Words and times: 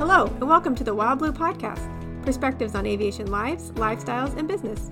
Hello, 0.00 0.24
and 0.24 0.48
welcome 0.48 0.74
to 0.76 0.82
the 0.82 0.94
Wild 0.94 1.18
Blue 1.18 1.30
Podcast 1.30 1.86
perspectives 2.24 2.74
on 2.74 2.86
aviation 2.86 3.30
lives, 3.30 3.70
lifestyles, 3.72 4.34
and 4.34 4.48
business. 4.48 4.90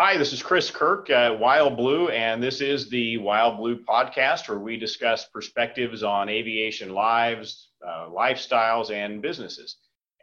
Hi, 0.00 0.16
this 0.16 0.32
is 0.32 0.42
Chris 0.42 0.70
Kirk 0.70 1.10
at 1.10 1.38
Wild 1.38 1.76
Blue, 1.76 2.08
and 2.08 2.42
this 2.42 2.62
is 2.62 2.88
the 2.88 3.18
Wild 3.18 3.58
Blue 3.58 3.84
Podcast 3.84 4.48
where 4.48 4.58
we 4.58 4.78
discuss 4.78 5.26
perspectives 5.26 6.02
on 6.02 6.30
aviation 6.30 6.94
lives, 6.94 7.72
uh, 7.86 8.08
lifestyles, 8.08 8.90
and 8.90 9.20
businesses. 9.20 9.76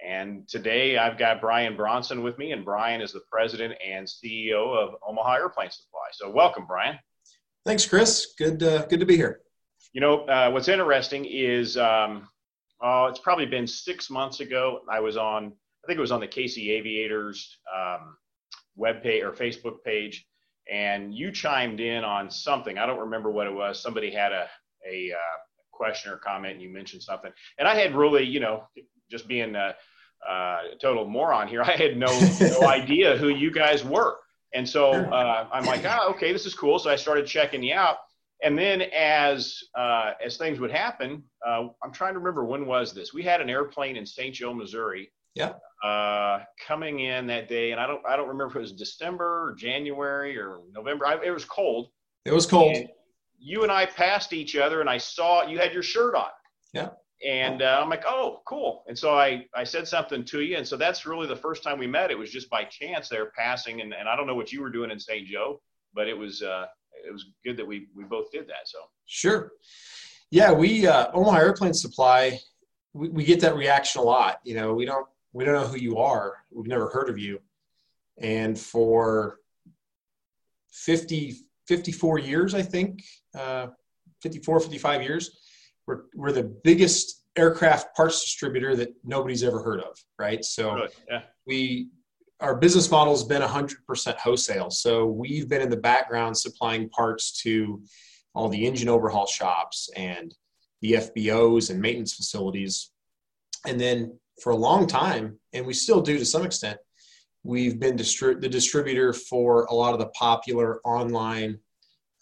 And 0.04 0.48
today 0.48 0.98
I've 0.98 1.20
got 1.20 1.40
Brian 1.40 1.78
Bronson 1.78 2.24
with 2.24 2.40
me, 2.40 2.52
and 2.52 2.66
Brian 2.66 3.00
is 3.00 3.14
the 3.14 3.22
president 3.32 3.76
and 3.88 4.08
CEO 4.08 4.76
of 4.76 4.96
Omaha 5.08 5.34
Airplane 5.36 5.70
Supply. 5.70 6.08
So, 6.14 6.32
welcome, 6.32 6.66
Brian. 6.66 6.98
Thanks, 7.64 7.86
Chris. 7.86 8.34
Good, 8.40 8.64
uh, 8.64 8.88
good 8.88 9.00
to 9.00 9.06
be 9.06 9.18
here. 9.18 9.44
You 9.94 10.02
know, 10.02 10.26
uh, 10.26 10.50
what's 10.50 10.68
interesting 10.68 11.26
is, 11.26 11.78
um, 11.78 12.28
oh, 12.82 13.06
it's 13.06 13.20
probably 13.20 13.46
been 13.46 13.68
six 13.68 14.10
months 14.10 14.40
ago. 14.40 14.82
I 14.90 15.00
was 15.00 15.18
on, 15.18 15.54
I 15.84 15.88
think 15.88 15.98
it 15.98 16.02
was 16.02 16.12
on 16.12 16.20
the 16.20 16.28
KC 16.28 16.70
Aviators 16.70 17.60
um, 17.74 18.18
web 18.76 19.04
page 19.04 19.24
or 19.24 19.32
Facebook 19.32 19.84
page, 19.86 20.26
and 20.72 21.14
you 21.14 21.32
chimed 21.32 21.80
in 21.80 22.04
on 22.04 22.32
something. 22.32 22.78
I 22.78 22.88
don't 22.88 23.00
remember 23.00 23.30
what 23.30 23.46
it 23.46 23.54
was. 23.54 23.82
Somebody 23.82 24.12
had 24.12 24.32
a 24.32 24.48
a 24.92 25.12
uh, 25.12 25.38
question 25.72 26.12
or 26.12 26.18
comment, 26.18 26.54
and 26.54 26.62
you 26.62 26.70
mentioned 26.70 27.04
something, 27.04 27.32
and 27.60 27.68
I 27.68 27.76
had 27.76 27.96
really, 27.96 28.24
you 28.24 28.40
know, 28.40 28.68
just 29.12 29.28
being 29.28 29.56
a, 29.56 29.76
a 30.28 30.58
total 30.82 31.06
moron 31.06 31.48
here, 31.48 31.62
I 31.64 31.76
had 31.76 31.98
no 31.98 32.08
no 32.42 32.68
idea 32.68 33.16
who 33.16 33.30
you 33.30 33.52
guys 33.52 33.84
were. 33.84 34.18
And 34.56 34.68
so 34.68 34.92
uh, 34.92 35.48
I'm 35.52 35.66
like, 35.66 35.84
ah, 35.86 36.10
okay, 36.12 36.32
this 36.32 36.46
is 36.46 36.54
cool. 36.54 36.78
So 36.78 36.90
I 36.90 36.96
started 36.96 37.26
checking 37.26 37.64
you 37.64 37.74
out. 37.74 37.98
And 38.44 38.58
then 38.58 38.82
as 38.94 39.64
uh, 39.76 40.12
as 40.24 40.38
things 40.38 40.60
would 40.60 40.72
happen, 40.72 41.24
uh, 41.48 41.68
I'm 41.84 41.92
trying 41.94 42.14
to 42.14 42.20
remember 42.20 42.44
when 42.46 42.66
was 42.66 42.94
this? 42.94 43.14
We 43.14 43.24
had 43.24 43.42
an 43.42 43.50
airplane 43.50 43.96
in 43.96 44.06
St. 44.06 44.36
Joe, 44.36 44.54
Missouri. 44.54 45.12
Yeah. 45.34 45.54
Uh, 45.84 46.44
coming 46.68 47.00
in 47.00 47.26
that 47.28 47.50
day, 47.50 47.72
and 47.72 47.80
I 47.80 47.88
don't 47.88 48.02
I 48.06 48.16
don't 48.16 48.28
remember 48.28 48.52
if 48.52 48.56
it 48.58 48.60
was 48.60 48.74
December 48.74 49.50
or 49.50 49.56
January 49.56 50.38
or 50.38 50.60
November. 50.72 51.08
I, 51.08 51.24
it 51.24 51.32
was 51.32 51.46
cold. 51.46 51.90
It 52.26 52.34
was 52.34 52.46
cold. 52.46 52.76
And 52.76 52.90
you 53.40 53.64
and 53.64 53.72
I 53.72 53.86
passed 53.86 54.34
each 54.34 54.56
other, 54.56 54.82
and 54.82 54.90
I 54.90 54.98
saw 54.98 55.48
you 55.48 55.58
had 55.58 55.74
your 55.74 55.84
shirt 55.84 56.16
on. 56.16 56.30
Yeah. 56.74 56.90
And 57.26 57.62
uh, 57.62 57.80
I'm 57.82 57.90
like, 57.90 58.04
oh, 58.06 58.42
cool. 58.46 58.84
And 58.88 58.98
so 58.98 59.18
I, 59.18 59.46
I 59.56 59.64
said 59.64 59.88
something 59.88 60.26
to 60.26 60.42
you. 60.42 60.58
And 60.58 60.68
so 60.68 60.76
that's 60.76 61.06
really 61.06 61.28
the 61.28 61.36
first 61.36 61.64
time 61.64 61.80
we 61.80 61.88
met. 61.88 62.12
It 62.12 62.18
was 62.18 62.30
just 62.30 62.50
by 62.50 62.66
chance 62.66 63.08
there 63.08 63.32
passing. 63.38 63.80
And, 63.80 63.94
and 63.94 64.10
I 64.10 64.18
don't 64.18 64.28
know 64.28 64.36
what 64.36 64.52
you 64.52 64.62
were 64.62 64.70
doing 64.70 64.92
in 64.92 65.00
St. 65.00 65.26
Joe, 65.26 65.62
but 65.94 66.10
it 66.10 66.18
was, 66.18 66.42
uh, 66.42 66.66
it 67.08 67.12
was 67.12 67.26
good 67.46 67.58
that 67.58 67.68
we, 67.68 67.88
we 67.96 68.04
both 68.04 68.32
did 68.32 68.48
that. 68.48 68.66
So 68.68 68.80
sure. 69.06 69.52
Yeah. 70.32 70.52
We, 70.52 70.88
uh, 70.88 71.08
Omaha 71.14 71.38
Airplane 71.38 71.74
Supply, 71.74 72.40
we, 72.94 73.10
we 73.10 73.24
get 73.24 73.40
that 73.42 73.56
reaction 73.56 74.02
a 74.02 74.04
lot. 74.04 74.40
You 74.44 74.56
know, 74.56 74.74
we 74.74 74.86
don't, 74.86 75.08
we 75.34 75.46
don't 75.46 75.56
know 75.56 75.68
who 75.68 75.78
you 75.78 75.98
are. 75.98 76.34
We've 76.52 76.68
never 76.68 76.90
heard 76.90 77.10
of 77.10 77.18
you. 77.18 77.40
And 78.20 78.58
for 78.58 79.40
50, 80.72 81.36
54 81.68 82.20
years, 82.20 82.54
I 82.54 82.62
think, 82.62 83.04
uh, 83.38 83.68
54, 84.22 84.60
55 84.60 85.02
years, 85.02 85.40
we're, 85.88 86.04
we're 86.16 86.32
the 86.32 86.44
biggest 86.64 87.24
aircraft 87.36 87.96
parts 87.96 88.22
distributor 88.22 88.76
that 88.76 88.94
nobody's 89.04 89.44
ever 89.44 89.62
heard 89.62 89.82
of, 89.82 89.98
right? 90.20 90.44
So 90.46 90.76
Good. 90.76 90.92
Yeah. 91.10 91.22
we 91.48 91.90
our 92.40 92.56
business 92.56 92.90
model 92.92 93.14
has 93.14 93.24
been 93.24 93.42
100% 93.42 94.18
wholesale. 94.18 94.70
So 94.70 95.06
we've 95.06 95.48
been 95.48 95.62
in 95.62 95.70
the 95.70 95.78
background 95.78 96.38
supplying 96.38 96.90
parts 96.90 97.42
to 97.44 97.82
all 98.36 98.50
the 98.50 98.66
engine 98.66 98.90
overhaul 98.90 99.28
shops 99.28 99.90
and 99.96 100.34
the 100.82 100.94
FBOs 100.94 101.70
and 101.70 101.80
maintenance 101.80 102.14
facilities. 102.14 102.92
And 103.66 103.80
then 103.80 104.20
for 104.42 104.52
a 104.52 104.58
long 104.58 104.88
time, 104.88 105.40
and 105.54 105.66
we 105.66 105.74
still 105.74 106.02
do 106.02 106.18
to 106.18 106.26
some 106.26 106.44
extent, 106.44 106.78
we've 107.44 107.80
been 107.80 107.98
distri- 107.98 108.40
the 108.40 108.50
distributor 108.50 109.14
for 109.14 109.66
a 109.66 109.74
lot 109.74 109.94
of 109.94 110.00
the 110.00 110.08
popular 110.08 110.82
online 110.84 111.60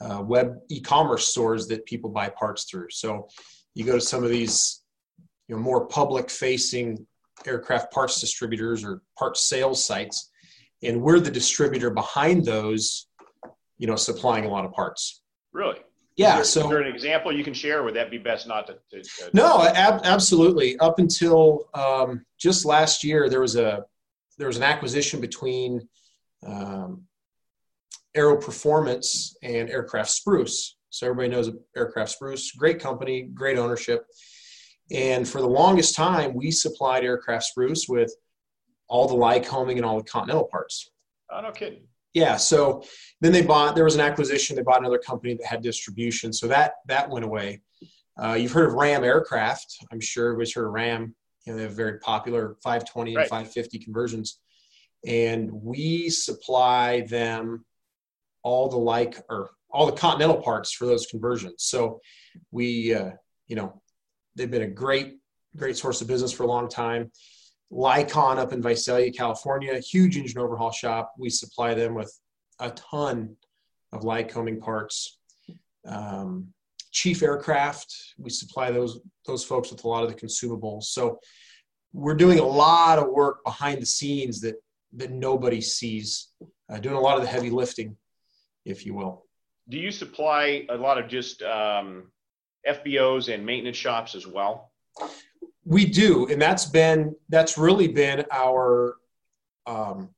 uh, 0.01 0.21
web 0.23 0.55
e-commerce 0.69 1.27
stores 1.27 1.67
that 1.67 1.85
people 1.85 2.09
buy 2.09 2.29
parts 2.29 2.65
through. 2.69 2.89
So 2.89 3.27
you 3.75 3.85
go 3.85 3.93
to 3.93 4.01
some 4.01 4.23
of 4.23 4.29
these, 4.29 4.81
you 5.47 5.55
know, 5.55 5.61
more 5.61 5.85
public-facing 5.87 7.05
aircraft 7.45 7.91
parts 7.91 8.19
distributors 8.19 8.83
or 8.83 9.01
parts 9.17 9.47
sales 9.47 9.83
sites, 9.83 10.31
and 10.83 11.01
we're 11.01 11.19
the 11.19 11.31
distributor 11.31 11.89
behind 11.89 12.45
those, 12.45 13.07
you 13.77 13.87
know, 13.87 13.95
supplying 13.95 14.45
a 14.45 14.49
lot 14.49 14.65
of 14.65 14.71
parts. 14.71 15.21
Really? 15.53 15.77
Yeah. 16.17 16.31
Is 16.31 16.35
there, 16.35 16.43
so, 16.43 16.61
is 16.63 16.69
there 16.69 16.81
an 16.81 16.93
example 16.93 17.31
you 17.31 17.43
can 17.43 17.53
share? 17.53 17.83
Would 17.83 17.95
that 17.95 18.11
be 18.11 18.17
best 18.17 18.47
not 18.47 18.67
to? 18.67 18.77
to, 18.91 19.01
to 19.01 19.29
no, 19.33 19.63
ab- 19.63 20.01
absolutely. 20.03 20.77
Up 20.79 20.99
until 20.99 21.69
um, 21.73 22.25
just 22.39 22.65
last 22.65 23.03
year, 23.03 23.29
there 23.29 23.41
was 23.41 23.55
a 23.55 23.85
there 24.37 24.47
was 24.47 24.57
an 24.57 24.63
acquisition 24.63 25.21
between 25.21 25.87
um, 26.45 27.03
Aero 28.15 28.37
Performance 28.37 29.35
and 29.41 29.69
Aircraft 29.69 30.09
Spruce. 30.09 30.75
So 30.89 31.07
everybody 31.07 31.29
knows 31.29 31.49
Aircraft 31.75 32.11
Spruce, 32.11 32.51
great 32.51 32.79
company, 32.79 33.23
great 33.33 33.57
ownership. 33.57 34.05
And 34.91 35.27
for 35.27 35.41
the 35.41 35.47
longest 35.47 35.95
time, 35.95 36.33
we 36.33 36.51
supplied 36.51 37.03
Aircraft 37.03 37.45
Spruce 37.45 37.87
with 37.87 38.13
all 38.87 39.07
the 39.07 39.15
Lycoming 39.15 39.77
and 39.77 39.85
all 39.85 39.97
the 39.97 40.03
Continental 40.03 40.45
parts. 40.45 40.89
Oh, 41.31 41.41
no 41.41 41.51
kidding. 41.51 41.83
Yeah. 42.13 42.35
So 42.35 42.83
then 43.21 43.31
they 43.31 43.41
bought. 43.41 43.73
There 43.75 43.85
was 43.85 43.95
an 43.95 44.01
acquisition. 44.01 44.55
They 44.57 44.63
bought 44.63 44.79
another 44.81 44.97
company 44.97 45.35
that 45.35 45.45
had 45.45 45.61
distribution. 45.61 46.33
So 46.33 46.47
that 46.49 46.73
that 46.87 47.09
went 47.09 47.23
away. 47.23 47.61
Uh, 48.21 48.33
you've 48.33 48.51
heard 48.51 48.67
of 48.67 48.73
Ram 48.73 49.05
Aircraft. 49.05 49.77
I'm 49.91 50.01
sure 50.01 50.27
everybody's 50.27 50.53
heard 50.53 50.67
of 50.67 50.73
Ram. 50.73 51.15
You 51.45 51.53
know, 51.53 51.57
they 51.57 51.63
have 51.63 51.73
very 51.73 51.99
popular 51.99 52.57
520 52.61 53.15
Right. 53.15 53.21
and 53.23 53.29
550 53.29 53.79
conversions, 53.79 54.39
and 55.07 55.49
we 55.51 56.09
supply 56.09 57.01
them 57.01 57.65
all 58.43 58.67
the 58.67 58.77
like 58.77 59.17
or 59.29 59.51
all 59.71 59.85
the 59.85 59.93
Continental 59.93 60.41
parts 60.41 60.73
for 60.73 60.85
those 60.85 61.05
conversions. 61.05 61.63
So 61.63 62.01
we, 62.51 62.93
uh, 62.93 63.11
you 63.47 63.55
know, 63.55 63.81
they've 64.35 64.51
been 64.51 64.63
a 64.63 64.67
great 64.67 65.17
great 65.57 65.77
source 65.77 66.01
of 66.01 66.07
business 66.07 66.31
for 66.31 66.43
a 66.43 66.47
long 66.47 66.69
time. 66.69 67.11
Lycon 67.71 68.37
up 68.37 68.53
in 68.53 68.61
Visalia, 68.61 69.11
California, 69.11 69.79
huge 69.79 70.17
engine 70.17 70.39
overhaul 70.39 70.71
shop. 70.71 71.13
We 71.17 71.29
supply 71.29 71.73
them 71.73 71.95
with 71.95 72.13
a 72.59 72.71
ton 72.71 73.35
of 73.93 74.01
Lycoming 74.01 74.59
parts. 74.59 75.17
Um, 75.85 76.47
Chief 76.91 77.23
Aircraft, 77.23 77.95
we 78.17 78.29
supply 78.29 78.71
those 78.71 78.99
those 79.25 79.43
folks 79.43 79.71
with 79.71 79.83
a 79.85 79.87
lot 79.87 80.03
of 80.03 80.09
the 80.09 80.15
consumables. 80.15 80.83
So 80.83 81.19
we're 81.93 82.15
doing 82.15 82.39
a 82.39 82.45
lot 82.45 82.99
of 82.99 83.09
work 83.09 83.43
behind 83.45 83.81
the 83.81 83.85
scenes 83.85 84.41
that 84.41 84.55
that 84.93 85.11
nobody 85.11 85.61
sees, 85.61 86.27
uh, 86.69 86.77
doing 86.79 86.95
a 86.95 86.99
lot 86.99 87.15
of 87.15 87.21
the 87.21 87.29
heavy 87.29 87.49
lifting, 87.49 87.95
if 88.65 88.85
you 88.85 88.93
will. 88.93 89.25
Do 89.69 89.77
you 89.77 89.91
supply 89.91 90.65
a 90.69 90.75
lot 90.75 90.97
of 90.97 91.07
just 91.07 91.41
um, 91.43 92.11
FBOs 92.67 93.33
and 93.33 93.45
maintenance 93.45 93.77
shops 93.77 94.15
as 94.15 94.27
well? 94.27 94.71
We 95.65 95.85
do, 95.85 96.27
and 96.27 96.41
that's 96.41 96.65
been 96.65 97.15
that's 97.29 97.57
really 97.57 97.87
been 97.87 98.25
our 98.31 98.95
um, 99.67 100.09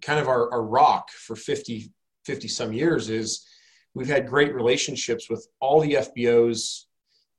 kind 0.00 0.18
of 0.18 0.28
our, 0.28 0.50
our 0.52 0.62
rock 0.62 1.10
for 1.10 1.36
50, 1.36 1.90
50 2.24 2.48
some 2.48 2.72
years 2.72 3.10
is 3.10 3.46
we've 3.94 4.08
had 4.08 4.28
great 4.28 4.54
relationships 4.54 5.28
with 5.28 5.46
all 5.60 5.80
the 5.80 5.94
FBOs, 5.94 6.84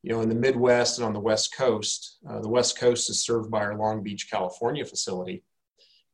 you 0.02 0.12
know, 0.12 0.22
in 0.22 0.30
the 0.30 0.36
Midwest 0.36 0.98
and 0.98 1.06
on 1.06 1.14
the 1.14 1.20
West 1.20 1.56
Coast. 1.56 2.20
Uh, 2.30 2.40
the 2.40 2.50
West 2.50 2.78
Coast 2.78 3.10
is 3.10 3.24
served 3.24 3.50
by 3.50 3.60
our 3.60 3.78
Long 3.78 4.04
Beach, 4.04 4.30
California 4.30 4.86
facility, 4.86 5.44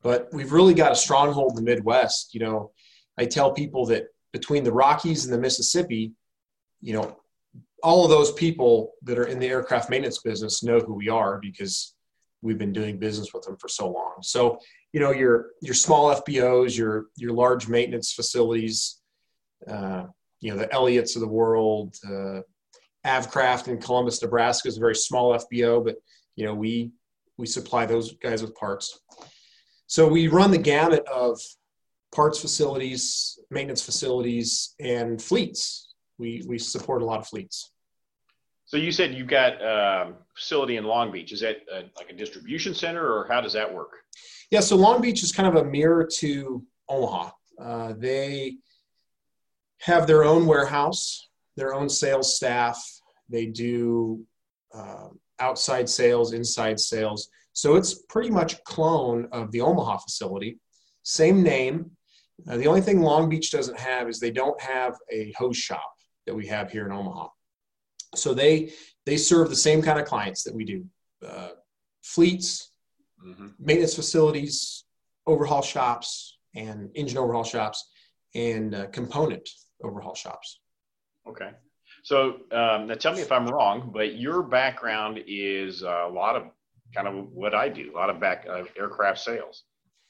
but 0.02 0.28
we've 0.32 0.52
really 0.52 0.74
got 0.74 0.92
a 0.92 0.96
stronghold 0.96 1.52
in 1.52 1.64
the 1.64 1.70
Midwest. 1.70 2.34
You 2.34 2.40
know, 2.40 2.72
I 3.18 3.26
tell 3.26 3.52
people 3.52 3.86
that 3.86 4.06
between 4.32 4.64
the 4.64 4.72
Rockies 4.72 5.24
and 5.24 5.34
the 5.34 5.38
Mississippi, 5.38 6.12
you 6.80 6.92
know, 6.94 7.16
all 7.82 8.04
of 8.04 8.10
those 8.10 8.32
people 8.32 8.92
that 9.02 9.18
are 9.18 9.26
in 9.26 9.38
the 9.38 9.46
aircraft 9.46 9.90
maintenance 9.90 10.18
business 10.18 10.62
know 10.62 10.80
who 10.80 10.94
we 10.94 11.08
are 11.08 11.38
because 11.38 11.94
we've 12.42 12.58
been 12.58 12.72
doing 12.72 12.98
business 12.98 13.32
with 13.32 13.42
them 13.44 13.56
for 13.56 13.68
so 13.68 13.90
long. 13.90 14.14
So, 14.22 14.58
you 14.92 15.00
know, 15.00 15.12
your 15.12 15.50
your 15.60 15.74
small 15.74 16.14
FBOs, 16.14 16.76
your 16.76 17.06
your 17.16 17.32
large 17.32 17.68
maintenance 17.68 18.12
facilities, 18.12 19.00
uh, 19.68 20.04
you 20.40 20.50
know, 20.50 20.58
the 20.58 20.66
Elliotts 20.68 21.16
of 21.16 21.20
the 21.20 21.28
world, 21.28 21.96
uh, 22.06 22.40
Avcraft 23.06 23.68
in 23.68 23.78
Columbus, 23.78 24.22
Nebraska 24.22 24.68
is 24.68 24.76
a 24.76 24.80
very 24.80 24.94
small 24.94 25.36
FBO, 25.38 25.84
but 25.84 25.96
you 26.36 26.44
know, 26.44 26.54
we 26.54 26.92
we 27.36 27.46
supply 27.46 27.86
those 27.86 28.14
guys 28.14 28.42
with 28.42 28.54
parts. 28.54 29.00
So 29.86 30.06
we 30.06 30.28
run 30.28 30.50
the 30.50 30.58
gamut 30.58 31.04
of 31.08 31.40
parts 32.12 32.38
facilities, 32.38 33.38
maintenance 33.50 33.82
facilities, 33.82 34.74
and 34.78 35.20
fleets. 35.20 35.89
We 36.20 36.44
we 36.46 36.58
support 36.58 37.02
a 37.02 37.04
lot 37.04 37.18
of 37.18 37.26
fleets. 37.26 37.72
So 38.66 38.76
you 38.76 38.92
said 38.92 39.14
you've 39.14 39.26
got 39.26 39.52
um, 39.64 40.14
facility 40.36 40.76
in 40.76 40.84
Long 40.84 41.10
Beach. 41.10 41.32
Is 41.32 41.40
that 41.40 41.56
uh 41.74 41.82
like 41.96 42.10
a 42.10 42.14
distribution 42.14 42.74
center, 42.74 43.04
or 43.04 43.26
how 43.28 43.40
does 43.40 43.54
that 43.54 43.72
work? 43.72 43.92
Yeah, 44.50 44.60
so 44.60 44.76
Long 44.76 45.00
Beach 45.00 45.22
is 45.22 45.32
kind 45.32 45.48
of 45.48 45.56
a 45.56 45.64
mirror 45.64 46.08
to 46.18 46.62
Omaha. 46.88 47.30
Uh, 47.60 47.94
they 47.96 48.58
have 49.80 50.06
their 50.06 50.24
own 50.24 50.46
warehouse 50.46 51.30
their 51.60 51.74
own 51.74 51.88
sales 51.88 52.36
staff. 52.36 52.82
They 53.28 53.46
do 53.46 54.24
uh, 54.74 55.08
outside 55.38 55.88
sales, 55.88 56.32
inside 56.32 56.80
sales. 56.80 57.28
So 57.52 57.76
it's 57.76 58.02
pretty 58.08 58.30
much 58.30 58.62
clone 58.64 59.28
of 59.32 59.52
the 59.52 59.60
Omaha 59.60 59.98
facility. 59.98 60.58
Same 61.02 61.42
name. 61.42 61.90
Uh, 62.48 62.56
the 62.56 62.66
only 62.66 62.80
thing 62.80 63.00
Long 63.02 63.28
Beach 63.28 63.50
doesn't 63.50 63.78
have 63.78 64.08
is 64.08 64.18
they 64.18 64.30
don't 64.30 64.60
have 64.60 64.96
a 65.12 65.32
hose 65.36 65.56
shop 65.56 65.92
that 66.26 66.34
we 66.34 66.46
have 66.46 66.70
here 66.70 66.86
in 66.86 66.92
Omaha. 66.92 67.28
So 68.14 68.34
they 68.34 68.72
they 69.06 69.16
serve 69.16 69.50
the 69.50 69.56
same 69.56 69.82
kind 69.82 69.98
of 69.98 70.06
clients 70.06 70.42
that 70.44 70.54
we 70.54 70.64
do: 70.64 70.84
uh, 71.26 71.50
fleets, 72.02 72.70
mm-hmm. 73.24 73.48
maintenance 73.58 73.94
facilities, 73.94 74.84
overhaul 75.26 75.62
shops, 75.62 76.38
and 76.54 76.90
engine 76.94 77.18
overhaul 77.18 77.44
shops, 77.44 77.88
and 78.34 78.74
uh, 78.74 78.86
component 78.88 79.48
overhaul 79.82 80.14
shops. 80.14 80.60
Okay. 81.28 81.50
So 82.02 82.40
um, 82.52 82.86
now 82.86 82.94
tell 82.94 83.12
me 83.12 83.20
if 83.20 83.30
I'm 83.30 83.46
wrong, 83.46 83.90
but 83.92 84.16
your 84.16 84.42
background 84.42 85.20
is 85.26 85.82
a 85.82 86.08
lot 86.10 86.36
of 86.36 86.44
kind 86.94 87.06
of 87.06 87.28
what 87.32 87.54
I 87.54 87.68
do, 87.68 87.92
a 87.94 87.96
lot 87.96 88.10
of 88.10 88.18
back 88.18 88.46
uh, 88.48 88.64
aircraft 88.78 89.18
sales. 89.18 89.64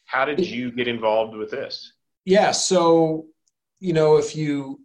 How 0.06 0.24
did 0.24 0.40
you 0.40 0.70
get 0.72 0.88
involved 0.88 1.36
with 1.36 1.50
this? 1.50 1.92
Yeah. 2.24 2.52
So, 2.52 3.26
you 3.80 3.92
know, 3.92 4.16
if 4.16 4.36
you, 4.36 4.80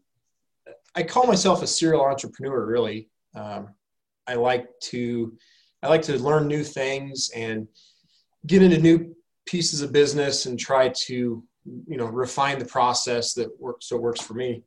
I 0.95 1.03
call 1.03 1.27
myself 1.27 1.61
a 1.61 1.67
serial 1.67 2.05
entrepreneur, 2.05 2.65
really. 2.65 3.09
Um, 3.35 3.69
I 4.27 4.35
like 4.35 4.67
to, 4.83 5.37
I 5.83 5.87
like 5.89 6.01
to 6.03 6.17
learn 6.17 6.47
new 6.47 6.63
things 6.63 7.29
and 7.35 7.67
get 8.47 8.61
into 8.61 8.79
new 8.79 9.15
pieces 9.45 9.81
of 9.81 9.91
business 9.91 10.45
and 10.45 10.59
try 10.59 10.89
to, 10.89 11.43
you 11.87 11.97
know, 11.97 12.05
refine 12.05 12.59
the 12.59 12.65
process 12.65 13.33
that 13.33 13.49
works 13.59 13.87
so 13.89 13.97
works 13.97 14.21
for 14.21 14.33
me. 14.33 14.63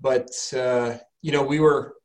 But 0.00 0.30
uh, 0.56 0.98
you 1.22 1.32
know, 1.32 1.42
we 1.42 1.60
were, 1.60 1.96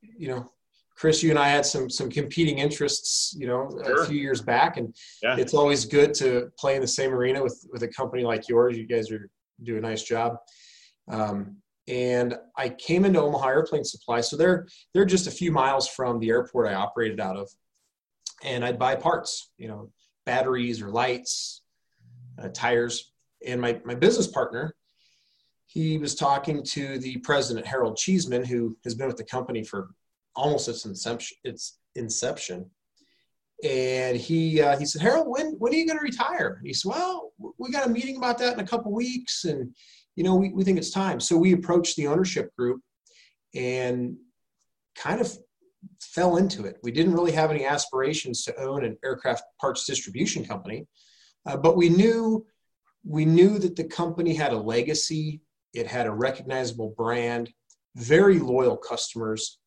you 0.00 0.28
know, 0.28 0.50
Chris, 0.96 1.22
you 1.22 1.30
and 1.30 1.38
I 1.38 1.48
had 1.48 1.64
some 1.64 1.88
some 1.88 2.10
competing 2.10 2.58
interests, 2.58 3.34
you 3.38 3.46
know, 3.46 3.68
sure. 3.84 4.02
a 4.02 4.06
few 4.06 4.20
years 4.20 4.40
back, 4.40 4.76
and 4.76 4.94
yeah. 5.22 5.36
it's 5.36 5.54
always 5.54 5.84
good 5.84 6.14
to 6.14 6.50
play 6.58 6.74
in 6.74 6.80
the 6.80 6.88
same 6.88 7.12
arena 7.12 7.42
with 7.42 7.66
with 7.72 7.82
a 7.82 7.88
company 7.88 8.22
like 8.22 8.48
yours. 8.48 8.76
You 8.76 8.86
guys 8.86 9.10
are 9.10 9.28
do 9.62 9.76
a 9.76 9.80
nice 9.80 10.02
job. 10.02 10.36
Um, 11.10 11.56
and 11.90 12.36
I 12.56 12.68
came 12.68 13.04
into 13.04 13.20
Omaha 13.20 13.48
Airplane 13.48 13.84
Supply, 13.84 14.20
so 14.20 14.36
they're 14.36 14.66
they're 14.94 15.04
just 15.04 15.26
a 15.26 15.30
few 15.30 15.50
miles 15.50 15.88
from 15.88 16.20
the 16.20 16.30
airport 16.30 16.68
I 16.68 16.74
operated 16.74 17.20
out 17.20 17.36
of, 17.36 17.50
and 18.44 18.64
I'd 18.64 18.78
buy 18.78 18.94
parts, 18.94 19.50
you 19.58 19.68
know, 19.68 19.90
batteries 20.24 20.80
or 20.80 20.88
lights, 20.90 21.62
uh, 22.40 22.48
tires, 22.54 23.12
and 23.46 23.60
my 23.60 23.80
my 23.84 23.94
business 23.94 24.28
partner 24.28 24.74
he 25.70 25.98
was 25.98 26.16
talking 26.16 26.64
to 26.64 26.98
the 26.98 27.16
president, 27.18 27.64
Harold 27.64 27.96
Cheeseman, 27.96 28.44
who 28.44 28.76
has 28.82 28.96
been 28.96 29.06
with 29.06 29.16
the 29.16 29.24
company 29.24 29.62
for 29.62 29.90
almost 30.34 30.68
its 30.68 30.84
inception. 30.84 31.36
Its 31.44 31.78
inception. 31.94 32.68
And 33.62 34.16
he 34.16 34.60
uh, 34.60 34.76
he 34.76 34.84
said, 34.84 35.00
Harold, 35.00 35.28
when 35.28 35.52
when 35.58 35.72
are 35.72 35.76
you 35.76 35.86
going 35.86 35.98
to 35.98 36.02
retire? 36.02 36.56
And 36.58 36.66
he 36.66 36.72
said, 36.72 36.90
Well, 36.90 37.30
we 37.58 37.70
got 37.70 37.86
a 37.86 37.90
meeting 37.90 38.16
about 38.16 38.38
that 38.38 38.54
in 38.54 38.60
a 38.60 38.66
couple 38.66 38.92
weeks, 38.92 39.44
and 39.44 39.72
you 40.20 40.24
know 40.24 40.34
we, 40.34 40.50
we 40.50 40.64
think 40.64 40.76
it's 40.76 40.90
time. 40.90 41.18
So 41.18 41.38
we 41.38 41.54
approached 41.54 41.96
the 41.96 42.06
ownership 42.06 42.54
group 42.54 42.82
and 43.54 44.16
kind 44.94 45.18
of 45.18 45.32
fell 45.98 46.36
into 46.36 46.66
it. 46.66 46.76
We 46.82 46.92
didn't 46.92 47.14
really 47.14 47.32
have 47.32 47.50
any 47.50 47.64
aspirations 47.64 48.44
to 48.44 48.54
own 48.60 48.84
an 48.84 48.98
aircraft 49.02 49.44
parts 49.58 49.86
distribution 49.86 50.44
company, 50.44 50.86
uh, 51.46 51.56
but 51.56 51.74
we 51.74 51.88
knew 51.88 52.44
we 53.02 53.24
knew 53.24 53.58
that 53.60 53.76
the 53.76 53.84
company 53.84 54.34
had 54.34 54.52
a 54.52 54.58
legacy 54.58 55.40
it 55.72 55.86
had 55.86 56.06
a 56.06 56.12
recognizable 56.12 56.92
brand, 56.98 57.50
very 57.96 58.38
loyal 58.40 58.76
customers, 58.76 59.58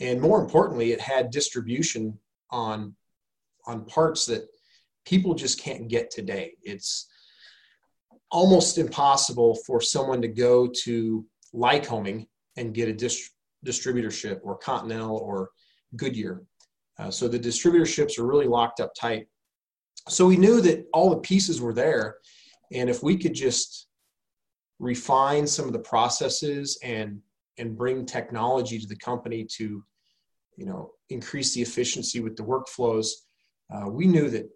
and 0.00 0.20
more 0.20 0.38
importantly, 0.42 0.92
it 0.92 1.00
had 1.00 1.30
distribution 1.30 2.18
on 2.50 2.94
on 3.66 3.86
parts 3.86 4.26
that 4.26 4.46
people 5.06 5.32
just 5.34 5.58
can't 5.58 5.88
get 5.88 6.10
today. 6.10 6.52
It's 6.62 7.08
almost 8.34 8.78
impossible 8.78 9.54
for 9.64 9.80
someone 9.80 10.20
to 10.20 10.26
go 10.26 10.66
to 10.66 11.24
Lycoming 11.54 12.26
and 12.56 12.74
get 12.74 12.88
a 12.88 12.92
dist- 12.92 13.30
distributorship 13.64 14.40
or 14.42 14.58
Continental 14.58 15.16
or 15.18 15.50
Goodyear. 15.94 16.42
Uh, 16.98 17.12
so 17.12 17.28
the 17.28 17.38
distributorships 17.38 18.18
are 18.18 18.26
really 18.26 18.48
locked 18.48 18.80
up 18.80 18.92
tight. 18.98 19.28
So 20.08 20.26
we 20.26 20.36
knew 20.36 20.60
that 20.62 20.84
all 20.92 21.10
the 21.10 21.18
pieces 21.18 21.60
were 21.60 21.72
there, 21.72 22.16
and 22.72 22.90
if 22.90 23.04
we 23.04 23.16
could 23.16 23.34
just 23.34 23.86
refine 24.80 25.46
some 25.46 25.66
of 25.66 25.72
the 25.72 25.78
processes 25.78 26.76
and 26.82 27.20
and 27.56 27.78
bring 27.78 28.04
technology 28.04 28.80
to 28.80 28.88
the 28.88 28.96
company 28.96 29.46
to 29.58 29.84
you 30.56 30.66
know 30.66 30.90
increase 31.08 31.54
the 31.54 31.62
efficiency 31.62 32.18
with 32.18 32.36
the 32.36 32.42
workflows 32.42 33.06
uh, 33.72 33.88
we 33.88 34.06
knew 34.06 34.28
that 34.28 34.50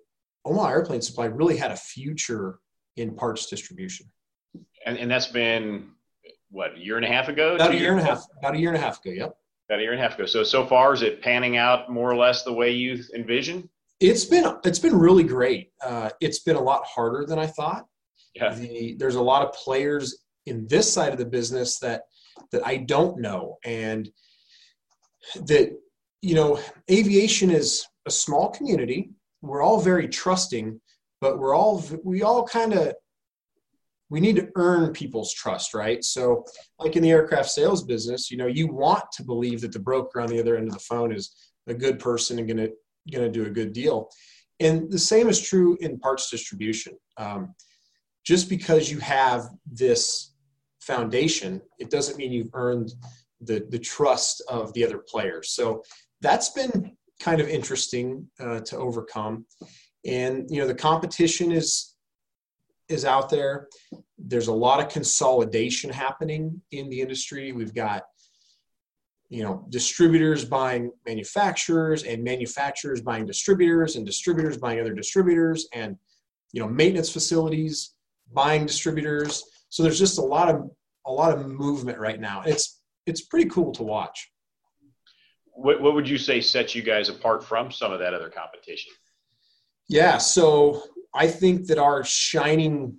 omaha 0.44 0.68
airplane 0.68 1.00
supply 1.00 1.26
really 1.26 1.56
had 1.56 1.70
a 1.70 1.76
future 1.76 2.58
in 2.98 3.14
parts 3.14 3.46
distribution. 3.46 4.06
And, 4.86 4.98
and 4.98 5.10
that's 5.10 5.26
been 5.26 5.90
what 6.50 6.76
a 6.76 6.78
year 6.78 6.96
and 6.96 7.04
a 7.04 7.08
half 7.08 7.28
ago? 7.28 7.54
About 7.54 7.72
a 7.72 7.78
year 7.78 7.92
and 7.92 8.00
a 8.00 8.04
half 8.04 8.24
about 8.38 8.54
a 8.54 8.58
year 8.58 8.70
and 8.70 8.78
a 8.78 8.80
half 8.80 9.00
ago 9.04 9.10
yep. 9.10 9.36
About 9.68 9.80
a 9.80 9.82
year 9.82 9.92
and 9.92 10.00
a 10.00 10.02
half 10.02 10.14
ago. 10.14 10.26
So 10.26 10.42
so 10.44 10.66
far 10.66 10.94
is 10.94 11.02
it 11.02 11.22
panning 11.22 11.56
out 11.56 11.90
more 11.90 12.10
or 12.10 12.16
less 12.16 12.42
the 12.42 12.52
way 12.52 12.70
you 12.70 13.02
envision? 13.14 13.68
it's 14.00 14.24
been 14.24 14.56
it's 14.64 14.78
been 14.78 14.96
really 14.96 15.24
great. 15.24 15.72
Uh, 15.84 16.10
it's 16.20 16.40
been 16.40 16.56
a 16.56 16.60
lot 16.60 16.84
harder 16.84 17.24
than 17.26 17.38
i 17.38 17.46
thought. 17.46 17.86
Yeah. 18.34 18.54
The, 18.54 18.94
there's 18.98 19.16
a 19.16 19.22
lot 19.22 19.42
of 19.42 19.52
players 19.52 20.18
in 20.46 20.66
this 20.68 20.92
side 20.92 21.12
of 21.12 21.18
the 21.18 21.24
business 21.24 21.78
that 21.80 22.02
that 22.52 22.66
I 22.66 22.76
don't 22.76 23.20
know, 23.20 23.58
and 23.64 24.08
that 25.46 25.76
you 26.22 26.34
know, 26.34 26.60
aviation 26.90 27.50
is 27.50 27.84
a 28.06 28.10
small 28.10 28.50
community. 28.50 29.10
We're 29.42 29.62
all 29.62 29.80
very 29.80 30.08
trusting, 30.08 30.80
but 31.20 31.38
we're 31.38 31.54
all 31.54 31.84
we 32.04 32.22
all 32.22 32.44
kind 32.44 32.72
of 32.72 32.94
we 34.10 34.20
need 34.20 34.36
to 34.36 34.48
earn 34.56 34.92
people's 34.92 35.34
trust, 35.34 35.74
right? 35.74 36.02
So, 36.02 36.44
like 36.78 36.96
in 36.96 37.02
the 37.02 37.10
aircraft 37.10 37.50
sales 37.50 37.84
business, 37.84 38.30
you 38.30 38.38
know, 38.38 38.46
you 38.46 38.66
want 38.66 39.04
to 39.12 39.22
believe 39.22 39.60
that 39.60 39.72
the 39.72 39.78
broker 39.78 40.20
on 40.20 40.28
the 40.28 40.40
other 40.40 40.56
end 40.56 40.68
of 40.68 40.72
the 40.72 40.80
phone 40.80 41.12
is 41.12 41.34
a 41.66 41.74
good 41.74 41.98
person 41.98 42.38
and 42.38 42.48
going 42.48 42.70
to 43.12 43.28
do 43.28 43.44
a 43.44 43.50
good 43.50 43.72
deal. 43.72 44.08
And 44.60 44.90
the 44.90 44.98
same 44.98 45.28
is 45.28 45.40
true 45.40 45.76
in 45.80 45.98
parts 45.98 46.30
distribution. 46.30 46.94
Um, 47.16 47.54
just 48.24 48.48
because 48.48 48.90
you 48.90 48.98
have 48.98 49.48
this 49.70 50.34
foundation, 50.80 51.60
it 51.78 51.90
doesn't 51.90 52.16
mean 52.16 52.32
you've 52.32 52.50
earned 52.54 52.92
the, 53.40 53.66
the 53.70 53.78
trust 53.78 54.42
of 54.48 54.72
the 54.72 54.84
other 54.84 54.98
players. 54.98 55.50
So 55.50 55.82
that's 56.20 56.50
been 56.50 56.96
kind 57.20 57.40
of 57.40 57.48
interesting 57.48 58.26
uh, 58.40 58.60
to 58.60 58.76
overcome. 58.76 59.46
And, 60.08 60.50
you 60.50 60.60
know, 60.60 60.66
the 60.66 60.74
competition 60.74 61.52
is, 61.52 61.94
is 62.88 63.04
out 63.04 63.28
there. 63.28 63.68
There's 64.16 64.48
a 64.48 64.52
lot 64.52 64.80
of 64.80 64.90
consolidation 64.90 65.90
happening 65.90 66.62
in 66.72 66.88
the 66.88 67.00
industry. 67.00 67.52
We've 67.52 67.74
got, 67.74 68.04
you 69.28 69.42
know, 69.42 69.66
distributors 69.68 70.44
buying 70.44 70.90
manufacturers 71.06 72.04
and 72.04 72.24
manufacturers 72.24 73.02
buying 73.02 73.26
distributors 73.26 73.96
and 73.96 74.06
distributors 74.06 74.56
buying 74.56 74.80
other 74.80 74.94
distributors 74.94 75.68
and, 75.74 75.96
you 76.52 76.62
know, 76.62 76.68
maintenance 76.68 77.10
facilities 77.10 77.94
buying 78.32 78.64
distributors. 78.64 79.44
So 79.68 79.82
there's 79.82 79.98
just 79.98 80.18
a 80.18 80.22
lot 80.22 80.48
of 80.48 80.70
a 81.06 81.12
lot 81.12 81.32
of 81.32 81.46
movement 81.46 81.98
right 81.98 82.20
now. 82.20 82.42
It's 82.46 82.80
it's 83.06 83.22
pretty 83.22 83.48
cool 83.50 83.72
to 83.72 83.82
watch. 83.82 84.30
What 85.46 85.82
what 85.82 85.94
would 85.94 86.08
you 86.08 86.18
say 86.18 86.40
sets 86.40 86.74
you 86.74 86.82
guys 86.82 87.10
apart 87.10 87.44
from 87.44 87.70
some 87.70 87.92
of 87.92 87.98
that 88.00 88.14
other 88.14 88.30
competition? 88.30 88.92
Yeah, 89.88 90.18
so 90.18 90.82
I 91.14 91.28
think 91.28 91.66
that 91.66 91.78
our 91.78 92.04
shining 92.04 92.96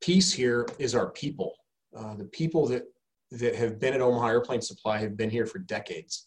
piece 0.00 0.32
here 0.32 0.66
is 0.78 0.94
our 0.94 1.10
people. 1.10 1.54
Uh, 1.96 2.16
the 2.16 2.24
people 2.24 2.66
that 2.68 2.84
that 3.30 3.54
have 3.54 3.80
been 3.80 3.94
at 3.94 4.02
Omaha 4.02 4.26
Airplane 4.26 4.60
Supply 4.60 4.98
have 4.98 5.16
been 5.16 5.30
here 5.30 5.46
for 5.46 5.58
decades, 5.58 6.26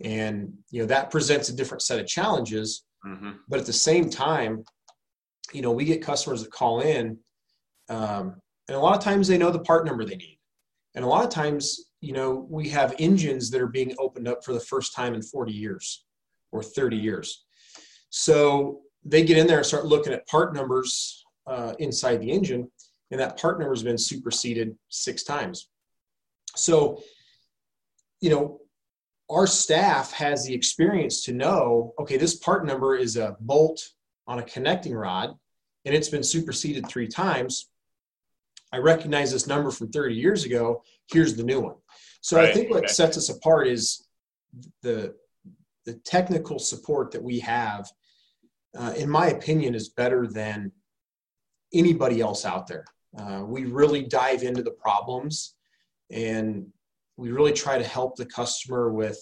and 0.00 0.52
you 0.70 0.80
know 0.80 0.86
that 0.86 1.10
presents 1.10 1.48
a 1.48 1.56
different 1.56 1.82
set 1.82 1.98
of 1.98 2.06
challenges. 2.06 2.84
Mm-hmm. 3.06 3.30
But 3.48 3.60
at 3.60 3.66
the 3.66 3.72
same 3.72 4.10
time, 4.10 4.64
you 5.52 5.62
know 5.62 5.72
we 5.72 5.84
get 5.84 6.02
customers 6.02 6.42
that 6.42 6.52
call 6.52 6.80
in 6.80 7.18
um, 7.88 8.40
and 8.68 8.76
a 8.76 8.80
lot 8.80 8.96
of 8.96 9.02
times 9.02 9.28
they 9.28 9.38
know 9.38 9.50
the 9.50 9.60
part 9.60 9.86
number 9.86 10.04
they 10.04 10.16
need. 10.16 10.38
And 10.94 11.04
a 11.04 11.08
lot 11.08 11.24
of 11.24 11.30
times, 11.30 11.90
you 12.00 12.12
know, 12.12 12.46
we 12.50 12.68
have 12.68 12.94
engines 12.98 13.50
that 13.50 13.60
are 13.60 13.68
being 13.68 13.94
opened 13.98 14.28
up 14.28 14.44
for 14.44 14.52
the 14.52 14.60
first 14.60 14.94
time 14.94 15.14
in 15.14 15.22
40 15.22 15.52
years 15.52 16.04
or 16.52 16.62
30 16.62 16.96
years. 16.96 17.46
So 18.10 18.80
they 19.08 19.24
get 19.24 19.38
in 19.38 19.46
there 19.46 19.58
and 19.58 19.66
start 19.66 19.86
looking 19.86 20.12
at 20.12 20.26
part 20.26 20.54
numbers 20.54 21.24
uh, 21.46 21.74
inside 21.78 22.20
the 22.20 22.30
engine, 22.30 22.70
and 23.10 23.20
that 23.20 23.40
part 23.40 23.58
number 23.58 23.74
has 23.74 23.82
been 23.82 23.98
superseded 23.98 24.76
six 24.88 25.22
times. 25.22 25.68
So, 26.56 27.02
you 28.20 28.30
know, 28.30 28.60
our 29.30 29.46
staff 29.46 30.12
has 30.12 30.44
the 30.44 30.54
experience 30.54 31.24
to 31.24 31.32
know 31.32 31.94
okay, 31.98 32.16
this 32.16 32.36
part 32.36 32.66
number 32.66 32.96
is 32.96 33.16
a 33.16 33.36
bolt 33.40 33.88
on 34.26 34.38
a 34.38 34.42
connecting 34.42 34.94
rod, 34.94 35.30
and 35.84 35.94
it's 35.94 36.08
been 36.08 36.22
superseded 36.22 36.88
three 36.88 37.08
times 37.08 37.70
I 38.72 38.78
recognize 38.78 39.32
this 39.32 39.46
number 39.46 39.70
from 39.70 39.90
30 39.90 40.14
years 40.14 40.44
ago. 40.44 40.82
Here's 41.10 41.34
the 41.36 41.44
new 41.44 41.60
one. 41.60 41.76
So 42.20 42.36
right. 42.36 42.50
I 42.50 42.52
think 42.52 42.70
what 42.70 42.84
okay. 42.84 42.88
sets 42.88 43.16
us 43.16 43.28
apart 43.28 43.68
is 43.68 44.06
the 44.82 45.14
the 45.84 45.94
technical 46.04 46.58
support 46.58 47.12
that 47.12 47.22
we 47.22 47.38
have. 47.40 47.88
Uh, 48.78 48.92
in 48.96 49.10
my 49.10 49.28
opinion, 49.28 49.74
is 49.74 49.88
better 49.88 50.26
than 50.26 50.70
anybody 51.74 52.20
else 52.20 52.44
out 52.44 52.66
there. 52.66 52.84
Uh, 53.18 53.42
we 53.44 53.64
really 53.64 54.02
dive 54.02 54.42
into 54.42 54.62
the 54.62 54.70
problems, 54.70 55.54
and 56.10 56.66
we 57.16 57.32
really 57.32 57.52
try 57.52 57.76
to 57.76 57.84
help 57.84 58.16
the 58.16 58.26
customer 58.26 58.92
with 58.92 59.20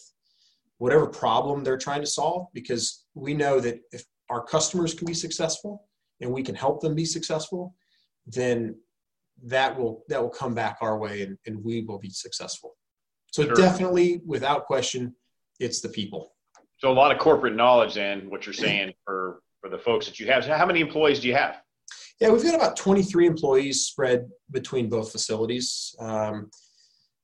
whatever 0.79 1.07
problem 1.07 1.65
they're 1.65 1.79
trying 1.79 2.03
to 2.03 2.07
solve 2.07 2.47
because 2.53 3.05
we 3.15 3.35
know 3.35 3.61
that 3.61 3.81
if 3.93 4.05
our 4.29 4.45
customers 4.45 4.95
can 4.95 5.07
be 5.07 5.15
successful 5.15 5.89
and 6.21 6.31
we 6.31 6.43
can 6.43 6.55
help 6.55 6.81
them 6.81 6.95
be 6.95 7.05
successful 7.05 7.75
then 8.27 8.77
that 9.43 9.79
will 9.79 10.03
that 10.09 10.21
will 10.21 10.31
come 10.31 10.55
back 10.55 10.79
our 10.81 10.99
way 10.99 11.23
and, 11.23 11.39
and 11.47 11.63
we 11.63 11.83
will 11.83 11.99
be 11.99 12.11
successful 12.11 12.77
so 13.31 13.45
sure. 13.45 13.55
definitely 13.55 14.21
without 14.27 14.67
question 14.67 15.15
it's 15.61 15.81
the 15.81 15.89
people 15.89 16.33
so 16.79 16.91
a 16.91 16.93
lot 16.93 17.13
of 17.13 17.19
corporate 17.19 17.55
knowledge 17.55 17.97
and 17.97 18.31
what 18.31 18.45
you're 18.45 18.53
saying 18.53 18.93
for 19.05 19.41
for 19.67 19.77
the 19.77 19.83
folks 19.83 20.07
that 20.07 20.21
you 20.21 20.27
have. 20.27 20.45
So 20.45 20.55
how 20.55 20.67
many 20.67 20.81
employees 20.81 21.21
do 21.21 21.29
you 21.29 21.35
have? 21.35 21.61
Yeah 22.21 22.31
we've 22.31 22.43
got 22.43 22.55
about 22.55 22.77
23 22.77 23.27
employees 23.27 23.83
spread 23.83 24.29
between 24.51 24.89
both 24.89 25.13
facilities. 25.13 25.95
Um, 25.99 26.51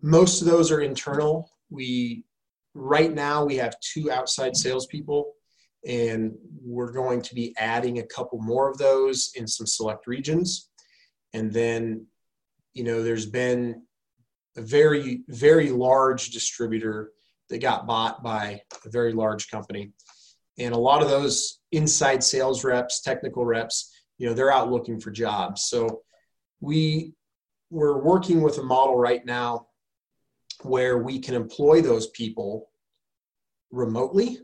most 0.03 0.43
of 0.43 0.49
those 0.49 0.71
are 0.71 0.81
internal. 0.81 1.49
We 1.71 2.25
right 2.75 3.13
now 3.13 3.45
we 3.45 3.57
have 3.57 3.77
two 3.81 4.11
outside 4.11 4.57
salespeople 4.57 5.33
and 5.87 6.33
we're 6.63 6.93
going 6.93 7.23
to 7.23 7.35
be 7.35 7.55
adding 7.59 7.99
a 7.99 8.07
couple 8.07 8.41
more 8.41 8.69
of 8.69 8.79
those 8.79 9.33
in 9.37 9.47
some 9.47 9.67
select 9.67 10.07
regions. 10.07 10.69
And 11.33 11.53
then 11.53 12.07
you 12.75 12.85
know 12.85 13.03
there's 13.03 13.27
been 13.27 13.83
a 14.57 14.63
very 14.63 15.23
very 15.29 15.71
large 15.71 16.31
distributor 16.31 17.13
that 17.51 17.59
got 17.59 17.87
bought 17.87 18.23
by 18.23 18.63
a 18.85 18.89
very 18.89 19.13
large 19.13 19.49
company. 19.49 19.93
And 20.59 20.75
a 20.75 20.79
lot 20.79 21.03
of 21.03 21.09
those 21.09 21.62
inside 21.73 22.23
sales 22.23 22.65
reps 22.65 23.01
technical 23.01 23.45
reps 23.45 23.93
you 24.19 24.29
know 24.29 24.35
they're 24.35 24.53
out 24.53 24.71
looking 24.71 25.01
for 25.01 25.11
jobs 25.11 25.65
so 25.65 26.03
we 26.61 27.13
we're 27.71 27.99
working 27.99 28.43
with 28.43 28.59
a 28.59 28.63
model 28.63 28.97
right 28.97 29.25
now 29.25 29.67
where 30.63 30.99
we 30.99 31.19
can 31.19 31.35
employ 31.35 31.81
those 31.81 32.09
people 32.09 32.69
remotely, 33.71 34.39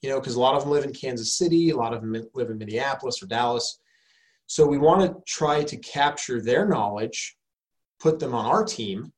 you 0.00 0.08
know, 0.08 0.18
because 0.18 0.34
a 0.34 0.40
lot 0.40 0.54
of 0.54 0.62
them 0.62 0.72
live 0.72 0.84
in 0.84 0.92
Kansas 0.92 1.36
City, 1.36 1.70
a 1.70 1.76
lot 1.76 1.92
of 1.92 2.00
them 2.00 2.16
live 2.34 2.50
in 2.50 2.58
Minneapolis 2.58 3.22
or 3.22 3.26
Dallas. 3.26 3.80
So 4.46 4.66
we 4.66 4.78
want 4.78 5.02
to 5.02 5.22
try 5.26 5.62
to 5.62 5.76
capture 5.76 6.40
their 6.40 6.66
knowledge, 6.66 7.36
put 8.00 8.18
them 8.18 8.34
on 8.34 8.46
our 8.46 8.64
team, 8.64 9.12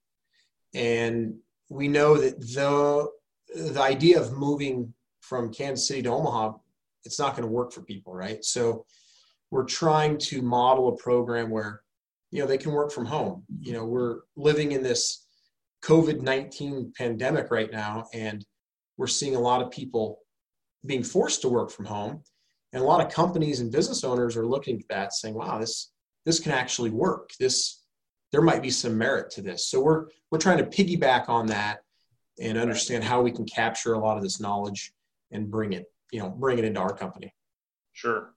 and 0.75 1.35
we 1.69 1.89
know 1.89 2.17
that 2.17 2.41
the 2.41 3.09
the 3.55 3.81
idea 3.81 4.21
of 4.21 4.33
moving 4.33 4.93
from 5.21 5.53
Kansas 5.53 5.89
City 5.89 6.03
to 6.03 6.11
Omaha, 6.11 6.55
it's 7.07 7.19
not 7.19 7.37
going 7.37 7.47
to 7.47 7.53
work 7.53 7.73
for 7.73 7.83
people, 7.83 8.13
right? 8.13 8.45
So 8.45 8.85
we're 9.51 9.65
trying 9.65 10.19
to 10.19 10.43
model 10.43 10.89
a 10.89 10.97
program 10.97 11.51
where 11.51 11.83
you 12.31 12.41
know 12.41 12.47
they 12.47 12.59
can 12.59 12.73
work 12.73 12.93
from 12.93 13.07
home. 13.07 13.45
You 13.61 13.73
know, 13.73 13.85
we're 13.85 14.21
living 14.37 14.73
in 14.73 14.83
this 14.83 15.27
COVID 15.85 16.21
19 16.21 16.93
pandemic 16.97 17.51
right 17.51 17.71
now, 17.71 18.07
and 18.13 18.45
we're 18.97 19.07
seeing 19.07 19.37
a 19.37 19.41
lot 19.41 19.63
of 19.63 19.71
people 19.71 20.21
being 20.85 21.03
forced 21.03 21.43
to 21.43 21.49
work 21.49 21.71
from 21.71 21.85
home. 21.85 22.23
And 22.73 22.83
a 22.83 22.87
lot 22.87 23.05
of 23.05 23.13
companies 23.13 23.61
and 23.61 23.73
business 23.73 24.05
owners 24.05 24.37
are 24.37 24.47
looking 24.47 24.79
at 24.79 24.89
that 24.89 25.13
saying, 25.15 25.35
wow, 25.35 25.59
this, 25.59 25.93
this 26.25 26.41
can 26.41 26.53
actually 26.53 26.91
work. 26.91 27.31
This, 27.39 27.83
there 28.33 28.43
might 28.43 28.63
be 28.63 28.71
some 28.71 28.99
merit 28.99 29.31
to 29.33 29.43
this. 29.43 29.69
So 29.69 29.81
we're, 29.81 30.07
we're 30.31 30.39
trying 30.39 30.59
to 30.59 30.65
piggyback 30.65 31.29
on 31.29 31.47
that 31.47 31.79
and 32.41 32.59
understand 32.59 33.05
how 33.05 33.23
we 33.23 33.31
can 33.31 33.47
capture 33.47 33.95
a 33.95 33.99
lot 33.99 34.17
of 34.17 34.23
this 34.23 34.41
knowledge 34.41 34.93
and 35.31 35.51
bring 35.51 35.73
it, 35.73 35.87
you 36.13 36.21
know, 36.21 36.31
bring 36.31 36.59
it 36.59 36.65
into 36.65 36.81
our 36.81 36.95
company. 36.95 37.35
Sure. 37.93 38.35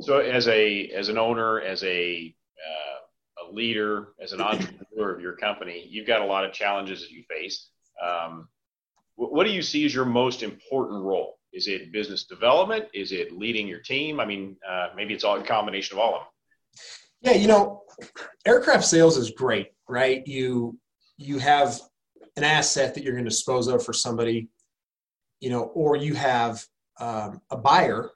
So 0.00 0.18
as 0.18 0.48
a, 0.48 0.88
as 0.88 1.08
an 1.08 1.18
owner, 1.18 1.60
as 1.60 1.82
a, 1.84 2.34
uh, 2.56 2.98
leader, 3.52 4.08
as 4.20 4.32
an 4.32 4.40
entrepreneur 4.40 5.14
of 5.14 5.20
your 5.20 5.34
company, 5.36 5.86
you've 5.88 6.06
got 6.06 6.20
a 6.20 6.24
lot 6.24 6.44
of 6.44 6.52
challenges 6.52 7.00
that 7.00 7.10
you 7.10 7.24
face. 7.28 7.70
Um, 8.04 8.48
what 9.16 9.44
do 9.44 9.50
you 9.50 9.62
see 9.62 9.84
as 9.84 9.94
your 9.94 10.04
most 10.04 10.42
important 10.42 11.02
role? 11.02 11.38
Is 11.52 11.66
it 11.66 11.92
business 11.92 12.24
development? 12.24 12.86
Is 12.94 13.10
it 13.10 13.32
leading 13.32 13.66
your 13.66 13.80
team? 13.80 14.20
I 14.20 14.24
mean, 14.24 14.56
uh, 14.68 14.88
maybe 14.94 15.14
it's 15.14 15.24
all 15.24 15.40
a 15.40 15.42
combination 15.42 15.96
of 15.96 16.00
all 16.00 16.14
of 16.14 16.20
them. 16.20 16.28
Yeah, 17.22 17.32
you 17.32 17.48
know, 17.48 17.82
aircraft 18.46 18.84
sales 18.84 19.16
is 19.16 19.30
great, 19.30 19.68
right? 19.88 20.24
You 20.26 20.78
you 21.16 21.38
have 21.38 21.80
an 22.36 22.44
asset 22.44 22.94
that 22.94 23.02
you're 23.02 23.14
going 23.14 23.24
to 23.24 23.30
dispose 23.30 23.66
of 23.66 23.84
for 23.84 23.92
somebody, 23.92 24.48
you 25.40 25.50
know, 25.50 25.62
or 25.62 25.96
you 25.96 26.14
have 26.14 26.64
um, 27.00 27.40
a 27.50 27.56
buyer 27.56 28.10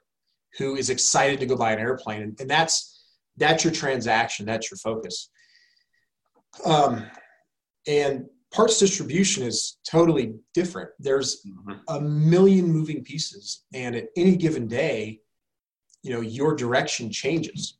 who 0.57 0.75
is 0.75 0.89
excited 0.89 1.39
to 1.39 1.45
go 1.45 1.55
buy 1.55 1.73
an 1.73 1.79
airplane, 1.79 2.21
and, 2.21 2.39
and 2.39 2.49
that's 2.49 3.05
that's 3.37 3.63
your 3.63 3.73
transaction. 3.73 4.45
That's 4.45 4.69
your 4.69 4.77
focus. 4.77 5.29
Um, 6.65 7.05
and 7.87 8.25
parts 8.53 8.77
distribution 8.77 9.43
is 9.43 9.77
totally 9.89 10.35
different. 10.53 10.91
There's 10.99 11.43
mm-hmm. 11.43 11.79
a 11.87 11.99
million 11.99 12.67
moving 12.67 13.03
pieces. 13.03 13.63
And 13.73 13.95
at 13.95 14.05
any 14.15 14.35
given 14.35 14.67
day 14.67 15.21
you 16.03 16.11
know 16.13 16.21
your 16.21 16.55
direction 16.55 17.09
changes. 17.09 17.77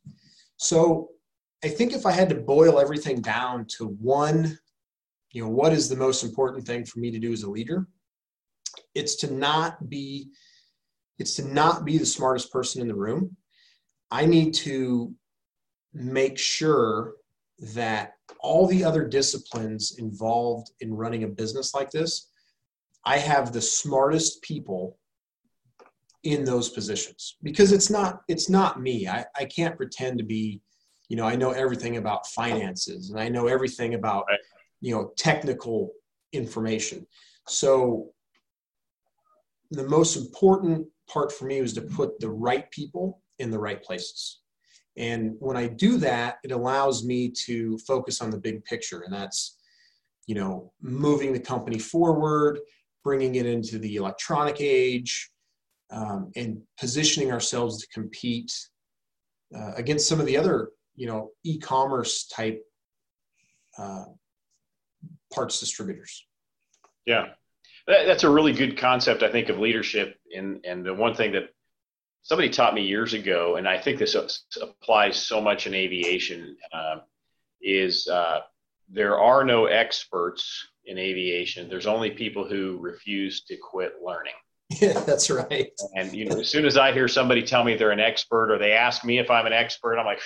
So 0.56 1.10
i 1.62 1.68
think 1.68 1.92
if 1.92 2.04
i 2.06 2.12
had 2.12 2.28
to 2.30 2.34
boil 2.34 2.80
everything 2.80 3.20
down 3.20 3.66
to 3.76 3.86
one 3.86 4.58
you 5.32 5.42
know 5.42 5.48
what 5.48 5.72
is 5.72 5.88
the 5.88 5.96
most 5.96 6.22
important 6.22 6.66
thing 6.66 6.84
for 6.84 6.98
me 6.98 7.10
to 7.10 7.18
do 7.18 7.32
as 7.32 7.42
a 7.42 7.50
leader? 7.50 7.86
It's 8.94 9.16
to 9.16 9.32
not 9.32 9.88
be 9.88 10.30
it's 11.18 11.36
to 11.36 11.44
not 11.44 11.84
be 11.84 11.98
the 11.98 12.06
smartest 12.06 12.52
person 12.52 12.80
in 12.80 12.88
the 12.88 12.94
room 12.94 13.36
i 14.10 14.24
need 14.26 14.52
to 14.52 15.14
make 15.94 16.36
sure 16.38 17.14
that 17.58 18.14
all 18.40 18.66
the 18.66 18.84
other 18.84 19.06
disciplines 19.06 19.96
involved 19.98 20.72
in 20.80 20.92
running 20.92 21.24
a 21.24 21.28
business 21.28 21.74
like 21.74 21.90
this, 21.90 22.30
I 23.04 23.18
have 23.18 23.52
the 23.52 23.62
smartest 23.62 24.42
people 24.42 24.98
in 26.24 26.44
those 26.44 26.70
positions 26.70 27.36
because 27.42 27.70
it's 27.70 27.90
not 27.90 28.22
it's 28.28 28.48
not 28.48 28.80
me. 28.80 29.06
I, 29.06 29.24
I 29.36 29.44
can't 29.44 29.76
pretend 29.76 30.18
to 30.18 30.24
be, 30.24 30.62
you 31.08 31.16
know, 31.16 31.26
I 31.26 31.36
know 31.36 31.50
everything 31.50 31.98
about 31.98 32.26
finances 32.26 33.10
and 33.10 33.20
I 33.20 33.28
know 33.28 33.46
everything 33.46 33.94
about 33.94 34.24
right. 34.28 34.38
you 34.80 34.94
know 34.94 35.12
technical 35.16 35.90
information. 36.32 37.06
So 37.46 38.10
the 39.70 39.86
most 39.86 40.16
important 40.16 40.86
part 41.08 41.32
for 41.32 41.46
me 41.46 41.60
was 41.60 41.72
to 41.74 41.82
put 41.82 42.18
the 42.20 42.30
right 42.30 42.70
people 42.70 43.20
in 43.38 43.50
the 43.50 43.58
right 43.58 43.82
places. 43.82 44.40
And 44.96 45.34
when 45.40 45.56
I 45.56 45.66
do 45.66 45.96
that, 45.98 46.36
it 46.44 46.52
allows 46.52 47.04
me 47.04 47.30
to 47.46 47.78
focus 47.78 48.20
on 48.20 48.30
the 48.30 48.38
big 48.38 48.64
picture. 48.64 49.00
And 49.00 49.12
that's, 49.12 49.58
you 50.26 50.34
know, 50.34 50.72
moving 50.80 51.32
the 51.32 51.40
company 51.40 51.78
forward, 51.78 52.60
bringing 53.02 53.34
it 53.34 53.46
into 53.46 53.78
the 53.78 53.96
electronic 53.96 54.60
age, 54.60 55.30
um, 55.90 56.30
and 56.36 56.62
positioning 56.78 57.32
ourselves 57.32 57.80
to 57.80 57.88
compete 57.88 58.52
uh, 59.54 59.72
against 59.76 60.08
some 60.08 60.20
of 60.20 60.26
the 60.26 60.36
other, 60.36 60.70
you 60.96 61.06
know, 61.06 61.30
e-commerce 61.44 62.26
type 62.26 62.62
uh, 63.78 64.04
parts 65.32 65.60
distributors. 65.60 66.26
Yeah, 67.04 67.26
that's 67.86 68.24
a 68.24 68.30
really 68.30 68.52
good 68.52 68.78
concept, 68.78 69.22
I 69.22 69.30
think, 69.30 69.48
of 69.48 69.58
leadership. 69.58 70.18
And 70.34 70.64
and 70.64 70.84
the 70.84 70.94
one 70.94 71.14
thing 71.14 71.32
that 71.32 71.50
somebody 72.22 72.48
taught 72.48 72.74
me 72.74 72.82
years 72.82 73.14
ago, 73.14 73.56
and 73.56 73.68
I 73.68 73.78
think 73.78 73.98
this 73.98 74.16
applies 74.60 75.16
so 75.16 75.40
much 75.40 75.66
in 75.66 75.74
aviation, 75.74 76.56
uh, 76.72 76.96
is 77.60 78.08
uh, 78.08 78.40
there 78.88 79.18
are 79.18 79.44
no 79.44 79.66
experts 79.66 80.66
in 80.86 80.98
aviation. 80.98 81.68
There's 81.68 81.86
only 81.86 82.10
people 82.10 82.46
who 82.46 82.78
refuse 82.80 83.42
to 83.44 83.56
quit 83.56 83.94
learning. 84.04 84.34
Yeah, 84.80 84.98
that's 85.00 85.30
right. 85.30 85.70
And 85.94 86.12
you 86.14 86.24
know, 86.24 86.40
as 86.40 86.48
soon 86.48 86.64
as 86.64 86.78
I 86.78 86.90
hear 86.92 87.06
somebody 87.06 87.42
tell 87.42 87.62
me 87.62 87.76
they're 87.76 87.90
an 87.90 88.00
expert, 88.00 88.50
or 88.50 88.58
they 88.58 88.72
ask 88.72 89.04
me 89.04 89.18
if 89.18 89.30
I'm 89.30 89.46
an 89.46 89.52
expert, 89.52 89.98
I'm 89.98 90.06
like, 90.06 90.20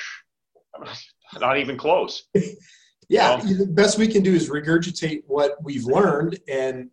I'm 0.75 1.41
not 1.41 1.59
even 1.59 1.77
close. 1.77 2.23
yeah, 3.09 3.43
you 3.43 3.59
know? 3.59 3.65
the 3.65 3.73
best 3.73 3.99
we 3.99 4.07
can 4.07 4.23
do 4.23 4.33
is 4.33 4.49
regurgitate 4.49 5.25
what 5.27 5.57
we've 5.62 5.85
learned, 5.85 6.38
and 6.49 6.88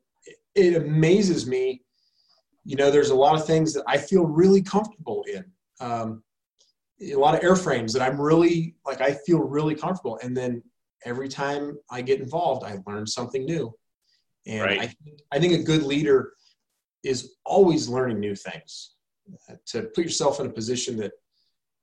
it 0.56 0.76
amazes 0.76 1.46
me 1.46 1.82
you 2.66 2.76
know, 2.76 2.90
there's 2.90 3.12
a 3.12 3.16
lot 3.16 3.40
of 3.40 3.46
things 3.46 3.74
that 3.74 3.84
I 3.88 3.98
feel 3.98 4.26
really 4.26 4.62
comfortable 4.62 5.24
in. 5.32 5.46
Um, 5.80 6.24
a 7.00 7.16
lot 7.16 7.36
of 7.36 7.42
airframes 7.42 7.94
that 7.94 8.02
I'm 8.02 8.20
really 8.20 8.76
like, 8.86 9.02
I 9.02 9.14
feel 9.26 9.40
really 9.40 9.76
comfortable. 9.76 10.20
And 10.24 10.36
then 10.36 10.64
every 11.06 11.30
time 11.30 11.78
I 11.92 12.02
get 12.02 12.20
involved, 12.20 12.66
I 12.66 12.80
learn 12.88 13.06
something 13.06 13.46
new. 13.46 13.72
And 14.48 14.62
right. 14.62 14.82
I, 14.82 14.96
I 15.32 15.40
think 15.40 15.54
a 15.54 15.64
good 15.64 15.84
leader 15.84 16.34
is 17.04 17.36
always 17.46 17.88
learning 17.88 18.20
new 18.20 18.36
things. 18.36 18.96
Uh, 19.50 19.56
to 19.68 19.84
put 19.96 20.04
yourself 20.04 20.40
in 20.40 20.48
a 20.48 20.52
position 20.52 20.98
that, 20.98 21.12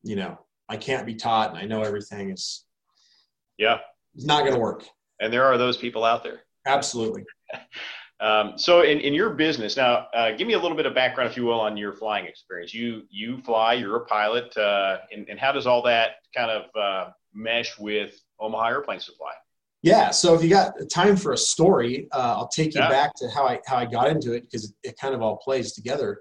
you 0.02 0.16
know, 0.16 0.38
I 0.68 0.76
can't 0.76 1.06
be 1.06 1.14
taught 1.14 1.50
and 1.50 1.58
I 1.58 1.64
know 1.64 1.82
everything 1.82 2.30
is, 2.30 2.64
yeah, 3.58 3.78
it's 4.14 4.24
not 4.24 4.40
going 4.40 4.54
to 4.54 4.60
work. 4.60 4.84
And 5.20 5.32
there 5.32 5.44
are 5.44 5.58
those 5.58 5.76
people 5.76 6.04
out 6.04 6.24
there. 6.24 6.40
Absolutely. 6.66 7.24
Um, 8.22 8.56
so 8.56 8.82
in, 8.82 9.00
in 9.00 9.14
your 9.14 9.30
business 9.30 9.76
now, 9.76 10.06
uh, 10.14 10.30
give 10.36 10.46
me 10.46 10.54
a 10.54 10.58
little 10.58 10.76
bit 10.76 10.86
of 10.86 10.94
background, 10.94 11.28
if 11.28 11.36
you 11.36 11.44
will, 11.44 11.60
on 11.60 11.76
your 11.76 11.92
flying 11.92 12.24
experience. 12.24 12.72
You 12.72 13.02
you 13.10 13.42
fly, 13.42 13.74
you're 13.74 13.96
a 13.96 14.04
pilot, 14.06 14.56
uh, 14.56 14.98
and, 15.12 15.28
and 15.28 15.40
how 15.40 15.50
does 15.50 15.66
all 15.66 15.82
that 15.82 16.12
kind 16.34 16.48
of 16.48 16.62
uh, 16.80 17.10
mesh 17.34 17.76
with 17.80 18.20
Omaha 18.38 18.68
Airplane 18.68 19.00
Supply? 19.00 19.32
Yeah. 19.82 20.10
So 20.10 20.34
if 20.34 20.44
you 20.44 20.50
got 20.50 20.74
time 20.88 21.16
for 21.16 21.32
a 21.32 21.36
story, 21.36 22.06
uh, 22.12 22.36
I'll 22.36 22.46
take 22.46 22.76
you 22.76 22.80
Yeah. 22.80 22.88
back 22.88 23.12
to 23.16 23.28
how 23.28 23.44
I 23.48 23.58
how 23.66 23.76
I 23.76 23.86
got 23.86 24.06
into 24.08 24.34
it 24.34 24.42
because 24.44 24.72
it 24.84 24.96
kind 25.00 25.14
of 25.16 25.20
all 25.22 25.38
plays 25.38 25.72
together. 25.72 26.20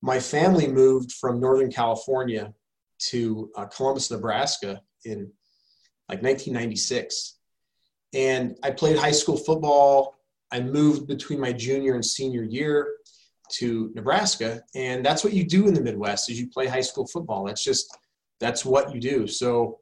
My 0.00 0.20
family 0.20 0.68
moved 0.68 1.10
from 1.12 1.40
Northern 1.40 1.72
California 1.72 2.54
to 3.10 3.50
uh, 3.56 3.66
Columbus, 3.66 4.12
Nebraska 4.12 4.80
in 5.04 5.18
like 6.08 6.22
1996, 6.22 7.38
and 8.14 8.56
I 8.62 8.70
played 8.70 8.96
high 8.96 9.10
school 9.10 9.36
football. 9.36 10.18
I 10.52 10.60
moved 10.60 11.08
between 11.08 11.40
my 11.40 11.52
junior 11.52 11.94
and 11.94 12.04
senior 12.04 12.42
year 12.42 12.94
to 13.54 13.90
Nebraska, 13.94 14.62
and 14.74 15.04
that's 15.04 15.24
what 15.24 15.32
you 15.32 15.44
do 15.44 15.66
in 15.66 15.74
the 15.74 15.80
Midwest 15.80 16.30
is 16.30 16.38
you 16.38 16.48
play 16.48 16.66
high 16.66 16.82
school 16.82 17.06
football. 17.06 17.44
That's 17.44 17.64
just 17.64 17.96
that's 18.38 18.64
what 18.64 18.94
you 18.94 19.00
do. 19.00 19.26
So 19.26 19.78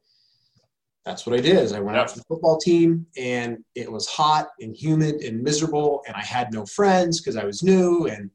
that's 1.05 1.25
what 1.25 1.37
I 1.37 1.41
did. 1.41 1.57
Is 1.57 1.73
I 1.73 1.79
went 1.79 1.97
out 1.97 2.07
to 2.09 2.17
the 2.17 2.23
football 2.23 2.57
team, 2.57 3.05
and 3.17 3.63
it 3.75 3.91
was 3.91 4.07
hot 4.07 4.49
and 4.61 4.75
humid 4.75 5.15
and 5.21 5.43
miserable, 5.43 6.01
and 6.07 6.15
I 6.15 6.23
had 6.23 6.53
no 6.53 6.65
friends 6.65 7.19
because 7.19 7.35
I 7.35 7.43
was 7.43 7.63
new, 7.63 8.07
and 8.07 8.29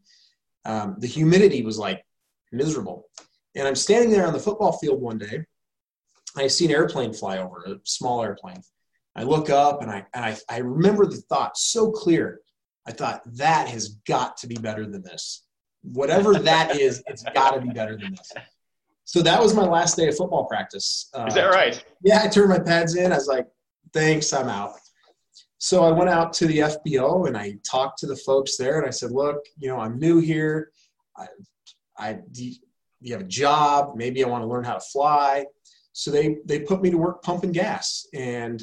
um, 0.66 0.96
the 0.98 1.06
humidity 1.06 1.62
was 1.62 1.78
like 1.78 2.04
miserable. 2.52 3.08
And 3.54 3.66
I'm 3.66 3.76
standing 3.76 4.10
there 4.10 4.26
on 4.26 4.34
the 4.34 4.38
football 4.38 4.72
field 4.72 5.00
one 5.00 5.16
day. 5.18 5.44
I 6.36 6.48
see 6.48 6.66
an 6.66 6.70
airplane 6.72 7.14
fly 7.14 7.38
over, 7.38 7.64
a 7.66 7.76
small 7.84 8.22
airplane. 8.22 8.60
I 9.16 9.22
look 9.22 9.48
up, 9.50 9.82
and 9.82 9.90
I 9.90 10.04
and 10.14 10.24
I, 10.24 10.36
I 10.48 10.58
remember 10.58 11.06
the 11.06 11.16
thought 11.16 11.56
so 11.56 11.90
clear. 11.90 12.40
I 12.86 12.92
thought 12.92 13.22
that 13.36 13.66
has 13.68 13.88
got 14.06 14.36
to 14.38 14.46
be 14.46 14.54
better 14.56 14.86
than 14.86 15.02
this. 15.02 15.44
Whatever 15.82 16.34
that 16.34 16.76
is, 16.76 17.02
it's 17.06 17.24
got 17.34 17.54
to 17.54 17.60
be 17.60 17.70
better 17.70 17.96
than 17.96 18.10
this. 18.12 18.32
So 19.04 19.22
that 19.22 19.40
was 19.40 19.54
my 19.54 19.64
last 19.64 19.96
day 19.96 20.08
of 20.08 20.16
football 20.16 20.44
practice. 20.44 21.08
Uh, 21.14 21.26
Is 21.26 21.34
that 21.34 21.46
right? 21.46 21.82
yeah, 22.04 22.22
I 22.24 22.28
turned 22.28 22.50
my 22.50 22.58
pads 22.58 22.94
in. 22.96 23.12
I 23.12 23.16
was 23.16 23.26
like, 23.28 23.46
thanks, 23.92 24.32
I'm 24.32 24.48
out. 24.48 24.74
So 25.58 25.84
I 25.84 25.90
went 25.92 26.10
out 26.10 26.32
to 26.34 26.46
the 26.46 26.58
FBO 26.58 27.26
and 27.28 27.36
I 27.36 27.56
talked 27.68 27.98
to 28.00 28.06
the 28.06 28.16
folks 28.16 28.56
there 28.56 28.78
and 28.78 28.86
I 28.86 28.90
said, 28.90 29.10
look, 29.12 29.36
you 29.58 29.68
know, 29.68 29.78
I'm 29.78 29.98
new 29.98 30.18
here. 30.18 30.70
I, 31.16 31.26
I 31.98 32.18
you- 32.34 32.56
you 33.00 33.12
have 33.12 33.20
a 33.22 33.24
job? 33.24 33.92
Maybe 33.94 34.24
I 34.24 34.28
want 34.28 34.42
to 34.42 34.48
learn 34.48 34.64
how 34.64 34.74
to 34.74 34.80
fly. 34.80 35.44
So 35.92 36.10
they 36.10 36.38
they 36.44 36.60
put 36.60 36.82
me 36.82 36.90
to 36.90 36.98
work 36.98 37.22
pumping 37.22 37.52
gas, 37.52 38.06
and 38.14 38.62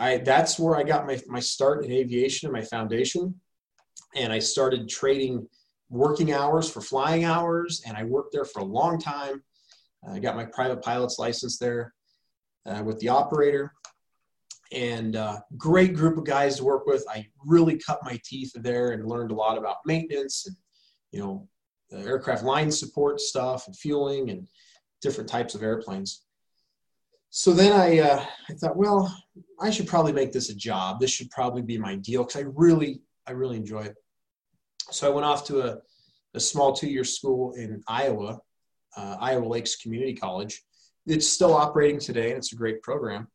I 0.00 0.16
that's 0.18 0.58
where 0.58 0.76
I 0.76 0.82
got 0.82 1.06
my 1.06 1.20
my 1.28 1.40
start 1.40 1.84
in 1.84 1.92
aviation 1.92 2.48
and 2.48 2.52
my 2.52 2.62
foundation. 2.64 3.34
And 4.16 4.32
I 4.32 4.40
started 4.40 4.88
trading 4.88 5.46
working 5.88 6.32
hours 6.32 6.70
for 6.70 6.80
flying 6.80 7.24
hours, 7.24 7.82
and 7.86 7.96
I 7.96 8.04
worked 8.04 8.32
there 8.32 8.44
for 8.44 8.60
a 8.60 8.64
long 8.64 8.98
time. 8.98 9.42
I 10.10 10.18
got 10.18 10.34
my 10.34 10.46
private 10.46 10.82
pilot's 10.82 11.18
license 11.18 11.58
there 11.58 11.92
uh, 12.66 12.82
with 12.82 12.98
the 13.00 13.10
operator 13.10 13.72
and 14.72 15.16
uh, 15.16 15.40
great 15.56 15.94
group 15.94 16.16
of 16.16 16.24
guys 16.24 16.56
to 16.56 16.64
work 16.64 16.86
with 16.86 17.04
i 17.10 17.26
really 17.44 17.76
cut 17.76 17.98
my 18.04 18.18
teeth 18.24 18.52
there 18.54 18.90
and 18.90 19.08
learned 19.08 19.30
a 19.30 19.34
lot 19.34 19.58
about 19.58 19.78
maintenance 19.84 20.46
and 20.46 20.56
you 21.10 21.20
know 21.20 21.48
aircraft 21.92 22.44
line 22.44 22.70
support 22.70 23.20
stuff 23.20 23.66
and 23.66 23.76
fueling 23.76 24.30
and 24.30 24.48
different 25.02 25.28
types 25.28 25.54
of 25.54 25.62
airplanes 25.62 26.22
so 27.30 27.52
then 27.52 27.72
i 27.72 27.98
uh, 27.98 28.24
i 28.48 28.52
thought 28.54 28.76
well 28.76 29.14
i 29.60 29.70
should 29.70 29.86
probably 29.86 30.12
make 30.12 30.32
this 30.32 30.50
a 30.50 30.54
job. 30.54 31.00
This 31.00 31.10
should 31.10 31.30
probably 31.30 31.62
be 31.62 31.78
my 31.78 31.96
deal 31.96 32.24
because 32.24 32.42
i 32.42 32.46
really 32.54 33.02
i 33.26 33.32
really 33.32 33.56
enjoy 33.56 33.82
it. 33.82 33.94
So 34.90 35.06
i 35.06 35.14
went 35.14 35.26
off 35.26 35.46
to 35.46 35.62
a, 35.62 35.78
a 36.34 36.40
small 36.40 36.72
two-year 36.72 37.04
school 37.04 37.52
in 37.52 37.82
iowa 37.88 38.40
uh, 38.96 39.16
iowa 39.20 39.46
lakes 39.46 39.76
community 39.76 40.14
college. 40.14 40.62
It's 41.06 41.26
still 41.26 41.54
operating 41.54 41.98
today 41.98 42.30
and 42.30 42.38
it's 42.38 42.52
a 42.52 42.56
great 42.56 42.82
program. 42.82 43.28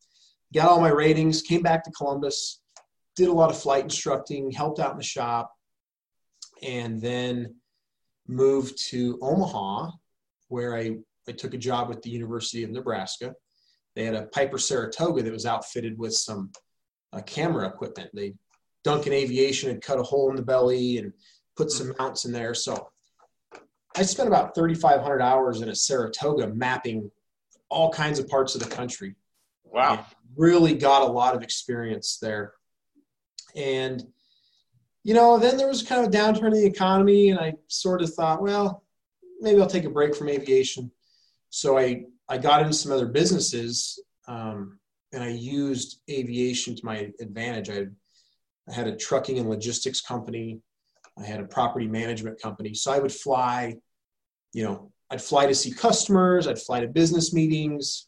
Got 0.53 0.69
all 0.69 0.79
my 0.79 0.89
ratings, 0.89 1.41
came 1.41 1.61
back 1.61 1.83
to 1.83 1.91
Columbus, 1.91 2.61
did 3.15 3.29
a 3.29 3.33
lot 3.33 3.49
of 3.49 3.57
flight 3.57 3.83
instructing, 3.83 4.51
helped 4.51 4.79
out 4.79 4.91
in 4.91 4.97
the 4.97 5.03
shop, 5.03 5.51
and 6.61 7.01
then 7.01 7.55
moved 8.27 8.77
to 8.89 9.17
Omaha, 9.21 9.91
where 10.47 10.75
I, 10.75 10.97
I 11.27 11.31
took 11.31 11.53
a 11.53 11.57
job 11.57 11.89
with 11.89 12.01
the 12.01 12.09
University 12.09 12.63
of 12.63 12.69
Nebraska. 12.69 13.33
They 13.95 14.05
had 14.05 14.15
a 14.15 14.23
Piper 14.27 14.57
Saratoga 14.57 15.23
that 15.23 15.31
was 15.31 15.45
outfitted 15.45 15.97
with 15.97 16.13
some 16.13 16.51
uh, 17.13 17.21
camera 17.21 17.67
equipment. 17.67 18.09
They 18.13 18.33
Duncan 18.83 19.13
Aviation 19.13 19.69
had 19.69 19.81
cut 19.81 19.99
a 19.99 20.03
hole 20.03 20.29
in 20.29 20.35
the 20.35 20.43
belly 20.43 20.99
and 20.99 21.11
put 21.57 21.71
some 21.71 21.93
mounts 21.97 22.25
in 22.25 22.31
there. 22.31 22.53
So 22.53 22.89
I 23.97 24.03
spent 24.03 24.27
about 24.27 24.53
3,500 24.53 25.21
hours 25.21 25.61
in 25.61 25.69
a 25.69 25.75
Saratoga 25.75 26.47
mapping 26.53 27.09
all 27.69 27.91
kinds 27.91 28.19
of 28.19 28.27
parts 28.27 28.53
of 28.53 28.61
the 28.61 28.69
country 28.69 29.15
Wow. 29.63 30.05
really 30.35 30.75
got 30.75 31.01
a 31.01 31.11
lot 31.11 31.35
of 31.35 31.41
experience 31.41 32.17
there. 32.21 32.53
And, 33.55 34.03
you 35.03 35.13
know, 35.13 35.39
then 35.39 35.57
there 35.57 35.67
was 35.67 35.81
kind 35.81 36.01
of 36.01 36.13
a 36.13 36.15
downturn 36.15 36.47
in 36.47 36.61
the 36.61 36.65
economy, 36.65 37.29
and 37.29 37.39
I 37.39 37.53
sort 37.67 38.01
of 38.01 38.13
thought, 38.13 38.41
well, 38.41 38.83
maybe 39.39 39.59
I'll 39.59 39.67
take 39.67 39.85
a 39.85 39.89
break 39.89 40.15
from 40.15 40.29
aviation. 40.29 40.91
So 41.49 41.77
I, 41.77 42.03
I 42.27 42.37
got 42.37 42.61
into 42.61 42.73
some 42.73 42.91
other 42.91 43.05
businesses, 43.05 44.01
um, 44.27 44.79
and 45.13 45.23
I 45.23 45.29
used 45.29 46.01
aviation 46.09 46.75
to 46.75 46.85
my 46.85 47.11
advantage. 47.19 47.69
I, 47.69 47.85
I 48.69 48.73
had 48.73 48.87
a 48.87 48.95
trucking 48.95 49.37
and 49.37 49.49
logistics 49.49 50.01
company, 50.01 50.59
I 51.17 51.23
had 51.23 51.39
a 51.39 51.45
property 51.45 51.87
management 51.87 52.41
company. 52.41 52.73
So 52.73 52.91
I 52.91 52.99
would 52.99 53.11
fly, 53.11 53.75
you 54.53 54.63
know, 54.63 54.91
I'd 55.09 55.21
fly 55.21 55.45
to 55.45 55.55
see 55.55 55.71
customers, 55.71 56.47
I'd 56.47 56.59
fly 56.59 56.81
to 56.81 56.87
business 56.87 57.33
meetings, 57.33 58.07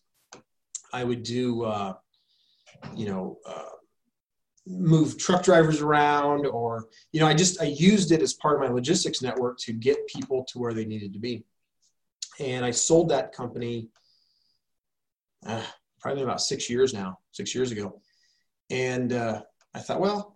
I 0.92 1.04
would 1.04 1.24
do, 1.24 1.64
uh, 1.64 1.94
you 2.96 3.08
know, 3.08 3.38
uh, 3.46 3.64
move 4.66 5.18
truck 5.18 5.44
drivers 5.44 5.82
around, 5.82 6.46
or 6.46 6.88
you 7.12 7.20
know, 7.20 7.28
I 7.28 7.34
just 7.34 7.62
I 7.62 7.66
used 7.66 8.12
it 8.12 8.22
as 8.22 8.34
part 8.34 8.56
of 8.56 8.68
my 8.68 8.74
logistics 8.74 9.22
network 9.22 9.58
to 9.60 9.74
get 9.74 10.08
people 10.08 10.44
to 10.46 10.60
where 10.60 10.74
they 10.74 10.86
needed 10.86 11.14
to 11.14 11.20
be, 11.20 11.46
and 12.40 12.66
I 12.66 12.72
sold 12.72 13.10
that 13.10 13.32
company 13.32 13.88
uh, 15.48 15.64
probably 16.00 16.24
about 16.24 16.42
six 16.42 16.70
years 16.70 16.94
now, 16.94 17.20
six 17.32 17.56
years 17.56 17.72
ago, 17.72 18.02
and 18.70 19.14
uh, 19.14 19.42
I 19.74 19.80
thought, 19.80 20.02
well, 20.02 20.36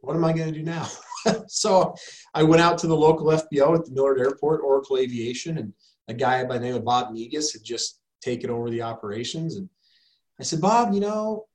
what 0.00 0.16
am 0.16 0.24
I 0.24 0.32
going 0.32 0.52
to 0.52 0.58
do 0.58 0.64
now? 0.64 0.88
so 1.48 1.94
I 2.34 2.42
went 2.42 2.62
out 2.62 2.78
to 2.78 2.86
the 2.86 2.96
local 2.96 3.26
FBO 3.26 3.76
at 3.76 3.84
the 3.84 3.92
Millard 3.92 4.20
Airport, 4.20 4.60
Oracle 4.62 4.98
Aviation, 4.98 5.58
and 5.58 5.72
a 6.08 6.14
guy 6.14 6.44
by 6.44 6.58
the 6.58 6.64
name 6.64 6.74
of 6.76 6.84
Bob 6.84 7.12
Negus 7.12 7.52
had 7.52 7.64
just 7.64 8.00
taken 8.20 8.50
over 8.50 8.70
the 8.70 8.82
operations. 8.82 9.56
And 9.56 9.68
I 10.38 10.42
said, 10.42 10.60
Bob, 10.60 10.92
you 10.92 11.00
know, 11.00 11.46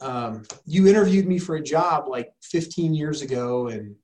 um, 0.00 0.44
you 0.64 0.88
interviewed 0.88 1.26
me 1.26 1.38
for 1.38 1.56
a 1.56 1.62
job 1.62 2.08
like 2.08 2.32
15 2.42 2.94
years 2.94 3.22
ago 3.22 3.68
and 3.68 3.96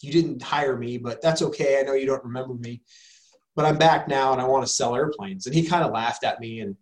you 0.00 0.12
didn't 0.12 0.42
hire 0.42 0.76
me, 0.76 0.98
but 0.98 1.20
that's 1.20 1.42
okay. 1.42 1.78
I 1.78 1.82
know 1.82 1.92
you 1.92 2.06
don't 2.06 2.24
remember 2.24 2.54
me, 2.54 2.82
but 3.56 3.64
I'm 3.64 3.78
back 3.78 4.08
now 4.08 4.32
and 4.32 4.40
I 4.40 4.44
want 4.44 4.66
to 4.66 4.72
sell 4.72 4.94
airplanes. 4.94 5.46
And 5.46 5.54
he 5.54 5.66
kind 5.66 5.84
of 5.84 5.92
laughed 5.92 6.24
at 6.24 6.40
me 6.40 6.60
and, 6.60 6.76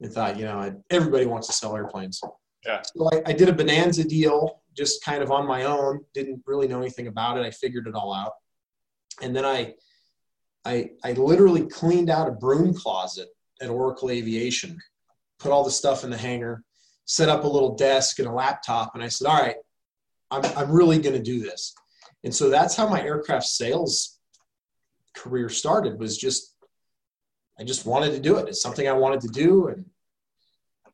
and 0.00 0.12
thought, 0.12 0.36
you 0.36 0.44
know, 0.44 0.82
everybody 0.90 1.26
wants 1.26 1.46
to 1.48 1.52
sell 1.52 1.76
airplanes. 1.76 2.20
Yeah. 2.64 2.82
So 2.82 3.08
I, 3.12 3.22
I 3.26 3.32
did 3.32 3.48
a 3.48 3.52
bonanza 3.52 4.04
deal 4.04 4.62
just 4.76 5.04
kind 5.04 5.22
of 5.22 5.30
on 5.30 5.46
my 5.46 5.64
own, 5.64 6.00
didn't 6.12 6.42
really 6.46 6.68
know 6.68 6.80
anything 6.80 7.06
about 7.06 7.38
it. 7.38 7.46
I 7.46 7.50
figured 7.50 7.86
it 7.86 7.94
all 7.94 8.12
out. 8.12 8.32
And 9.22 9.34
then 9.34 9.44
I, 9.44 9.74
I, 10.64 10.90
I 11.04 11.12
literally 11.12 11.66
cleaned 11.66 12.10
out 12.10 12.28
a 12.28 12.32
broom 12.32 12.74
closet 12.74 13.28
at 13.62 13.70
Oracle 13.70 14.10
Aviation, 14.10 14.78
put 15.38 15.52
all 15.52 15.64
the 15.64 15.70
stuff 15.70 16.04
in 16.04 16.10
the 16.10 16.16
hangar, 16.16 16.62
set 17.06 17.28
up 17.28 17.44
a 17.44 17.48
little 17.48 17.74
desk 17.74 18.18
and 18.18 18.28
a 18.28 18.32
laptop, 18.32 18.94
and 18.94 19.02
I 19.02 19.08
said, 19.08 19.28
"All 19.28 19.40
right, 19.40 19.56
I'm 20.30 20.44
I'm 20.56 20.70
really 20.70 20.98
going 20.98 21.16
to 21.16 21.22
do 21.22 21.40
this." 21.40 21.74
And 22.24 22.34
so 22.34 22.50
that's 22.50 22.74
how 22.74 22.88
my 22.88 23.02
aircraft 23.02 23.46
sales 23.46 24.15
career 25.16 25.48
started. 25.48 25.98
Was 25.98 26.16
just 26.16 26.54
I 27.58 27.64
just 27.64 27.86
wanted 27.86 28.12
to 28.12 28.20
do 28.20 28.36
it. 28.36 28.48
It's 28.48 28.62
something 28.62 28.86
I 28.86 28.92
wanted 28.92 29.20
to 29.22 29.28
do, 29.28 29.68
and 29.68 29.84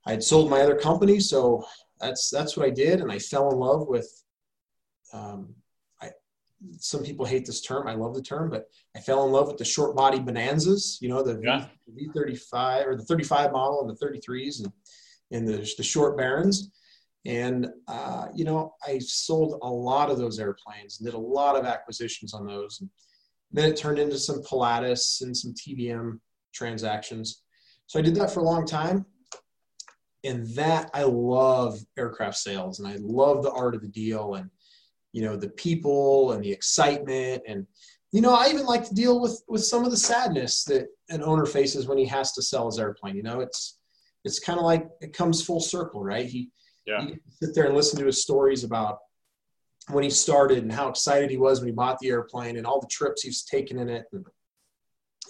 I 0.06 0.12
had 0.12 0.22
sold 0.22 0.48
my 0.48 0.60
other 0.60 0.76
company, 0.76 1.20
so 1.20 1.64
that's 2.00 2.30
that's 2.30 2.56
what 2.56 2.66
I 2.66 2.70
did, 2.70 3.00
and 3.00 3.10
I 3.10 3.18
fell 3.18 3.50
in 3.50 3.58
love 3.58 3.88
with. 3.88 4.08
Um, 5.12 5.54
I, 6.00 6.10
some 6.78 7.02
people 7.02 7.26
hate 7.26 7.44
this 7.44 7.60
term. 7.60 7.86
I 7.86 7.94
love 7.94 8.14
the 8.14 8.22
term, 8.22 8.48
but 8.48 8.64
I 8.96 9.00
fell 9.00 9.26
in 9.26 9.32
love 9.32 9.48
with 9.48 9.58
the 9.58 9.64
short 9.64 9.94
body 9.94 10.18
bonanzas. 10.18 10.98
You 11.00 11.08
know, 11.10 11.22
the 11.22 11.40
Yeah. 11.42 11.66
V 11.88 12.08
thirty 12.14 12.36
five 12.36 12.86
or 12.86 12.96
the 12.96 13.04
thirty 13.04 13.24
five 13.24 13.52
model 13.52 13.80
and 13.82 13.90
the 13.90 13.96
thirty 13.96 14.20
threes 14.20 14.60
and 14.60 14.72
and 15.30 15.46
the 15.46 15.58
the 15.76 15.82
short 15.82 16.16
barons. 16.16 16.70
And 17.24 17.68
uh, 17.86 18.28
you 18.34 18.44
know, 18.44 18.74
I 18.86 18.98
sold 18.98 19.58
a 19.62 19.68
lot 19.68 20.10
of 20.10 20.18
those 20.18 20.38
airplanes, 20.40 20.98
and 20.98 21.06
did 21.06 21.14
a 21.14 21.26
lot 21.38 21.56
of 21.56 21.64
acquisitions 21.64 22.34
on 22.34 22.46
those. 22.46 22.80
And 22.80 22.90
then 23.52 23.70
it 23.70 23.76
turned 23.76 23.98
into 23.98 24.18
some 24.18 24.42
Pilatus 24.42 25.22
and 25.22 25.36
some 25.36 25.54
TBM 25.54 26.18
transactions. 26.54 27.42
So 27.86 27.98
I 27.98 28.02
did 28.02 28.14
that 28.16 28.30
for 28.30 28.40
a 28.40 28.44
long 28.44 28.66
time. 28.66 29.06
and 30.24 30.46
that 30.54 30.88
I 30.94 31.02
love 31.02 31.78
aircraft 31.98 32.36
sales 32.36 32.78
and 32.78 32.88
I 32.88 32.96
love 33.00 33.42
the 33.42 33.50
art 33.50 33.74
of 33.74 33.82
the 33.82 33.88
deal 33.88 34.34
and 34.34 34.48
you 35.12 35.22
know 35.22 35.36
the 35.36 35.50
people 35.50 36.32
and 36.32 36.42
the 36.42 36.50
excitement 36.52 37.42
and 37.46 37.66
you 38.12 38.20
know 38.20 38.34
I 38.34 38.48
even 38.48 38.64
like 38.64 38.84
to 38.88 38.94
deal 38.94 39.20
with 39.20 39.42
with 39.48 39.64
some 39.64 39.84
of 39.84 39.90
the 39.90 39.96
sadness 39.96 40.64
that 40.64 40.86
an 41.10 41.22
owner 41.22 41.46
faces 41.46 41.86
when 41.86 41.98
he 41.98 42.06
has 42.06 42.32
to 42.32 42.42
sell 42.42 42.66
his 42.66 42.78
airplane. 42.78 43.16
You 43.16 43.22
know, 43.22 43.40
it's 43.40 43.78
it's 44.24 44.38
kind 44.38 44.58
of 44.58 44.64
like 44.64 44.88
it 45.00 45.12
comes 45.12 45.44
full 45.44 45.60
circle, 45.60 46.02
right? 46.02 46.26
He, 46.26 46.50
yeah. 46.86 47.04
he 47.04 47.16
sit 47.40 47.54
there 47.54 47.66
and 47.66 47.74
listen 47.74 47.98
to 47.98 48.06
his 48.06 48.22
stories 48.22 48.64
about 48.64 48.98
when 49.90 50.04
he 50.04 50.10
started 50.10 50.58
and 50.58 50.72
how 50.72 50.88
excited 50.88 51.30
he 51.30 51.36
was 51.36 51.60
when 51.60 51.68
he 51.68 51.74
bought 51.74 51.98
the 51.98 52.08
airplane 52.08 52.56
and 52.56 52.66
all 52.66 52.80
the 52.80 52.86
trips 52.86 53.22
he's 53.22 53.42
taken 53.42 53.78
in 53.78 53.88
it. 53.88 54.04
And, 54.12 54.24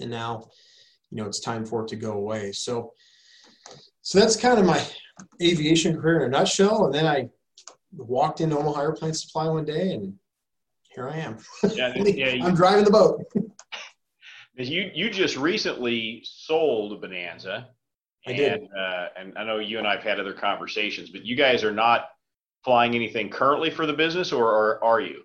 and 0.00 0.10
now 0.10 0.48
you 1.10 1.18
know 1.18 1.26
it's 1.26 1.40
time 1.40 1.64
for 1.64 1.82
it 1.82 1.88
to 1.88 1.96
go 1.96 2.12
away. 2.12 2.52
So 2.52 2.92
so 4.02 4.18
that's 4.18 4.36
kind 4.36 4.58
of 4.58 4.66
my 4.66 4.82
aviation 5.40 6.00
career 6.00 6.20
in 6.20 6.26
a 6.26 6.28
nutshell. 6.28 6.86
And 6.86 6.94
then 6.94 7.06
i 7.06 7.28
walked 7.94 8.40
into 8.40 8.58
omaha 8.58 8.80
airplane 8.80 9.12
supply 9.12 9.46
one 9.48 9.64
day 9.64 9.92
and 9.92 10.14
here 10.90 11.08
i 11.08 11.16
am. 11.16 11.38
Yeah, 11.72 11.92
yeah 11.96 12.30
you, 12.30 12.44
i'm 12.44 12.54
driving 12.54 12.84
the 12.84 12.90
boat. 12.90 13.22
You 14.54 14.90
you 14.94 15.08
just 15.08 15.36
recently 15.38 16.22
sold 16.24 17.00
bonanza. 17.00 17.68
I 18.26 18.32
did. 18.34 18.68
uh, 18.78 19.06
and 19.16 19.36
I 19.36 19.44
know 19.44 19.58
you 19.58 19.78
and 19.78 19.86
I've 19.86 20.02
had 20.02 20.20
other 20.20 20.34
conversations, 20.34 21.10
but 21.10 21.24
you 21.24 21.34
guys 21.34 21.64
are 21.64 21.72
not 21.72 22.08
flying 22.64 22.94
anything 22.94 23.28
currently 23.28 23.70
for 23.70 23.86
the 23.86 23.92
business, 23.92 24.32
or, 24.32 24.82
are 24.84 25.00
you? 25.00 25.22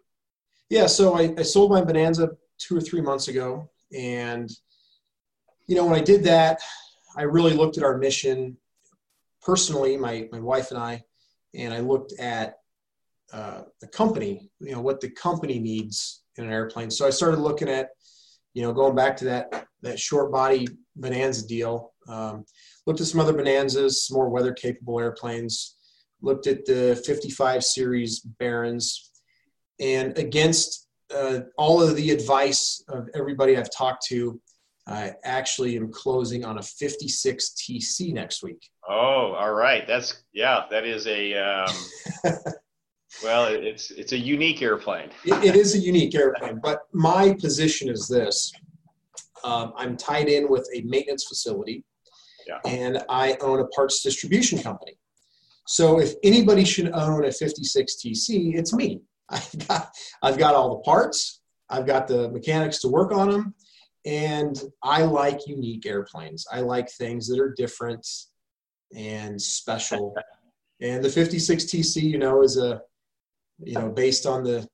Yeah, 0.69 0.87
so 0.87 1.15
I, 1.15 1.33
I 1.37 1.43
sold 1.43 1.71
my 1.71 1.81
Bonanza 1.81 2.31
two 2.57 2.75
or 2.75 2.81
three 2.81 3.01
months 3.01 3.27
ago, 3.27 3.69
and 3.97 4.49
you 5.67 5.75
know 5.75 5.85
when 5.85 5.95
I 5.95 6.03
did 6.03 6.23
that, 6.25 6.59
I 7.15 7.23
really 7.23 7.53
looked 7.53 7.77
at 7.77 7.83
our 7.83 7.97
mission 7.97 8.57
personally, 9.41 9.95
my 9.97 10.27
my 10.31 10.39
wife 10.39 10.71
and 10.71 10.79
I, 10.79 11.03
and 11.53 11.73
I 11.73 11.79
looked 11.79 12.13
at 12.19 12.55
uh, 13.31 13.61
the 13.79 13.87
company, 13.87 14.51
you 14.59 14.73
know 14.73 14.81
what 14.81 14.99
the 14.99 15.09
company 15.09 15.59
needs 15.59 16.23
in 16.35 16.43
an 16.43 16.51
airplane. 16.51 16.91
So 16.91 17.07
I 17.07 17.11
started 17.11 17.39
looking 17.39 17.69
at, 17.69 17.89
you 18.53 18.61
know, 18.61 18.73
going 18.73 18.95
back 18.95 19.15
to 19.17 19.25
that 19.25 19.67
that 19.83 19.99
short 19.99 20.31
body 20.31 20.67
Bonanza 20.97 21.47
deal. 21.47 21.93
Um, 22.09 22.45
looked 22.85 23.01
at 23.01 23.07
some 23.07 23.19
other 23.19 23.33
Bonanzas, 23.33 24.09
more 24.11 24.29
weather 24.29 24.53
capable 24.53 24.99
airplanes 24.99 25.76
looked 26.21 26.47
at 26.47 26.65
the 26.65 27.01
55 27.05 27.63
series 27.63 28.19
Barons, 28.19 29.11
and 29.79 30.17
against 30.17 30.87
uh, 31.13 31.41
all 31.57 31.81
of 31.81 31.95
the 31.95 32.11
advice 32.11 32.83
of 32.89 33.09
everybody 33.15 33.57
I've 33.57 33.71
talked 33.71 34.05
to, 34.07 34.39
I 34.87 35.13
actually 35.23 35.75
am 35.75 35.91
closing 35.91 36.45
on 36.45 36.59
a 36.59 36.63
56 36.63 37.53
TC 37.57 38.13
next 38.13 38.41
week. 38.41 38.69
Oh, 38.87 39.33
all 39.37 39.53
right. 39.53 39.85
That's 39.85 40.23
yeah. 40.33 40.63
That 40.71 40.85
is 40.85 41.07
a 41.07 41.33
um, 41.33 41.75
well, 43.23 43.45
it's 43.45 43.91
it's 43.91 44.13
a 44.13 44.17
unique 44.17 44.61
airplane. 44.61 45.09
it, 45.25 45.43
it 45.43 45.55
is 45.55 45.75
a 45.75 45.77
unique 45.77 46.15
airplane, 46.15 46.59
but 46.63 46.81
my 46.93 47.33
position 47.33 47.89
is 47.89 48.07
this: 48.07 48.51
um, 49.43 49.73
I'm 49.75 49.97
tied 49.97 50.29
in 50.29 50.49
with 50.49 50.69
a 50.73 50.81
maintenance 50.81 51.25
facility, 51.25 51.83
yeah. 52.47 52.59
and 52.65 53.03
I 53.09 53.37
own 53.41 53.59
a 53.59 53.67
parts 53.67 54.01
distribution 54.01 54.59
company. 54.59 54.97
So 55.67 55.99
if 55.99 56.13
anybody 56.23 56.63
should 56.63 56.91
own 56.93 57.25
a 57.25 57.31
56 57.31 57.95
TC, 57.95 58.55
it's 58.55 58.73
me. 58.73 59.01
I've 59.29 59.67
got, 59.67 59.89
I've 60.23 60.37
got 60.37 60.55
all 60.55 60.77
the 60.77 60.83
parts, 60.83 61.41
I've 61.69 61.85
got 61.85 62.07
the 62.07 62.29
mechanics 62.29 62.79
to 62.79 62.87
work 62.87 63.11
on 63.11 63.29
them, 63.29 63.53
and 64.05 64.57
I 64.81 65.03
like 65.03 65.47
unique 65.47 65.85
airplanes. 65.85 66.45
I 66.49 66.61
like 66.61 66.89
things 66.89 67.27
that 67.27 67.39
are 67.39 67.53
different 67.57 68.07
and 68.95 69.39
special. 69.41 70.15
and 70.81 71.03
the 71.03 71.09
56 71.09 71.65
TC, 71.65 72.01
you 72.01 72.17
know, 72.17 72.41
is 72.41 72.55
a, 72.55 72.81
you 73.59 73.73
know, 73.73 73.89
based 73.89 74.25
on 74.25 74.43
the 74.43 74.65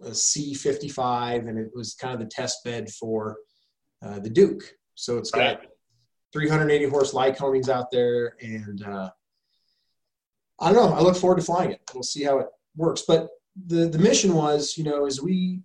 C55, 0.00 1.48
and 1.48 1.58
it 1.58 1.72
was 1.74 1.94
kind 1.94 2.14
of 2.14 2.20
the 2.20 2.26
test 2.26 2.62
bed 2.64 2.88
for 2.90 3.38
uh, 4.04 4.20
the 4.20 4.30
Duke. 4.30 4.62
So 4.94 5.18
it's 5.18 5.32
got 5.32 5.62
380 6.32 6.84
horse 6.88 7.12
Lycomings 7.12 7.68
out 7.68 7.90
there, 7.90 8.36
and 8.40 8.84
uh, 8.84 9.10
I 10.60 10.72
don't 10.72 10.90
know. 10.90 10.96
I 10.96 11.00
look 11.00 11.16
forward 11.16 11.38
to 11.38 11.44
flying 11.44 11.70
it. 11.70 11.80
We'll 11.94 12.02
see 12.02 12.24
how 12.24 12.38
it 12.38 12.48
works. 12.76 13.04
But 13.06 13.28
the 13.66 13.88
the 13.88 13.98
mission 13.98 14.34
was, 14.34 14.76
you 14.76 14.84
know, 14.84 15.06
as 15.06 15.22
we 15.22 15.60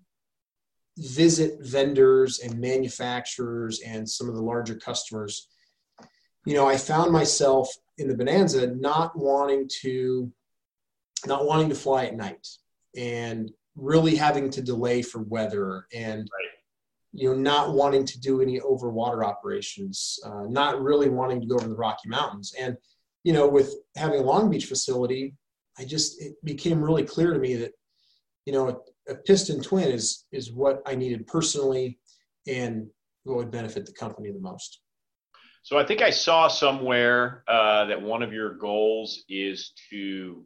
visit 0.98 1.58
vendors 1.62 2.40
and 2.40 2.60
manufacturers 2.60 3.82
and 3.82 4.08
some 4.08 4.30
of 4.30 4.36
the 4.36 4.42
larger 4.42 4.76
customers, 4.76 5.48
you 6.46 6.54
know, 6.54 6.68
I 6.68 6.78
found 6.78 7.12
myself 7.12 7.70
in 7.98 8.08
the 8.08 8.16
Bonanza 8.16 8.68
not 8.68 9.18
wanting 9.18 9.70
to 9.82 10.32
not 11.26 11.46
wanting 11.46 11.70
to 11.70 11.76
fly 11.76 12.06
at 12.06 12.16
night 12.16 12.48
and 12.96 13.52
really 13.76 14.16
having 14.16 14.50
to 14.52 14.62
delay 14.62 15.02
for 15.02 15.24
weather 15.24 15.88
and 15.94 16.20
right. 16.20 16.50
you 17.12 17.30
know 17.30 17.36
not 17.36 17.74
wanting 17.74 18.06
to 18.06 18.20
do 18.20 18.42
any 18.42 18.60
over 18.60 18.90
water 18.90 19.24
operations 19.24 20.20
uh, 20.26 20.44
not 20.48 20.82
really 20.82 21.10
wanting 21.10 21.42
to 21.42 21.48
go 21.48 21.56
over 21.56 21.68
the 21.68 21.76
rocky 21.76 22.08
mountains 22.08 22.54
and 22.60 22.78
you 23.24 23.34
know, 23.34 23.48
with 23.48 23.76
having 23.96 24.20
a 24.20 24.24
Long 24.24 24.50
Beach 24.50 24.66
facility, 24.66 25.36
I 25.78 25.86
just 25.86 26.22
it 26.22 26.34
became 26.44 26.84
really 26.84 27.04
clear 27.04 27.34
to 27.34 27.40
me 27.40 27.56
that, 27.56 27.72
you 28.46 28.54
know, 28.54 28.70
a, 29.08 29.12
a 29.12 29.16
piston 29.16 29.62
twin 29.62 29.90
is 29.90 30.26
is 30.32 30.52
what 30.52 30.82
I 30.86 30.96
needed 30.96 31.28
personally, 31.28 32.00
and 32.48 32.88
what 33.24 33.38
would 33.38 33.52
benefit 33.52 33.86
the 33.86 33.94
company 33.94 34.32
the 34.32 34.40
most. 34.40 34.82
So 35.64 35.78
I 35.78 35.86
think 35.86 36.02
I 36.02 36.10
saw 36.10 36.50
somewhere 36.50 37.44
uh, 37.48 37.86
that 37.86 38.02
one 38.02 38.22
of 38.22 38.34
your 38.34 38.56
goals 38.56 39.24
is 39.30 39.72
to 39.90 40.46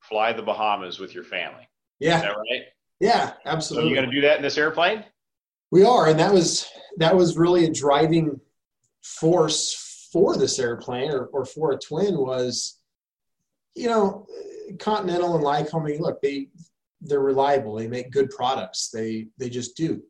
fly 0.00 0.32
the 0.32 0.42
Bahamas 0.42 0.98
with 0.98 1.14
your 1.14 1.24
family. 1.24 1.68
Yeah. 2.00 2.16
Is 2.16 2.22
that 2.22 2.28
right? 2.30 2.62
Yeah, 2.98 3.32
absolutely. 3.44 3.88
So 3.88 3.90
you 3.90 3.96
going 3.96 4.10
to 4.10 4.14
do 4.14 4.26
that 4.26 4.38
in 4.38 4.42
this 4.42 4.56
airplane? 4.56 5.04
We 5.70 5.84
are, 5.84 6.08
and 6.08 6.18
that 6.18 6.32
was 6.32 6.66
that 6.98 7.16
was 7.16 7.36
really 7.36 7.64
a 7.64 7.72
driving 7.72 8.40
force 9.02 9.74
for 10.12 10.36
this 10.36 10.58
airplane 10.58 11.10
or, 11.10 11.26
or 11.26 11.44
for 11.44 11.72
a 11.72 11.78
twin 11.78 12.16
was, 12.18 12.78
you 13.74 13.88
know, 13.88 14.26
Continental 14.78 15.34
and 15.34 15.44
Lycoming, 15.44 16.00
look, 16.00 16.20
they 16.20 16.48
they're 17.00 17.20
reliable. 17.20 17.74
They 17.74 17.88
make 17.88 18.12
good 18.12 18.30
products. 18.30 18.90
They 18.90 19.28
they 19.38 19.48
just 19.48 19.76
do. 19.76 20.02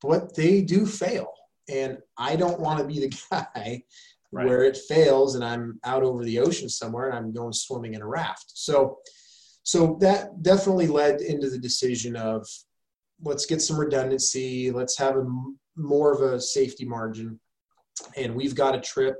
But 0.00 0.34
they 0.34 0.62
do 0.62 0.86
fail. 0.86 1.32
And 1.68 1.98
I 2.16 2.36
don't 2.36 2.60
want 2.60 2.78
to 2.78 2.86
be 2.86 3.00
the 3.00 3.08
guy 3.30 3.82
right. 4.32 4.46
where 4.46 4.64
it 4.64 4.78
fails 4.88 5.34
and 5.34 5.44
I'm 5.44 5.78
out 5.84 6.02
over 6.02 6.24
the 6.24 6.38
ocean 6.38 6.68
somewhere 6.68 7.08
and 7.08 7.16
I'm 7.16 7.32
going 7.32 7.52
swimming 7.52 7.94
in 7.94 8.02
a 8.02 8.06
raft. 8.06 8.52
So 8.54 8.98
so 9.62 9.98
that 10.00 10.42
definitely 10.42 10.86
led 10.86 11.20
into 11.20 11.50
the 11.50 11.58
decision 11.58 12.14
of 12.14 12.46
let's 13.22 13.46
get 13.46 13.60
some 13.60 13.78
redundancy, 13.78 14.70
let's 14.70 14.96
have 14.96 15.16
a 15.16 15.26
more 15.76 16.12
of 16.12 16.20
a 16.20 16.40
safety 16.40 16.84
margin 16.84 17.40
and 18.16 18.34
we've 18.34 18.54
got 18.54 18.74
a 18.74 18.80
trip. 18.80 19.16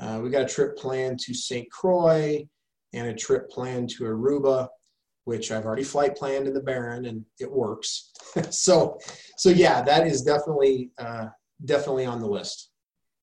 Uh, 0.00 0.20
we 0.22 0.30
got 0.30 0.42
a 0.42 0.48
trip 0.48 0.76
planned 0.76 1.18
to 1.20 1.34
St. 1.34 1.70
Croix 1.70 2.46
and 2.92 3.08
a 3.08 3.14
trip 3.14 3.50
planned 3.50 3.90
to 3.90 4.04
Aruba, 4.04 4.68
which 5.24 5.50
I've 5.50 5.64
already 5.64 5.84
flight 5.84 6.16
planned 6.16 6.46
in 6.46 6.54
the 6.54 6.62
Baron, 6.62 7.06
and 7.06 7.24
it 7.38 7.50
works. 7.50 8.12
so, 8.50 8.98
so 9.36 9.50
yeah, 9.50 9.82
that 9.82 10.06
is 10.06 10.22
definitely 10.22 10.90
uh, 10.98 11.26
definitely 11.64 12.06
on 12.06 12.20
the 12.20 12.28
list. 12.28 12.70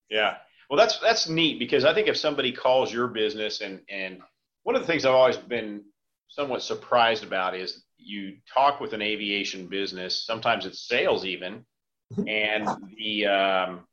Yeah, 0.09 0.35
well, 0.69 0.77
that's 0.77 0.99
that's 0.99 1.29
neat 1.29 1.59
because 1.59 1.85
I 1.85 1.93
think 1.93 2.07
if 2.07 2.17
somebody 2.17 2.51
calls 2.51 2.93
your 2.93 3.07
business 3.07 3.61
and 3.61 3.79
and 3.89 4.19
one 4.63 4.75
of 4.75 4.81
the 4.81 4.87
things 4.87 5.05
I've 5.05 5.13
always 5.13 5.37
been 5.37 5.83
somewhat 6.27 6.61
surprised 6.61 7.23
about 7.23 7.55
is 7.55 7.83
you 7.97 8.37
talk 8.51 8.79
with 8.79 8.93
an 8.93 9.01
aviation 9.01 9.67
business, 9.67 10.25
sometimes 10.25 10.65
it's 10.65 10.87
sales 10.87 11.25
even, 11.25 11.65
and 12.27 12.67
the 12.97 13.25
um, 13.25 13.87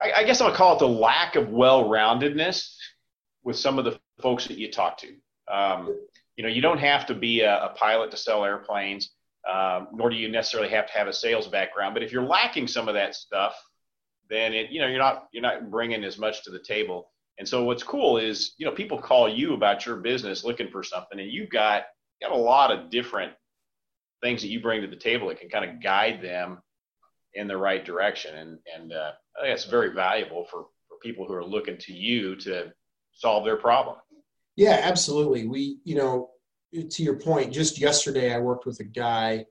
I, 0.00 0.12
I 0.18 0.24
guess 0.24 0.40
I'll 0.40 0.54
call 0.54 0.76
it 0.76 0.78
the 0.78 0.88
lack 0.88 1.36
of 1.36 1.48
well-roundedness 1.50 2.74
with 3.44 3.56
some 3.56 3.78
of 3.78 3.84
the 3.84 3.98
folks 4.20 4.46
that 4.46 4.58
you 4.58 4.70
talk 4.70 4.98
to. 4.98 5.08
Um, 5.52 5.96
you 6.36 6.44
know, 6.44 6.50
you 6.50 6.62
don't 6.62 6.78
have 6.78 7.06
to 7.06 7.14
be 7.14 7.40
a, 7.40 7.64
a 7.64 7.68
pilot 7.70 8.10
to 8.10 8.16
sell 8.16 8.44
airplanes, 8.44 9.10
um, 9.48 9.88
nor 9.92 10.10
do 10.10 10.16
you 10.16 10.28
necessarily 10.28 10.70
have 10.70 10.86
to 10.86 10.92
have 10.92 11.08
a 11.08 11.12
sales 11.12 11.48
background. 11.48 11.94
But 11.94 12.02
if 12.02 12.12
you're 12.12 12.22
lacking 12.22 12.68
some 12.68 12.88
of 12.88 12.94
that 12.94 13.14
stuff, 13.14 13.54
then 14.30 14.52
it, 14.52 14.70
you 14.70 14.80
know, 14.80 14.86
you're 14.86 14.98
not 14.98 15.28
you're 15.32 15.42
not 15.42 15.70
bringing 15.70 16.04
as 16.04 16.18
much 16.18 16.44
to 16.44 16.50
the 16.50 16.58
table. 16.58 17.10
And 17.38 17.48
so 17.48 17.64
what's 17.64 17.82
cool 17.82 18.18
is, 18.18 18.54
you 18.58 18.66
know, 18.66 18.72
people 18.72 18.98
call 18.98 19.28
you 19.28 19.54
about 19.54 19.86
your 19.86 19.96
business 19.96 20.44
looking 20.44 20.70
for 20.70 20.82
something, 20.82 21.18
and 21.18 21.30
you've 21.30 21.50
got 21.50 21.84
you 22.20 22.28
got 22.28 22.36
a 22.36 22.40
lot 22.40 22.70
of 22.70 22.90
different 22.90 23.32
things 24.22 24.42
that 24.42 24.48
you 24.48 24.60
bring 24.60 24.82
to 24.82 24.88
the 24.88 24.96
table 24.96 25.28
that 25.28 25.40
can 25.40 25.48
kind 25.48 25.68
of 25.68 25.82
guide 25.82 26.20
them 26.20 26.58
in 27.34 27.46
the 27.46 27.56
right 27.56 27.84
direction. 27.84 28.36
And, 28.36 28.58
and 28.74 28.92
uh, 28.92 29.12
I 29.38 29.42
think 29.42 29.54
it's 29.54 29.64
very 29.64 29.92
valuable 29.92 30.44
for, 30.50 30.66
for 30.88 30.98
people 31.02 31.26
who 31.26 31.34
are 31.34 31.44
looking 31.44 31.76
to 31.78 31.92
you 31.92 32.36
to 32.36 32.72
solve 33.12 33.44
their 33.44 33.56
problem. 33.56 33.96
Yeah, 34.56 34.80
absolutely. 34.82 35.46
We, 35.46 35.78
you 35.84 35.94
know, 35.94 36.30
to 36.72 37.02
your 37.02 37.18
point, 37.18 37.52
just 37.52 37.80
yesterday 37.80 38.34
I 38.34 38.38
worked 38.38 38.66
with 38.66 38.80
a 38.80 38.84
guy. 38.84 39.46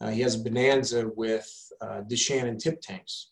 Uh, 0.00 0.08
he 0.10 0.20
has 0.22 0.34
a 0.34 0.38
Bonanza 0.42 1.10
with 1.14 1.48
uh, 1.80 2.00
D'Shannon 2.02 2.58
tip 2.58 2.80
tanks, 2.80 3.30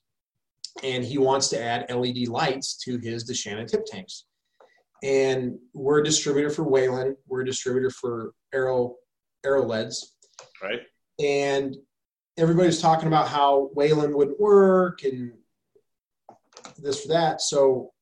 and 0.83 1.03
he 1.05 1.19
wants 1.19 1.49
to 1.49 1.63
add 1.63 1.91
LED 1.91 2.29
lights 2.29 2.77
to 2.85 2.99
his 2.99 3.25
D'Shannon 3.25 3.67
tip 3.67 3.85
tanks. 3.87 4.27
and 5.03 5.59
we're 5.75 6.01
a 6.01 6.05
distributor 6.05 6.51
for 6.51 6.65
Whelen. 6.65 7.17
We're 7.27 7.43
a 7.43 7.47
distributor 7.47 7.91
for 7.91 8.33
Arrow 8.53 8.97
Arrow 9.45 9.63
Aeroleds. 9.65 10.05
Right. 10.63 10.81
And 11.21 11.77
everybody's 12.39 12.81
talking 12.81 13.09
about 13.09 13.29
how 13.29 13.71
Whelen 13.75 14.17
wouldn't 14.17 14.41
work 14.41 15.03
and 15.03 15.33
this 16.79 17.03
for 17.03 17.09
that. 17.09 17.41
So 17.41 17.93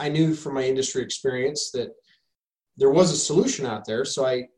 I 0.00 0.08
knew 0.08 0.34
from 0.34 0.54
my 0.54 0.64
industry 0.64 1.02
experience 1.02 1.70
that 1.70 1.94
there 2.76 2.90
was 2.90 3.12
a 3.12 3.16
solution 3.16 3.64
out 3.64 3.84
there. 3.84 4.04
So 4.04 4.26
I 4.26 4.48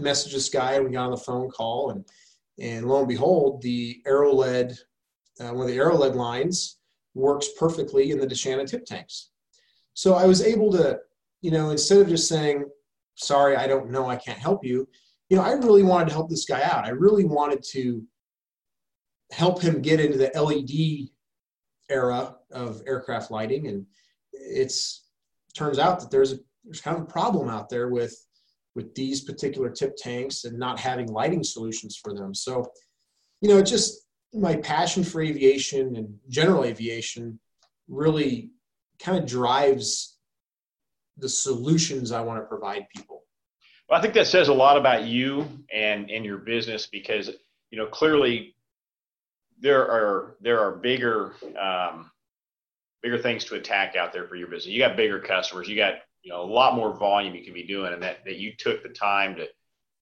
messaged 0.00 0.32
this 0.32 0.48
guy 0.48 0.74
and 0.74 0.84
we 0.84 0.92
got 0.92 1.06
on 1.06 1.10
the 1.10 1.16
phone 1.16 1.50
call 1.50 1.90
and 1.90 2.04
and 2.60 2.86
lo 2.86 2.98
and 2.98 3.08
behold, 3.08 3.62
the 3.62 4.02
Aeroled, 4.06 4.78
uh, 5.40 5.52
one 5.52 5.62
of 5.62 5.68
the 5.68 5.78
Aeroled 5.78 6.14
lines 6.14 6.78
works 7.14 7.48
perfectly 7.58 8.10
in 8.10 8.18
the 8.18 8.26
D'Shannon 8.26 8.66
tip 8.66 8.84
tanks. 8.84 9.30
So 9.94 10.14
I 10.14 10.26
was 10.26 10.42
able 10.42 10.70
to, 10.72 11.00
you 11.40 11.50
know, 11.50 11.70
instead 11.70 12.00
of 12.00 12.08
just 12.08 12.28
saying, 12.28 12.64
sorry, 13.14 13.56
I 13.56 13.66
don't 13.66 13.90
know, 13.90 14.06
I 14.06 14.16
can't 14.16 14.38
help 14.38 14.64
you, 14.64 14.86
you 15.32 15.38
know, 15.38 15.44
I 15.44 15.52
really 15.52 15.82
wanted 15.82 16.08
to 16.08 16.12
help 16.12 16.28
this 16.28 16.44
guy 16.44 16.60
out. 16.62 16.84
I 16.84 16.90
really 16.90 17.24
wanted 17.24 17.62
to 17.70 18.04
help 19.30 19.62
him 19.62 19.80
get 19.80 19.98
into 19.98 20.18
the 20.18 20.30
LED 20.38 21.08
era 21.88 22.36
of 22.50 22.82
aircraft 22.86 23.30
lighting. 23.30 23.66
And 23.68 23.86
it's 24.34 25.06
turns 25.56 25.78
out 25.78 26.00
that 26.00 26.10
there's 26.10 26.34
a 26.34 26.38
there's 26.66 26.82
kind 26.82 26.98
of 26.98 27.04
a 27.04 27.06
problem 27.06 27.48
out 27.48 27.70
there 27.70 27.88
with 27.88 28.14
with 28.74 28.94
these 28.94 29.22
particular 29.22 29.70
tip 29.70 29.96
tanks 29.96 30.44
and 30.44 30.58
not 30.58 30.78
having 30.78 31.06
lighting 31.06 31.42
solutions 31.42 31.96
for 31.96 32.12
them. 32.12 32.34
So, 32.34 32.70
you 33.40 33.48
know, 33.48 33.62
just 33.62 34.06
my 34.34 34.56
passion 34.56 35.02
for 35.02 35.22
aviation 35.22 35.96
and 35.96 36.14
general 36.28 36.64
aviation 36.64 37.40
really 37.88 38.50
kind 38.98 39.16
of 39.16 39.24
drives 39.24 40.18
the 41.16 41.28
solutions 41.30 42.12
I 42.12 42.20
want 42.20 42.38
to 42.38 42.46
provide 42.46 42.86
people. 42.94 43.21
Well, 43.92 43.98
I 43.98 44.02
think 44.02 44.14
that 44.14 44.26
says 44.26 44.48
a 44.48 44.54
lot 44.54 44.78
about 44.78 45.04
you 45.04 45.46
and 45.70 46.10
and 46.10 46.24
your 46.24 46.38
business 46.38 46.86
because 46.86 47.30
you 47.70 47.76
know 47.76 47.84
clearly 47.84 48.54
there 49.60 49.82
are 49.82 50.36
there 50.40 50.60
are 50.60 50.72
bigger 50.76 51.34
um, 51.60 52.10
bigger 53.02 53.18
things 53.18 53.44
to 53.44 53.56
attack 53.56 53.94
out 53.94 54.14
there 54.14 54.26
for 54.26 54.34
your 54.36 54.48
business. 54.48 54.72
You 54.72 54.78
got 54.78 54.96
bigger 54.96 55.20
customers. 55.20 55.68
You 55.68 55.76
got 55.76 55.96
you 56.22 56.32
know 56.32 56.40
a 56.40 56.50
lot 56.50 56.74
more 56.74 56.96
volume 56.96 57.34
you 57.34 57.44
can 57.44 57.52
be 57.52 57.66
doing, 57.66 57.92
and 57.92 58.02
that 58.02 58.24
that 58.24 58.36
you 58.36 58.54
took 58.56 58.82
the 58.82 58.88
time 58.88 59.36
to 59.36 59.46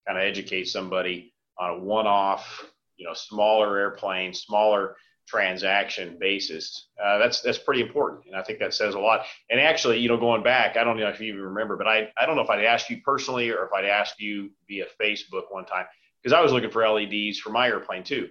kind 0.06 0.16
of 0.16 0.22
educate 0.22 0.66
somebody 0.68 1.34
on 1.58 1.70
a 1.70 1.78
one-off, 1.80 2.64
you 2.96 3.04
know, 3.04 3.12
smaller 3.12 3.76
airplane, 3.76 4.32
smaller 4.32 4.94
transaction 5.30 6.16
basis. 6.18 6.88
Uh, 7.02 7.18
that's 7.18 7.40
that's 7.40 7.58
pretty 7.58 7.80
important, 7.80 8.26
and 8.26 8.34
I 8.34 8.42
think 8.42 8.58
that 8.58 8.74
says 8.74 8.94
a 8.94 8.98
lot. 8.98 9.24
And 9.48 9.60
actually, 9.60 9.98
you 9.98 10.08
know, 10.08 10.16
going 10.16 10.42
back, 10.42 10.76
I 10.76 10.84
don't 10.84 10.98
know 10.98 11.08
if 11.08 11.20
you 11.20 11.32
even 11.32 11.42
remember, 11.42 11.76
but 11.76 11.86
I 11.86 12.10
I 12.18 12.26
don't 12.26 12.36
know 12.36 12.42
if 12.42 12.50
I'd 12.50 12.64
asked 12.64 12.90
you 12.90 13.00
personally 13.04 13.50
or 13.50 13.64
if 13.64 13.72
I'd 13.72 13.84
asked 13.84 14.20
you 14.20 14.50
via 14.68 14.86
Facebook 15.00 15.44
one 15.50 15.66
time 15.66 15.86
because 16.20 16.36
I 16.36 16.40
was 16.40 16.52
looking 16.52 16.70
for 16.70 16.86
LEDs 16.86 17.38
for 17.38 17.50
my 17.50 17.68
airplane 17.68 18.02
too, 18.02 18.28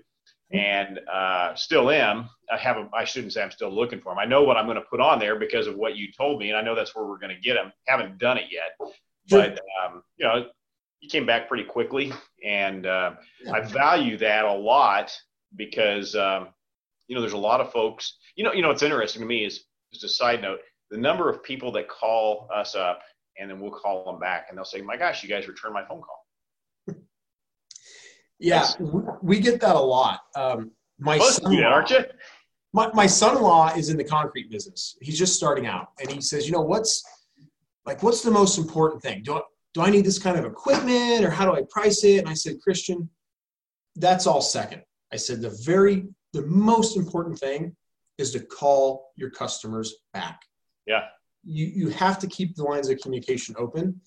and 0.51 0.99
uh, 1.11 1.55
still 1.55 1.89
am. 1.89 2.29
I 2.51 2.57
have 2.57 2.77
a, 2.77 2.89
I 2.93 3.05
shouldn't 3.05 3.33
say 3.33 3.41
I'm 3.41 3.51
still 3.51 3.73
looking 3.73 4.01
for 4.01 4.11
them. 4.11 4.19
I 4.19 4.25
know 4.25 4.43
what 4.43 4.57
I'm 4.57 4.65
going 4.65 4.75
to 4.75 4.89
put 4.89 4.99
on 4.99 5.19
there 5.19 5.37
because 5.39 5.67
of 5.67 5.75
what 5.75 5.95
you 5.95 6.11
told 6.11 6.39
me, 6.39 6.49
and 6.49 6.57
I 6.57 6.61
know 6.61 6.75
that's 6.75 6.95
where 6.95 7.05
we're 7.05 7.19
going 7.19 7.35
to 7.35 7.41
get 7.41 7.53
them. 7.53 7.71
Haven't 7.87 8.17
done 8.17 8.37
it 8.37 8.47
yet, 8.51 8.77
but 9.29 9.61
um, 9.83 10.03
you 10.17 10.25
know, 10.25 10.47
you 10.99 11.07
came 11.09 11.25
back 11.25 11.47
pretty 11.47 11.63
quickly, 11.63 12.11
and 12.45 12.85
uh, 12.85 13.11
I 13.53 13.61
value 13.61 14.17
that 14.17 14.43
a 14.43 14.53
lot 14.53 15.17
because. 15.55 16.13
Um, 16.13 16.49
you 17.09 17.15
know, 17.15 17.21
there's 17.21 17.33
a 17.33 17.37
lot 17.37 17.59
of 17.59 17.71
folks. 17.71 18.17
You 18.35 18.45
know, 18.45 18.53
you 18.53 18.61
know, 18.61 18.69
what's 18.69 18.83
interesting 18.83 19.21
to 19.21 19.27
me 19.27 19.43
is 19.43 19.65
just 19.91 20.05
a 20.05 20.09
side 20.09 20.41
note: 20.41 20.59
the 20.91 20.97
number 20.97 21.29
of 21.29 21.43
people 21.43 21.71
that 21.73 21.89
call 21.89 22.47
us 22.55 22.75
up, 22.75 23.01
and 23.37 23.49
then 23.49 23.59
we'll 23.59 23.71
call 23.71 24.05
them 24.05 24.19
back, 24.19 24.45
and 24.47 24.57
they'll 24.57 24.63
say, 24.63 24.81
"My 24.81 24.95
gosh, 24.95 25.23
you 25.23 25.27
guys 25.27 25.47
returned 25.47 25.73
my 25.73 25.83
phone 25.83 26.01
call." 26.01 26.95
Yeah, 28.37 28.65
we 29.21 29.39
get 29.39 29.59
that 29.59 29.75
a 29.75 29.79
lot. 29.79 30.21
Um, 30.35 30.71
my 30.97 31.17
son, 31.17 31.61
aren't 31.63 31.89
you? 31.89 32.05
My, 32.71 32.89
my 32.93 33.07
son-in-law 33.07 33.73
is 33.75 33.89
in 33.89 33.97
the 33.97 34.03
concrete 34.03 34.49
business. 34.49 34.95
He's 35.01 35.17
just 35.17 35.35
starting 35.35 35.65
out, 35.65 35.89
and 35.99 36.09
he 36.11 36.21
says, 36.21 36.45
"You 36.45 36.53
know, 36.53 36.61
what's 36.61 37.03
like, 37.85 38.03
what's 38.03 38.21
the 38.21 38.31
most 38.31 38.59
important 38.59 39.01
thing? 39.01 39.23
Do 39.23 39.33
I, 39.33 39.41
do 39.73 39.81
I 39.81 39.89
need 39.89 40.05
this 40.05 40.19
kind 40.19 40.37
of 40.37 40.45
equipment, 40.45 41.25
or 41.25 41.31
how 41.31 41.45
do 41.45 41.53
I 41.53 41.63
price 41.71 42.03
it?" 42.03 42.19
And 42.19 42.29
I 42.29 42.35
said, 42.35 42.61
"Christian, 42.61 43.09
that's 43.95 44.27
all 44.27 44.41
second. 44.41 44.83
I 45.11 45.15
said 45.15 45.41
the 45.41 45.49
very 45.65 46.07
the 46.33 46.43
most 46.43 46.97
important 46.97 47.39
thing 47.39 47.75
is 48.17 48.31
to 48.31 48.39
call 48.39 49.11
your 49.15 49.29
customers 49.29 49.95
back. 50.13 50.41
Yeah. 50.85 51.05
You 51.43 51.65
you 51.65 51.89
have 51.89 52.19
to 52.19 52.27
keep 52.27 52.55
the 52.55 52.63
lines 52.63 52.89
of 52.89 52.99
communication 52.99 53.55
open. 53.57 54.01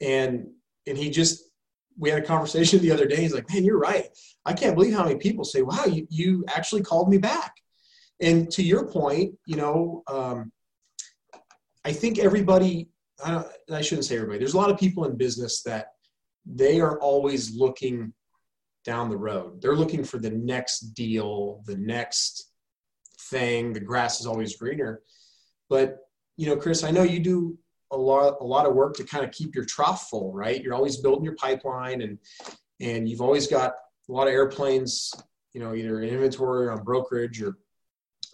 And 0.00 0.48
and 0.86 0.96
he 0.96 1.10
just 1.10 1.44
we 1.98 2.10
had 2.10 2.22
a 2.22 2.26
conversation 2.26 2.78
the 2.82 2.92
other 2.92 3.06
day. 3.06 3.16
He's 3.16 3.34
like, 3.34 3.52
man, 3.52 3.64
you're 3.64 3.78
right. 3.78 4.08
I 4.46 4.52
can't 4.52 4.74
believe 4.74 4.94
how 4.94 5.04
many 5.04 5.16
people 5.16 5.44
say, 5.44 5.62
wow, 5.62 5.84
you, 5.84 6.06
you 6.08 6.44
actually 6.48 6.82
called 6.82 7.10
me 7.10 7.18
back. 7.18 7.54
And 8.20 8.50
to 8.52 8.62
your 8.62 8.88
point, 8.88 9.34
you 9.46 9.56
know, 9.56 10.02
um, 10.08 10.50
I 11.84 11.92
think 11.92 12.18
everybody, 12.18 12.88
I, 13.24 13.44
I 13.72 13.80
shouldn't 13.80 14.06
say 14.06 14.16
everybody, 14.16 14.38
there's 14.38 14.54
a 14.54 14.58
lot 14.58 14.70
of 14.70 14.78
people 14.78 15.04
in 15.04 15.16
business 15.16 15.62
that 15.62 15.92
they 16.44 16.80
are 16.80 16.98
always 17.00 17.54
looking 17.54 18.12
down 18.88 19.10
the 19.10 19.16
road. 19.18 19.60
They're 19.60 19.76
looking 19.76 20.02
for 20.02 20.16
the 20.16 20.30
next 20.30 20.94
deal, 20.94 21.62
the 21.66 21.76
next 21.76 22.50
thing. 23.28 23.74
The 23.74 23.80
grass 23.80 24.18
is 24.18 24.26
always 24.26 24.56
greener. 24.56 25.02
But 25.68 25.98
you 26.38 26.46
know, 26.46 26.56
Chris, 26.56 26.82
I 26.82 26.90
know 26.90 27.02
you 27.02 27.20
do 27.20 27.58
a 27.92 27.96
lot 27.98 28.38
a 28.40 28.44
lot 28.44 28.64
of 28.64 28.74
work 28.74 28.94
to 28.96 29.04
kind 29.04 29.26
of 29.26 29.30
keep 29.30 29.54
your 29.54 29.66
trough 29.66 30.08
full, 30.08 30.32
right? 30.32 30.62
You're 30.62 30.72
always 30.72 30.96
building 30.96 31.22
your 31.22 31.34
pipeline 31.34 32.00
and 32.00 32.18
and 32.80 33.06
you've 33.06 33.20
always 33.20 33.46
got 33.46 33.72
a 34.08 34.12
lot 34.12 34.26
of 34.26 34.32
airplanes, 34.32 35.12
you 35.52 35.60
know, 35.60 35.74
either 35.74 36.00
in 36.00 36.08
inventory 36.08 36.66
or 36.66 36.72
on 36.72 36.82
brokerage 36.82 37.42
or 37.42 37.58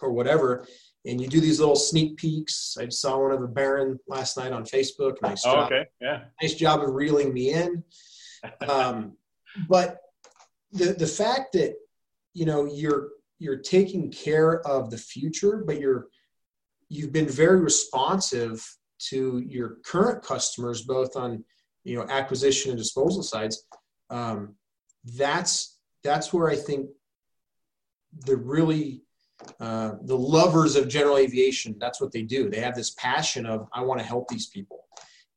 or 0.01 0.13
whatever. 0.13 0.65
And 1.05 1.19
you 1.19 1.27
do 1.27 1.41
these 1.41 1.59
little 1.59 1.75
sneak 1.75 2.15
peeks. 2.15 2.77
I 2.79 2.87
saw 2.87 3.21
one 3.21 3.33
of 3.33 3.43
a 3.43 3.47
Baron 3.47 3.99
last 4.07 4.37
night 4.37 4.53
on 4.53 4.63
Facebook. 4.63 5.21
Nice 5.21 5.45
oh, 5.45 5.53
job. 5.53 5.65
okay. 5.65 5.85
Yeah. 5.99 6.23
Nice 6.41 6.53
job 6.53 6.81
of 6.81 6.95
reeling 6.95 7.33
me 7.33 7.51
in. 7.51 7.83
Um, 8.69 9.17
but 9.67 10.04
the 10.75 10.93
the 10.93 11.07
fact 11.07 11.53
that 11.53 11.75
you 12.33 12.45
know 12.45 12.65
you're 12.65 13.09
you're 13.39 13.57
taking 13.57 14.11
care 14.11 14.65
of 14.67 14.89
the 14.89 14.97
future, 14.97 15.63
but 15.65 15.79
you're 15.79 16.07
you've 16.89 17.11
been 17.11 17.27
very 17.27 17.59
responsive 17.59 18.65
to 19.09 19.43
your 19.45 19.77
current 19.85 20.23
customers, 20.23 20.83
both 20.83 21.15
on 21.15 21.43
you 21.83 21.97
know 21.97 22.05
acquisition 22.09 22.71
and 22.71 22.79
disposal 22.79 23.23
sides. 23.23 23.65
Um, 24.09 24.55
that's 25.17 25.79
that's 26.03 26.33
where 26.33 26.49
I 26.49 26.55
think 26.55 26.89
the 28.25 28.37
really 28.37 29.01
uh, 29.59 29.93
the 30.03 30.17
lovers 30.17 30.75
of 30.75 30.87
general 30.87 31.17
aviation 31.17 31.75
that's 31.79 31.99
what 31.99 32.11
they 32.11 32.21
do 32.21 32.49
they 32.49 32.59
have 32.59 32.75
this 32.75 32.91
passion 32.91 33.45
of 33.45 33.67
i 33.73 33.81
want 33.81 33.99
to 33.99 34.05
help 34.05 34.27
these 34.27 34.47
people 34.47 34.85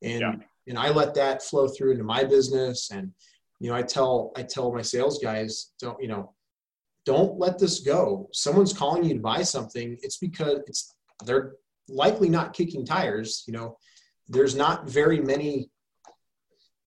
and 0.01 0.21
yeah. 0.21 0.35
and 0.67 0.79
i 0.79 0.89
let 0.89 1.13
that 1.13 1.43
flow 1.43 1.67
through 1.67 1.91
into 1.91 2.03
my 2.03 2.23
business 2.23 2.91
and 2.91 3.11
you 3.59 3.69
know 3.69 3.75
i 3.75 3.81
tell 3.81 4.31
i 4.35 4.43
tell 4.43 4.71
my 4.73 4.81
sales 4.81 5.19
guys 5.21 5.71
don't 5.79 6.01
you 6.01 6.07
know 6.07 6.33
don't 7.09 7.39
let 7.39 7.57
this 7.57 7.79
go. 7.79 8.29
Someone's 8.33 8.71
calling 8.71 9.03
you 9.03 9.15
to 9.15 9.19
buy 9.19 9.41
something 9.41 9.97
it's 10.01 10.17
because 10.17 10.59
it's 10.67 10.93
they're 11.25 11.53
likely 11.87 12.29
not 12.29 12.53
kicking 12.53 12.85
tires 12.85 13.43
you 13.47 13.53
know. 13.53 13.77
There's 14.27 14.55
not 14.55 14.87
very 14.87 15.19
many 15.19 15.71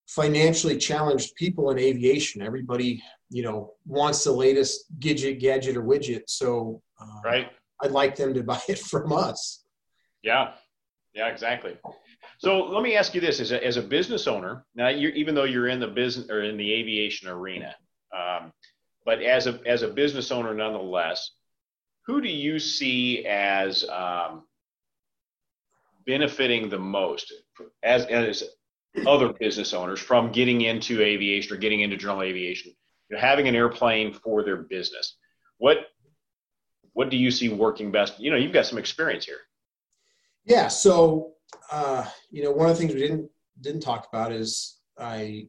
financially 0.07 0.79
challenged 0.79 1.35
people 1.35 1.71
in 1.71 1.79
aviation. 1.79 2.41
Everybody 2.43 3.03
you 3.31 3.43
know 3.43 3.73
wants 3.85 4.23
the 4.23 4.33
latest 4.33 4.85
gadget 5.01 5.41
gadget 5.41 5.77
or 5.77 5.83
widget 5.83 6.23
so 6.27 6.83
uh, 7.01 7.21
right. 7.25 7.51
I'd 7.83 7.91
like 7.91 8.15
them 8.15 8.33
to 8.35 8.45
buy 8.45 8.61
it 8.69 8.79
from 8.93 9.13
us. 9.13 9.65
Yeah. 10.23 10.53
Yeah 11.15 11.29
exactly 11.29 11.77
so 12.43 12.65
let 12.65 12.83
me 12.83 12.97
ask 12.97 13.15
you 13.15 13.21
this: 13.21 13.39
as 13.39 13.53
a, 13.53 13.65
as 13.65 13.77
a 13.77 13.83
business 13.83 14.27
owner, 14.27 14.65
now 14.75 14.91
even 14.91 15.33
though 15.33 15.45
you're 15.45 15.69
in 15.69 15.79
the 15.79 15.87
business 15.87 16.29
or 16.29 16.43
in 16.43 16.57
the 16.57 16.73
aviation 16.73 17.29
arena, 17.29 17.77
um, 18.13 18.53
but 19.05 19.23
as 19.23 19.47
a 19.47 19.61
as 19.65 19.83
a 19.83 19.89
business 19.89 20.33
owner 20.33 20.53
nonetheless, 20.53 21.31
who 22.05 22.21
do 22.21 22.29
you 22.29 22.59
see 22.59 23.25
as 23.27 23.89
um, 23.89 24.43
benefiting 26.05 26.69
the 26.69 26.81
most 26.81 27.33
as 27.85 28.07
as 28.07 28.43
other 29.07 29.33
business 29.35 29.73
owners 29.73 30.01
from 30.01 30.33
getting 30.33 30.63
into 30.63 31.01
aviation 31.01 31.55
or 31.55 31.59
getting 31.61 31.83
into 31.83 31.97
general 31.97 32.23
aviation, 32.23 32.73
you 33.09 33.15
know, 33.15 33.23
having 33.23 33.47
an 33.47 33.55
airplane 33.55 34.13
for 34.13 34.43
their 34.43 34.57
business? 34.57 35.17
What 35.59 35.87
what 36.93 37.09
do 37.09 37.17
you 37.17 37.31
see 37.31 37.51
working 37.51 37.93
best? 37.93 38.19
You 38.19 38.33
know, 38.33 38.37
you've 38.37 38.53
got 38.53 38.67
some 38.67 38.79
experience 38.79 39.27
here. 39.27 39.39
Yeah. 40.45 40.67
So 40.67 41.32
uh, 41.71 42.07
you 42.31 42.43
know, 42.43 42.51
one 42.51 42.69
of 42.69 42.77
the 42.77 42.81
things 42.81 42.95
we 42.95 43.01
didn't 43.01 43.29
didn't 43.61 43.81
talk 43.81 44.09
about 44.13 44.33
is 44.33 44.81
I 44.99 45.49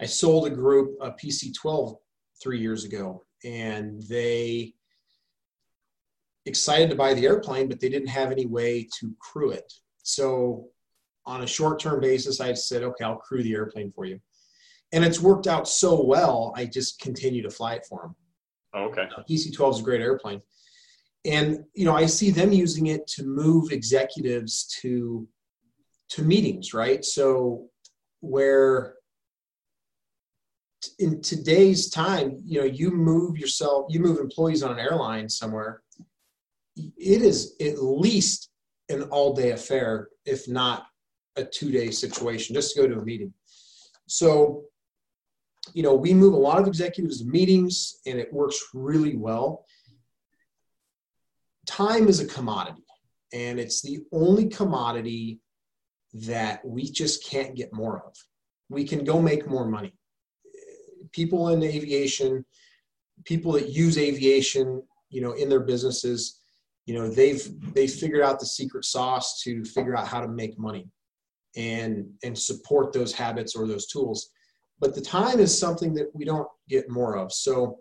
I 0.00 0.06
sold 0.06 0.46
a 0.46 0.50
group 0.50 0.96
a 1.00 1.10
PC-12 1.10 1.96
three 2.42 2.60
years 2.60 2.84
ago, 2.84 3.24
and 3.44 4.02
they 4.08 4.74
excited 6.46 6.88
to 6.90 6.96
buy 6.96 7.14
the 7.14 7.26
airplane, 7.26 7.68
but 7.68 7.80
they 7.80 7.88
didn't 7.88 8.08
have 8.08 8.32
any 8.32 8.46
way 8.46 8.88
to 8.98 9.14
crew 9.18 9.50
it. 9.50 9.72
So 10.02 10.68
on 11.26 11.42
a 11.42 11.46
short 11.46 11.78
term 11.78 12.00
basis, 12.00 12.40
I 12.40 12.52
said, 12.54 12.82
okay, 12.82 13.04
I'll 13.04 13.16
crew 13.16 13.42
the 13.42 13.54
airplane 13.54 13.92
for 13.92 14.04
you. 14.04 14.20
And 14.92 15.04
it's 15.04 15.20
worked 15.20 15.46
out 15.46 15.68
so 15.68 16.02
well, 16.02 16.52
I 16.56 16.64
just 16.64 17.00
continue 17.00 17.42
to 17.42 17.50
fly 17.50 17.74
it 17.74 17.86
for 17.86 18.02
them. 18.02 18.16
Oh, 18.74 18.84
okay. 18.84 19.08
Uh, 19.16 19.22
PC 19.28 19.54
12 19.54 19.74
is 19.74 19.80
a 19.80 19.84
great 19.84 20.00
airplane. 20.00 20.40
And, 21.24 21.64
you 21.74 21.84
know, 21.84 21.94
I 21.94 22.06
see 22.06 22.30
them 22.30 22.52
using 22.52 22.86
it 22.86 23.06
to 23.08 23.24
move 23.24 23.72
executives 23.72 24.66
to 24.80 25.28
to 26.10 26.22
meetings, 26.22 26.72
right? 26.72 27.04
So 27.04 27.68
where 28.20 28.94
in 30.98 31.20
today's 31.20 31.90
time, 31.90 32.40
you 32.44 32.60
know, 32.60 32.66
you 32.66 32.90
move 32.90 33.36
yourself, 33.36 33.86
you 33.90 34.00
move 34.00 34.18
employees 34.18 34.62
on 34.62 34.72
an 34.72 34.78
airline 34.78 35.28
somewhere, 35.28 35.82
it 36.76 37.22
is 37.22 37.56
at 37.60 37.82
least 37.82 38.50
an 38.88 39.02
all 39.04 39.34
day 39.34 39.50
affair, 39.50 40.08
if 40.24 40.48
not 40.48 40.86
a 41.36 41.44
two 41.44 41.70
day 41.70 41.90
situation, 41.90 42.54
just 42.54 42.74
to 42.74 42.82
go 42.82 42.88
to 42.88 43.00
a 43.00 43.04
meeting. 43.04 43.32
So, 44.06 44.64
you 45.74 45.82
know, 45.82 45.94
we 45.94 46.14
move 46.14 46.32
a 46.32 46.38
lot 46.38 46.60
of 46.60 46.66
executives 46.66 47.20
to 47.20 47.26
meetings 47.26 47.98
and 48.06 48.18
it 48.18 48.32
works 48.32 48.58
really 48.72 49.16
well. 49.16 49.66
Time 51.68 52.08
is 52.08 52.18
a 52.18 52.26
commodity, 52.26 52.82
and 53.34 53.60
it's 53.60 53.82
the 53.82 53.98
only 54.10 54.48
commodity 54.48 55.38
that 56.14 56.64
we 56.64 56.90
just 56.90 57.22
can't 57.22 57.54
get 57.54 57.74
more 57.74 58.02
of. 58.06 58.14
We 58.70 58.84
can 58.84 59.04
go 59.04 59.20
make 59.20 59.46
more 59.46 59.66
money. 59.66 59.92
People 61.12 61.50
in 61.50 61.62
aviation, 61.62 62.42
people 63.26 63.52
that 63.52 63.68
use 63.68 63.98
aviation, 63.98 64.82
you 65.10 65.20
know, 65.20 65.32
in 65.32 65.50
their 65.50 65.60
businesses, 65.60 66.40
you 66.86 66.94
know, 66.94 67.06
they've 67.06 67.46
they 67.74 67.86
figured 67.86 68.22
out 68.22 68.40
the 68.40 68.46
secret 68.46 68.86
sauce 68.86 69.42
to 69.42 69.62
figure 69.62 69.94
out 69.94 70.08
how 70.08 70.22
to 70.22 70.28
make 70.28 70.58
money 70.58 70.88
and 71.54 72.08
and 72.24 72.36
support 72.36 72.94
those 72.94 73.12
habits 73.12 73.54
or 73.54 73.66
those 73.66 73.88
tools. 73.88 74.30
But 74.80 74.94
the 74.94 75.02
time 75.02 75.38
is 75.38 75.58
something 75.58 75.92
that 75.94 76.08
we 76.14 76.24
don't 76.24 76.48
get 76.66 76.88
more 76.88 77.18
of. 77.18 77.30
So, 77.30 77.80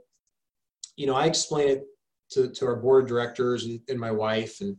you 0.97 1.07
know, 1.07 1.15
I 1.15 1.25
explain 1.25 1.69
it 1.69 1.83
to, 2.31 2.49
to 2.49 2.65
our 2.65 2.75
board 2.75 3.03
of 3.03 3.09
directors 3.09 3.65
and, 3.65 3.79
and 3.89 3.99
my 3.99 4.11
wife 4.11 4.61
and 4.61 4.77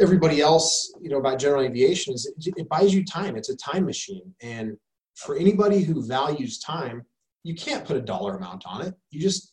everybody 0.00 0.40
else, 0.40 0.92
you 1.00 1.10
know, 1.10 1.18
about 1.18 1.38
general 1.38 1.62
aviation 1.62 2.14
is 2.14 2.26
it, 2.26 2.54
it 2.56 2.68
buys 2.68 2.94
you 2.94 3.04
time. 3.04 3.36
It's 3.36 3.50
a 3.50 3.56
time 3.56 3.84
machine. 3.84 4.34
And 4.42 4.76
for 5.14 5.36
anybody 5.36 5.82
who 5.82 6.06
values 6.06 6.58
time, 6.58 7.02
you 7.42 7.54
can't 7.54 7.84
put 7.84 7.96
a 7.96 8.00
dollar 8.00 8.36
amount 8.36 8.64
on 8.66 8.82
it. 8.82 8.94
You 9.10 9.20
just, 9.20 9.52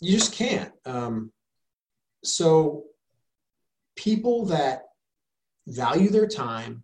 you 0.00 0.12
just 0.12 0.32
can't. 0.32 0.72
Um, 0.84 1.32
so 2.24 2.84
people 3.96 4.46
that 4.46 4.82
value 5.66 6.10
their 6.10 6.26
time 6.26 6.82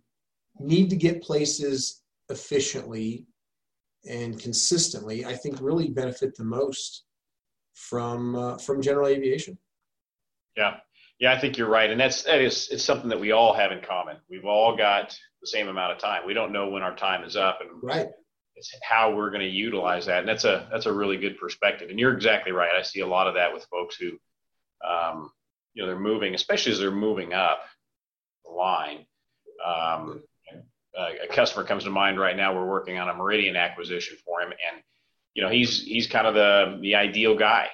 need 0.59 0.89
to 0.89 0.95
get 0.95 1.21
places 1.21 2.03
efficiently 2.29 3.25
and 4.07 4.39
consistently, 4.39 5.25
I 5.25 5.33
think 5.33 5.59
really 5.59 5.89
benefit 5.89 6.35
the 6.35 6.43
most 6.43 7.05
from 7.75 8.35
uh, 8.35 8.57
from 8.57 8.81
general 8.81 9.07
aviation. 9.07 9.57
Yeah, 10.57 10.77
yeah, 11.19 11.33
I 11.33 11.39
think 11.39 11.57
you're 11.57 11.69
right, 11.69 11.91
and 11.91 11.99
that's 11.99 12.23
that 12.23 12.41
is 12.41 12.69
it's 12.71 12.83
something 12.83 13.09
that 13.09 13.19
we 13.19 13.31
all 13.31 13.53
have 13.53 13.71
in 13.71 13.81
common. 13.81 14.17
We've 14.29 14.45
all 14.45 14.75
got 14.75 15.17
the 15.41 15.47
same 15.47 15.67
amount 15.67 15.91
of 15.91 15.99
time. 15.99 16.23
We 16.25 16.33
don't 16.33 16.51
know 16.51 16.69
when 16.69 16.81
our 16.81 16.95
time 16.95 17.23
is 17.23 17.35
up, 17.35 17.59
and 17.61 17.69
right. 17.83 18.09
It's 18.57 18.73
how 18.81 19.13
we're 19.13 19.31
going 19.31 19.41
to 19.41 19.49
utilize 19.49 20.05
that, 20.05 20.19
and 20.19 20.27
that's 20.29 20.45
a 20.45 20.67
that's 20.71 20.85
a 20.85 20.93
really 20.93 21.17
good 21.17 21.37
perspective. 21.37 21.89
And 21.89 21.99
you're 21.99 22.13
exactly 22.13 22.53
right. 22.53 22.71
I 22.73 22.83
see 22.83 23.01
a 23.01 23.07
lot 23.07 23.27
of 23.27 23.33
that 23.33 23.53
with 23.53 23.65
folks 23.65 23.97
who, 23.97 24.11
um, 24.87 25.29
you 25.73 25.83
know, 25.83 25.87
they're 25.87 25.99
moving, 25.99 26.33
especially 26.33 26.71
as 26.71 26.79
they're 26.79 26.89
moving 26.89 27.33
up 27.33 27.63
the 28.45 28.51
line. 28.51 29.05
Um, 29.65 30.23
a 30.97 31.27
customer 31.27 31.65
comes 31.65 31.83
to 31.83 31.89
mind 31.89 32.17
right 32.17 32.37
now. 32.37 32.55
We're 32.55 32.65
working 32.65 32.97
on 32.97 33.09
a 33.09 33.13
Meridian 33.13 33.57
acquisition 33.57 34.15
for 34.25 34.41
him, 34.41 34.51
and 34.51 34.81
you 35.35 35.43
know 35.43 35.49
he's 35.49 35.83
he's 35.83 36.07
kind 36.07 36.25
of 36.25 36.33
the 36.33 36.79
the 36.81 36.95
ideal 36.95 37.37
guy, 37.37 37.67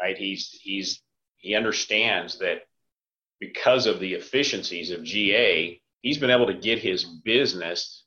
right? 0.00 0.16
He's 0.16 0.58
he's 0.62 1.02
he 1.36 1.54
understands 1.54 2.38
that 2.38 2.62
because 3.40 3.86
of 3.86 4.00
the 4.00 4.14
efficiencies 4.14 4.90
of 4.90 5.04
GA, 5.04 5.80
he's 6.00 6.18
been 6.18 6.30
able 6.30 6.46
to 6.46 6.54
get 6.54 6.78
his 6.78 7.04
business 7.04 8.04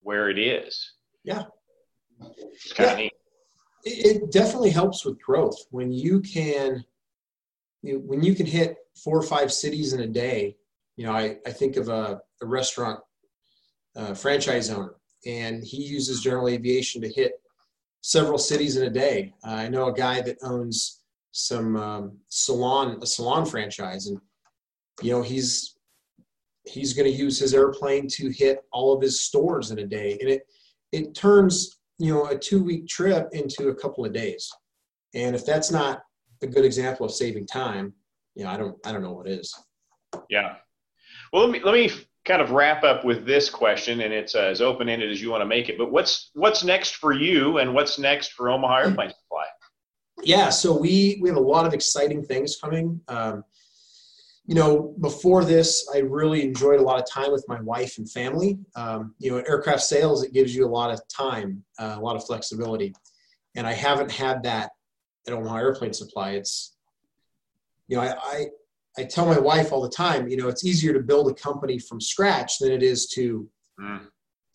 where 0.00 0.30
it 0.30 0.38
is. 0.38 0.92
Yeah, 1.24 1.42
it's 2.38 2.72
kind 2.72 2.88
yeah. 2.88 2.92
of 2.92 2.98
neat. 2.98 3.12
It 3.86 4.32
definitely 4.32 4.70
helps 4.70 5.04
with 5.04 5.20
growth 5.20 5.58
when 5.70 5.92
you 5.92 6.20
can 6.20 6.84
you 7.82 7.94
know, 7.94 7.98
when 8.00 8.22
you 8.22 8.34
can 8.34 8.46
hit 8.46 8.76
four 8.96 9.18
or 9.18 9.22
five 9.22 9.52
cities 9.52 9.92
in 9.92 10.00
a 10.00 10.06
day. 10.06 10.56
You 10.96 11.06
know, 11.06 11.12
I, 11.12 11.36
I 11.44 11.50
think 11.50 11.76
of 11.76 11.88
a, 11.88 12.20
a 12.40 12.46
restaurant 12.46 13.00
uh, 13.96 14.14
franchise 14.14 14.70
owner, 14.70 14.94
and 15.26 15.62
he 15.64 15.82
uses 15.82 16.22
general 16.22 16.48
aviation 16.48 17.02
to 17.02 17.08
hit 17.08 17.32
several 18.04 18.36
cities 18.36 18.76
in 18.76 18.86
a 18.86 18.90
day. 18.90 19.32
Uh, 19.46 19.52
I 19.52 19.68
know 19.68 19.86
a 19.86 19.94
guy 19.94 20.20
that 20.20 20.36
owns 20.42 21.00
some 21.32 21.74
um, 21.74 22.18
salon, 22.28 22.98
a 23.00 23.06
salon 23.06 23.46
franchise, 23.46 24.08
and 24.08 24.20
you 25.02 25.10
know 25.10 25.22
he's 25.22 25.78
he's 26.64 26.92
going 26.92 27.10
to 27.10 27.16
use 27.16 27.38
his 27.38 27.54
airplane 27.54 28.06
to 28.08 28.28
hit 28.28 28.60
all 28.72 28.92
of 28.92 29.00
his 29.00 29.22
stores 29.22 29.70
in 29.70 29.78
a 29.78 29.86
day, 29.86 30.18
and 30.20 30.28
it 30.28 30.42
it 30.92 31.14
turns 31.14 31.78
you 31.98 32.12
know 32.12 32.26
a 32.26 32.38
two 32.38 32.62
week 32.62 32.86
trip 32.86 33.28
into 33.32 33.68
a 33.68 33.74
couple 33.74 34.04
of 34.04 34.12
days. 34.12 34.52
And 35.14 35.34
if 35.34 35.46
that's 35.46 35.70
not 35.70 36.02
a 36.42 36.46
good 36.46 36.66
example 36.66 37.06
of 37.06 37.12
saving 37.12 37.46
time, 37.46 37.94
you 38.34 38.44
know, 38.44 38.50
I 38.50 38.58
don't 38.58 38.76
I 38.86 38.92
don't 38.92 39.02
know 39.02 39.12
what 39.12 39.28
is. 39.28 39.54
Yeah. 40.28 40.56
Well, 41.32 41.42
let 41.42 41.50
me 41.50 41.60
let 41.64 41.72
me 41.72 41.90
kind 42.24 42.40
of 42.40 42.52
wrap 42.52 42.84
up 42.84 43.04
with 43.04 43.26
this 43.26 43.50
question, 43.50 44.00
and 44.00 44.12
it's 44.12 44.34
uh, 44.34 44.40
as 44.40 44.60
open 44.60 44.88
ended 44.88 45.10
as 45.10 45.20
you 45.20 45.30
want 45.30 45.42
to 45.42 45.46
make 45.46 45.68
it. 45.68 45.76
But 45.78 45.92
what's 45.92 46.30
what's 46.34 46.64
next 46.64 46.96
for 46.96 47.12
you, 47.12 47.58
and 47.58 47.74
what's 47.74 47.98
next 47.98 48.32
for 48.32 48.48
Omaha 48.48 48.76
Airplane 48.76 49.10
Supply? 49.10 49.44
Yeah, 50.22 50.48
so 50.50 50.76
we 50.76 51.18
we 51.20 51.28
have 51.28 51.36
a 51.36 51.40
lot 51.40 51.66
of 51.66 51.74
exciting 51.74 52.22
things 52.24 52.56
coming. 52.56 53.00
Um, 53.08 53.44
you 54.46 54.54
know, 54.54 54.94
before 55.00 55.44
this, 55.44 55.88
I 55.94 55.98
really 55.98 56.42
enjoyed 56.42 56.78
a 56.78 56.82
lot 56.82 57.00
of 57.00 57.08
time 57.08 57.32
with 57.32 57.44
my 57.48 57.60
wife 57.62 57.96
and 57.96 58.10
family. 58.10 58.58
Um, 58.76 59.14
you 59.18 59.30
know, 59.30 59.38
aircraft 59.38 59.82
sales, 59.82 60.22
it 60.22 60.34
gives 60.34 60.54
you 60.54 60.66
a 60.66 60.68
lot 60.68 60.90
of 60.90 61.00
time, 61.08 61.64
uh, 61.78 61.96
a 61.98 62.00
lot 62.00 62.16
of 62.16 62.24
flexibility, 62.24 62.94
and 63.56 63.66
I 63.66 63.72
haven't 63.72 64.10
had 64.10 64.42
that 64.44 64.72
at 65.26 65.32
Omaha 65.32 65.56
Airplane 65.56 65.94
Supply. 65.94 66.32
It's, 66.32 66.76
you 67.88 67.96
know, 67.96 68.02
I, 68.02 68.14
I 68.22 68.46
I 68.98 69.04
tell 69.04 69.26
my 69.26 69.38
wife 69.38 69.72
all 69.72 69.82
the 69.82 69.88
time, 69.88 70.28
you 70.28 70.36
know, 70.36 70.48
it's 70.48 70.64
easier 70.64 70.92
to 70.92 71.00
build 71.00 71.30
a 71.30 71.34
company 71.34 71.78
from 71.78 72.00
scratch 72.00 72.58
than 72.58 72.70
it 72.72 72.82
is 72.82 73.06
to 73.08 73.48
mm. 73.80 74.00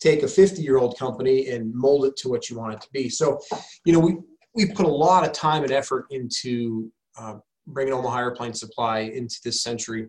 take 0.00 0.22
a 0.22 0.28
50 0.28 0.62
year 0.62 0.78
old 0.78 0.98
company 0.98 1.48
and 1.48 1.74
mold 1.74 2.06
it 2.06 2.16
to 2.18 2.28
what 2.28 2.48
you 2.48 2.58
want 2.58 2.74
it 2.74 2.80
to 2.80 2.88
be. 2.92 3.08
So, 3.08 3.38
you 3.84 3.92
know, 3.92 3.98
we, 3.98 4.16
we 4.54 4.66
put 4.72 4.86
a 4.86 4.90
lot 4.90 5.26
of 5.26 5.32
time 5.32 5.62
and 5.62 5.72
effort 5.72 6.06
into 6.10 6.90
uh, 7.18 7.36
bringing 7.66 7.92
Omaha 7.92 8.18
Airplane 8.18 8.54
Supply 8.54 9.00
into 9.00 9.36
this 9.44 9.62
century. 9.62 10.08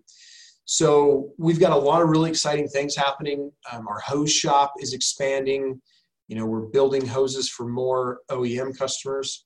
So 0.66 1.32
we've 1.38 1.60
got 1.60 1.74
a 1.74 1.76
lot 1.76 2.02
of 2.02 2.10
really 2.10 2.30
exciting 2.30 2.68
things 2.68 2.96
happening. 2.96 3.52
Um, 3.72 3.88
our 3.88 4.00
hose 4.00 4.32
shop 4.32 4.74
is 4.80 4.94
expanding. 4.94 5.82
You 6.28 6.38
know, 6.38 6.46
we're 6.46 6.68
building 6.68 7.06
hoses 7.06 7.50
for 7.50 7.68
more 7.68 8.20
OEM 8.30 8.78
customers. 8.78 9.46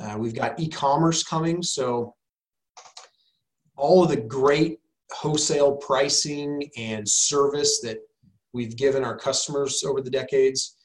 Uh, 0.00 0.16
we've 0.18 0.34
got 0.34 0.58
e-commerce 0.58 1.22
coming. 1.22 1.62
So 1.62 2.14
all 3.76 4.02
of 4.02 4.10
the 4.10 4.16
great 4.16 4.80
wholesale 5.12 5.76
pricing 5.76 6.68
and 6.76 7.08
service 7.08 7.80
that 7.80 7.98
we've 8.52 8.76
given 8.76 9.04
our 9.04 9.16
customers 9.16 9.84
over 9.84 10.00
the 10.00 10.10
decades. 10.10 10.76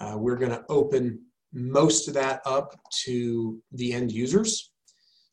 Uh, 0.00 0.16
we're 0.16 0.36
going 0.36 0.50
to 0.50 0.64
open 0.68 1.20
most 1.52 2.08
of 2.08 2.14
that 2.14 2.40
up 2.46 2.78
to 3.04 3.60
the 3.72 3.92
end 3.92 4.10
users. 4.10 4.70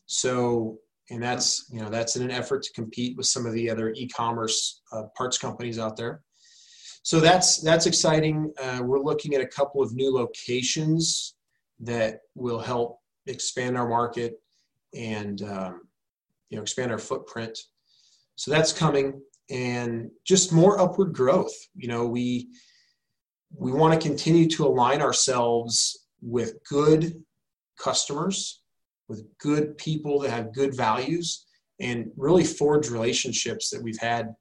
So, 0.07 0.77
and 1.09 1.23
that's 1.23 1.69
you 1.71 1.79
know 1.79 1.89
that's 1.89 2.15
in 2.17 2.23
an 2.23 2.31
effort 2.31 2.63
to 2.63 2.73
compete 2.73 3.15
with 3.15 3.27
some 3.27 3.45
of 3.45 3.53
the 3.53 3.69
other 3.69 3.93
e-commerce 3.95 4.81
uh, 4.91 5.03
parts 5.15 5.37
companies 5.37 5.79
out 5.79 5.95
there. 5.95 6.21
So 7.03 7.21
that's 7.21 7.61
that's 7.61 7.85
exciting. 7.85 8.51
Uh, 8.61 8.81
we're 8.83 8.99
looking 8.99 9.33
at 9.33 9.41
a 9.41 9.47
couple 9.47 9.81
of 9.81 9.93
new 9.95 10.13
locations 10.13 11.35
that 11.79 12.19
will 12.35 12.59
help 12.59 12.99
expand 13.27 13.77
our 13.77 13.87
market 13.87 14.41
and 14.93 15.41
um, 15.43 15.81
you 16.49 16.57
know 16.57 16.61
expand 16.61 16.91
our 16.91 16.97
footprint. 16.97 17.57
So 18.35 18.51
that's 18.51 18.73
coming 18.73 19.21
and 19.49 20.11
just 20.25 20.51
more 20.51 20.79
upward 20.79 21.13
growth. 21.13 21.53
You 21.75 21.87
know 21.87 22.05
we 22.05 22.49
we 23.55 23.71
want 23.71 23.93
to 23.93 24.07
continue 24.07 24.47
to 24.49 24.65
align 24.65 25.01
ourselves 25.01 26.07
with 26.21 26.55
good 26.69 27.23
customers 27.77 28.61
with 29.07 29.25
good 29.37 29.77
people 29.77 30.19
that 30.19 30.31
have 30.31 30.53
good 30.53 30.75
values 30.75 31.45
and 31.79 32.11
really 32.17 32.43
forge 32.43 32.89
relationships 32.89 33.69
that 33.69 33.81
we've 33.81 33.99
had 33.99 34.35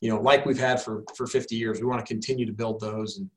you 0.00 0.10
know 0.10 0.20
like 0.20 0.46
we've 0.46 0.58
had 0.58 0.80
for 0.80 1.04
for 1.14 1.26
50 1.26 1.54
years. 1.56 1.80
We 1.80 1.86
want 1.86 2.04
to 2.04 2.12
continue 2.12 2.46
to 2.46 2.52
build 2.52 2.80
those 2.80 3.18
and 3.18 3.30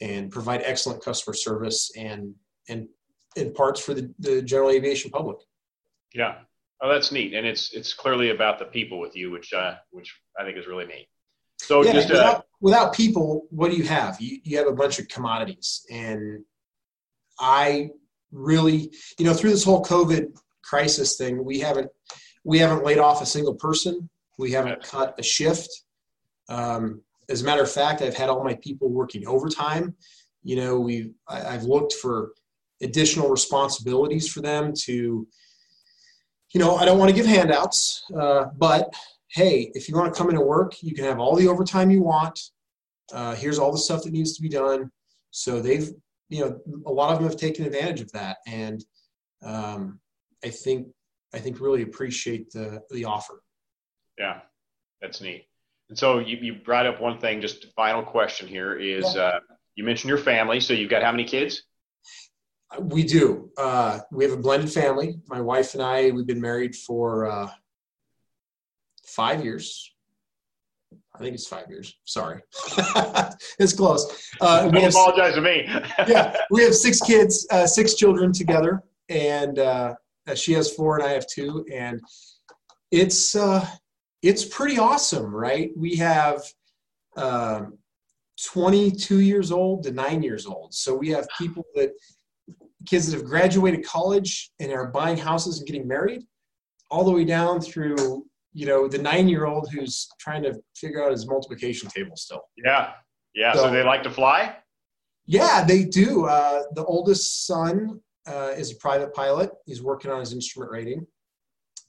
and 0.00 0.30
provide 0.30 0.62
excellent 0.64 1.04
customer 1.04 1.34
service 1.34 1.92
and 1.96 2.34
and 2.68 2.88
in 3.36 3.52
parts 3.52 3.80
for 3.80 3.94
the, 3.94 4.12
the 4.18 4.42
general 4.42 4.70
aviation 4.70 5.10
public. 5.10 5.38
Yeah 6.14 6.38
Oh, 6.82 6.88
that's 6.92 7.12
neat, 7.12 7.32
and 7.32 7.46
it's 7.46 7.72
it's 7.72 7.94
clearly 7.94 8.30
about 8.30 8.58
the 8.58 8.64
people 8.64 8.98
with 8.98 9.14
you, 9.14 9.30
which 9.30 9.52
uh, 9.52 9.76
which 9.90 10.12
I 10.38 10.44
think 10.44 10.58
is 10.58 10.66
really 10.66 10.86
neat. 10.86 11.06
So 11.58 11.84
yeah, 11.84 11.92
just 11.92 12.10
uh, 12.10 12.14
without, 12.14 12.46
without 12.60 12.92
people, 12.92 13.46
what 13.50 13.70
do 13.70 13.76
you 13.76 13.84
have? 13.84 14.20
You, 14.20 14.38
you 14.42 14.58
have 14.58 14.66
a 14.66 14.72
bunch 14.72 14.98
of 14.98 15.06
commodities. 15.06 15.86
And 15.90 16.44
I 17.38 17.90
really, 18.32 18.92
you 19.16 19.24
know, 19.24 19.32
through 19.32 19.50
this 19.50 19.62
whole 19.62 19.84
COVID 19.84 20.36
crisis 20.64 21.16
thing, 21.16 21.44
we 21.44 21.60
haven't 21.60 21.88
we 22.44 22.58
haven't 22.58 22.84
laid 22.84 22.98
off 22.98 23.22
a 23.22 23.26
single 23.26 23.54
person. 23.54 24.10
We 24.38 24.50
haven't 24.50 24.82
cut 24.82 25.14
a 25.18 25.22
shift. 25.22 25.68
Um, 26.48 27.02
as 27.28 27.42
a 27.42 27.44
matter 27.44 27.62
of 27.62 27.70
fact, 27.70 28.02
I've 28.02 28.16
had 28.16 28.28
all 28.28 28.42
my 28.42 28.56
people 28.56 28.88
working 28.88 29.26
overtime. 29.28 29.94
You 30.42 30.56
know, 30.56 30.80
we 30.80 31.12
I've 31.28 31.62
looked 31.62 31.92
for 31.92 32.32
additional 32.82 33.28
responsibilities 33.28 34.28
for 34.28 34.40
them 34.40 34.72
to, 34.86 35.28
you 36.52 36.60
know, 36.60 36.76
I 36.76 36.84
don't 36.84 36.98
want 36.98 37.10
to 37.10 37.16
give 37.16 37.26
handouts, 37.26 38.04
uh, 38.18 38.46
but 38.56 38.94
hey, 39.28 39.70
if 39.74 39.88
you 39.88 39.96
want 39.96 40.12
to 40.12 40.18
come 40.18 40.28
into 40.28 40.42
work, 40.42 40.82
you 40.82 40.94
can 40.94 41.04
have 41.04 41.18
all 41.18 41.34
the 41.34 41.48
overtime 41.48 41.90
you 41.90 42.02
want. 42.02 42.38
Uh, 43.12 43.34
here's 43.34 43.58
all 43.58 43.72
the 43.72 43.78
stuff 43.78 44.02
that 44.04 44.12
needs 44.12 44.34
to 44.36 44.42
be 44.42 44.48
done. 44.48 44.90
So 45.30 45.60
they've, 45.60 45.90
you 46.28 46.40
know, 46.40 46.60
a 46.86 46.92
lot 46.92 47.10
of 47.10 47.18
them 47.18 47.28
have 47.28 47.38
taken 47.38 47.64
advantage 47.64 48.00
of 48.00 48.12
that, 48.12 48.38
and 48.46 48.84
um, 49.44 50.00
I 50.44 50.50
think 50.50 50.88
I 51.34 51.38
think 51.38 51.60
really 51.60 51.82
appreciate 51.82 52.50
the 52.50 52.82
the 52.90 53.06
offer. 53.06 53.42
Yeah, 54.18 54.40
that's 55.00 55.20
neat. 55.20 55.46
And 55.88 55.98
so 55.98 56.18
you, 56.18 56.36
you 56.40 56.54
brought 56.54 56.86
up 56.86 57.00
one 57.00 57.18
thing. 57.18 57.40
Just 57.40 57.72
final 57.74 58.02
question 58.02 58.46
here 58.46 58.78
is 58.78 59.14
yeah. 59.14 59.22
uh, 59.22 59.40
you 59.74 59.84
mentioned 59.84 60.08
your 60.08 60.18
family. 60.18 60.60
So 60.60 60.74
you've 60.74 60.90
got 60.90 61.02
how 61.02 61.10
many 61.10 61.24
kids? 61.24 61.64
We 62.80 63.04
do. 63.04 63.50
Uh, 63.56 64.00
we 64.10 64.24
have 64.24 64.32
a 64.32 64.36
blended 64.36 64.72
family. 64.72 65.20
My 65.28 65.40
wife 65.40 65.74
and 65.74 65.82
I. 65.82 66.10
We've 66.10 66.26
been 66.26 66.40
married 66.40 66.74
for 66.74 67.26
uh, 67.26 67.50
five 69.04 69.44
years. 69.44 69.92
I 71.14 71.18
think 71.18 71.34
it's 71.34 71.46
five 71.46 71.68
years. 71.68 71.96
Sorry, 72.04 72.40
it's 73.58 73.74
close. 73.74 74.30
Uh, 74.40 74.62
Don't 74.70 74.82
have, 74.82 74.92
apologize 74.92 75.34
to 75.34 75.42
me. 75.42 75.64
yeah, 76.08 76.36
we 76.50 76.62
have 76.62 76.74
six 76.74 77.00
kids, 77.00 77.46
uh, 77.50 77.66
six 77.66 77.94
children 77.94 78.32
together, 78.32 78.82
and 79.08 79.58
uh, 79.58 79.94
she 80.34 80.52
has 80.54 80.72
four, 80.72 80.98
and 80.98 81.06
I 81.06 81.10
have 81.10 81.26
two, 81.26 81.66
and 81.70 82.00
it's 82.90 83.34
uh, 83.34 83.66
it's 84.22 84.44
pretty 84.44 84.78
awesome, 84.78 85.34
right? 85.34 85.70
We 85.76 85.96
have 85.96 86.42
um, 87.16 87.78
22 88.42 89.20
years 89.20 89.52
old 89.52 89.82
to 89.84 89.92
nine 89.92 90.22
years 90.22 90.46
old, 90.46 90.72
so 90.72 90.94
we 90.94 91.08
have 91.10 91.26
people 91.38 91.64
that 91.74 91.92
kids 92.86 93.10
that 93.10 93.16
have 93.16 93.26
graduated 93.26 93.84
college 93.84 94.50
and 94.60 94.72
are 94.72 94.88
buying 94.88 95.16
houses 95.16 95.58
and 95.58 95.66
getting 95.66 95.86
married, 95.86 96.22
all 96.90 97.04
the 97.04 97.10
way 97.10 97.24
down 97.24 97.60
through 97.60 98.24
you 98.54 98.66
know 98.66 98.86
the 98.86 98.98
nine 98.98 99.28
year 99.28 99.46
old 99.46 99.70
who's 99.72 100.08
trying 100.20 100.42
to 100.42 100.54
figure 100.76 101.02
out 101.02 101.10
his 101.10 101.26
multiplication 101.26 101.88
table 101.88 102.16
still. 102.16 102.42
Yeah. 102.56 102.92
Yeah. 103.34 103.54
So, 103.54 103.62
so 103.62 103.70
they 103.70 103.82
like 103.82 104.02
to 104.02 104.10
fly? 104.10 104.56
Yeah 105.26 105.64
they 105.64 105.84
do. 105.84 106.26
Uh, 106.26 106.64
the 106.74 106.84
oldest 106.84 107.46
son 107.46 108.00
uh, 108.26 108.50
is 108.56 108.72
a 108.72 108.76
private 108.76 109.14
pilot. 109.14 109.50
He's 109.64 109.82
working 109.82 110.10
on 110.10 110.20
his 110.20 110.32
instrument 110.32 110.70
rating 110.70 111.06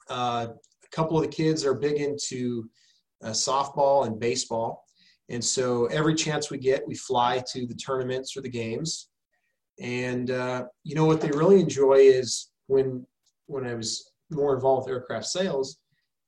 uh, 0.10 0.48
a 0.84 0.96
couple 0.96 1.18
of 1.18 1.24
the 1.24 1.30
kids 1.30 1.66
are 1.66 1.74
big 1.74 1.98
into 1.98 2.70
uh, 3.24 3.30
softball 3.30 4.06
and 4.06 4.20
baseball. 4.20 4.86
And 5.30 5.44
so 5.44 5.86
every 5.88 6.16
chance 6.16 6.52
we 6.52 6.58
get 6.58 6.88
we 6.88 6.96
fly 6.96 7.42
to 7.52 7.66
the 7.66 7.76
tournaments 7.76 8.36
or 8.36 8.42
the 8.42 8.50
games 8.50 9.10
and 9.80 10.32
uh, 10.32 10.66
you 10.84 10.96
know 10.96 11.06
what 11.06 11.22
they 11.22 11.30
really 11.32 11.60
enjoy 11.60 11.96
is 11.96 12.52
when 12.68 13.06
when 13.48 13.66
i 13.66 13.74
was 13.74 14.12
more 14.32 14.56
involved 14.56 14.88
with 14.88 14.94
aircraft 14.94 15.26
sales 15.26 15.80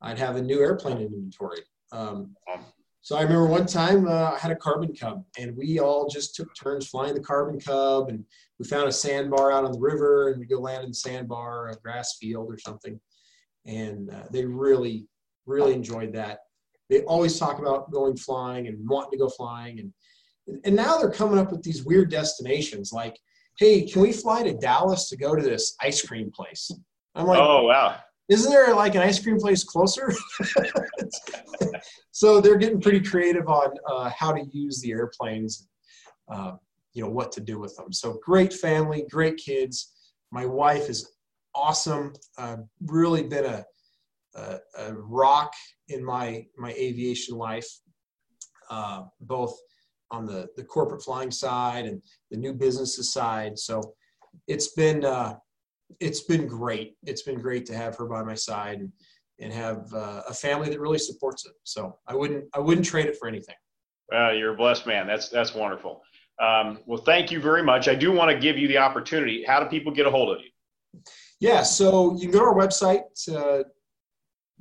I'd 0.06 0.20
have 0.20 0.36
a 0.36 0.42
new 0.42 0.60
airplane 0.60 0.98
in 0.98 1.06
inventory. 1.06 1.62
Um, 1.92 2.36
so 3.02 3.16
I 3.16 3.22
remember 3.22 3.48
one 3.48 3.66
time 3.66 4.08
uh, 4.08 4.32
I 4.32 4.38
had 4.38 4.52
a 4.52 4.56
carbon 4.56 4.96
cub, 4.96 5.24
and 5.38 5.56
we 5.58 5.80
all 5.80 6.08
just 6.08 6.36
took 6.36 6.54
turns 6.56 6.88
flying 6.88 7.14
the 7.14 7.20
carbon 7.20 7.60
cub, 7.60 8.10
and 8.10 8.24
we 8.60 8.66
found 8.66 8.88
a 8.88 8.92
sandbar 8.92 9.52
out 9.52 9.66
on 9.66 9.72
the 9.72 9.80
river, 9.80 10.30
and 10.30 10.40
we 10.40 10.46
go 10.46 10.60
land 10.60 10.84
in 10.84 10.92
the 10.92 10.96
sandbar, 10.96 11.70
a 11.70 11.76
grass 11.76 12.18
field 12.20 12.48
or 12.52 12.58
something, 12.58 13.00
and 13.66 14.12
uh, 14.12 14.24
they 14.32 14.46
really, 14.46 15.08
really 15.46 15.74
enjoyed 15.74 16.14
that. 16.14 16.40
They 16.90 17.02
always 17.02 17.40
talk 17.40 17.60
about 17.60 17.92
going 17.92 18.18
flying 18.18 18.68
and 18.68 18.88
wanting 18.88 19.12
to 19.12 19.18
go 19.18 19.30
flying, 19.30 19.80
and 19.80 19.94
and 20.64 20.76
now 20.76 20.98
they're 20.98 21.10
coming 21.10 21.40
up 21.40 21.52
with 21.52 21.64
these 21.64 21.84
weird 21.84 22.12
destinations 22.12 22.92
like, 22.94 23.20
hey, 23.58 23.86
can 23.86 24.02
we 24.02 24.12
fly 24.12 24.44
to 24.44 24.54
Dallas 24.54 25.10
to 25.10 25.18
go 25.18 25.36
to 25.36 25.42
this 25.42 25.76
ice 25.82 26.06
cream 26.06 26.32
place? 26.32 26.72
I'm 27.16 27.26
like, 27.28 27.40
oh 27.40 27.64
wow, 27.64 27.98
isn't 28.28 28.52
there 28.52 28.74
like 28.74 28.96
an 28.96 29.02
ice 29.02 29.20
cream 29.22 29.40
place 29.40 29.64
closer? 29.64 30.12
so 32.12 32.42
they're 32.42 32.58
getting 32.58 32.82
pretty 32.82 33.02
creative 33.02 33.48
on 33.48 33.74
uh, 33.90 34.10
how 34.10 34.32
to 34.32 34.44
use 34.52 34.82
the 34.82 34.92
airplanes, 34.92 35.68
uh, 36.30 36.54
you 36.94 37.04
know, 37.04 37.10
what 37.10 37.32
to 37.34 37.42
do 37.42 37.60
with 37.60 37.76
them. 37.76 37.94
So 37.94 38.20
great 38.24 38.54
family, 38.54 39.06
great 39.10 39.38
kids. 39.38 39.94
My 40.32 40.46
wife 40.46 40.90
is 40.90 41.16
awesome. 41.54 42.14
Uh, 42.38 42.58
really 42.88 43.24
been 43.24 43.46
a, 43.46 43.66
a, 44.36 44.58
a, 44.80 44.94
rock 44.94 45.54
in 45.88 46.04
my 46.04 46.46
my 46.58 46.74
aviation 46.74 47.38
life, 47.38 47.68
uh, 48.70 49.04
both 49.22 49.56
on 50.12 50.26
the 50.26 50.48
the 50.56 50.64
corporate 50.64 51.04
flying 51.04 51.32
side 51.32 51.86
and 51.86 52.02
the 52.32 52.38
new 52.38 52.54
businesses 52.54 53.12
side. 53.12 53.58
So 53.58 53.82
it's 54.48 54.74
been 54.74 55.06
uh, 55.06 55.36
it's 56.00 56.22
been 56.22 56.48
great. 56.48 56.96
It's 57.04 57.24
been 57.24 57.40
great 57.40 57.66
to 57.68 57.76
have 57.76 57.96
her 57.98 58.06
by 58.06 58.24
my 58.24 58.36
side 58.36 58.80
and, 58.80 58.92
and 59.40 59.54
have 59.54 59.94
uh, 59.94 60.22
a 60.28 60.34
family 60.34 60.70
that 60.70 60.80
really 60.80 61.00
supports 61.00 61.46
it. 61.46 61.54
So 61.64 61.98
I 62.08 62.16
wouldn't 62.16 62.46
I 62.54 62.60
wouldn't 62.60 62.86
trade 62.86 63.08
it 63.08 63.18
for 63.18 63.28
anything. 63.28 63.56
Well, 64.12 64.36
you're 64.36 64.54
a 64.54 64.58
blessed 64.58 64.86
man. 64.86 65.08
That's 65.08 65.30
that's 65.30 65.56
wonderful. 65.56 66.04
Um, 66.40 66.80
well, 66.86 67.02
thank 67.02 67.32
you 67.32 67.40
very 67.40 67.64
much. 67.64 67.88
I 67.88 67.96
do 67.96 68.12
want 68.12 68.30
to 68.30 68.38
give 68.38 68.58
you 68.58 68.68
the 68.68 68.78
opportunity. 68.78 69.46
How 69.46 69.64
do 69.64 69.70
people 69.70 69.94
get 69.94 70.06
a 70.06 70.12
hold 70.12 70.36
of 70.36 70.44
you? 70.44 70.50
Yeah, 71.40 71.64
so 71.64 72.14
you 72.16 72.22
can 72.22 72.32
go 72.32 72.40
to 72.40 72.46
our 72.46 72.56
website, 72.56 73.02
uh, 73.34 73.64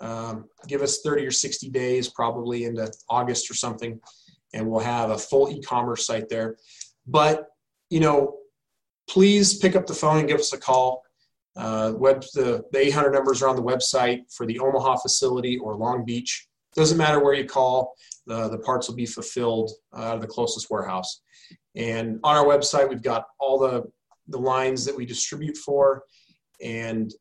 um, 0.00 0.48
give 0.66 0.82
us 0.82 1.00
30 1.00 1.26
or 1.26 1.30
60 1.30 1.70
days, 1.70 2.08
probably 2.08 2.64
into 2.64 2.90
August 3.08 3.50
or 3.50 3.54
something, 3.54 4.00
and 4.54 4.68
we'll 4.68 4.80
have 4.80 5.10
a 5.10 5.18
full 5.18 5.50
e-commerce 5.50 6.06
site 6.06 6.28
there. 6.28 6.56
But 7.06 7.48
you 7.90 8.00
know, 8.00 8.36
please 9.08 9.58
pick 9.58 9.74
up 9.74 9.86
the 9.86 9.94
phone 9.94 10.18
and 10.18 10.28
give 10.28 10.38
us 10.38 10.52
a 10.52 10.58
call. 10.58 11.02
Uh, 11.56 11.92
web 11.96 12.22
the, 12.34 12.62
the 12.70 12.78
800 12.78 13.10
numbers 13.10 13.42
are 13.42 13.48
on 13.48 13.56
the 13.56 13.62
website 13.62 14.32
for 14.32 14.46
the 14.46 14.60
Omaha 14.60 14.96
facility 14.96 15.58
or 15.58 15.74
Long 15.74 16.04
Beach. 16.04 16.46
Doesn't 16.76 16.98
matter 16.98 17.18
where 17.18 17.34
you 17.34 17.46
call, 17.46 17.94
the, 18.26 18.48
the 18.48 18.58
parts 18.58 18.88
will 18.88 18.94
be 18.94 19.06
fulfilled 19.06 19.72
out 19.96 20.14
of 20.14 20.20
the 20.20 20.26
closest 20.26 20.70
warehouse. 20.70 21.22
And 21.74 22.20
on 22.22 22.36
our 22.36 22.44
website, 22.44 22.88
we've 22.88 23.02
got 23.02 23.24
all 23.40 23.58
the 23.58 23.84
the 24.30 24.38
lines 24.38 24.84
that 24.84 24.94
we 24.94 25.06
distribute 25.06 25.56
for, 25.56 26.04
and 26.62 27.14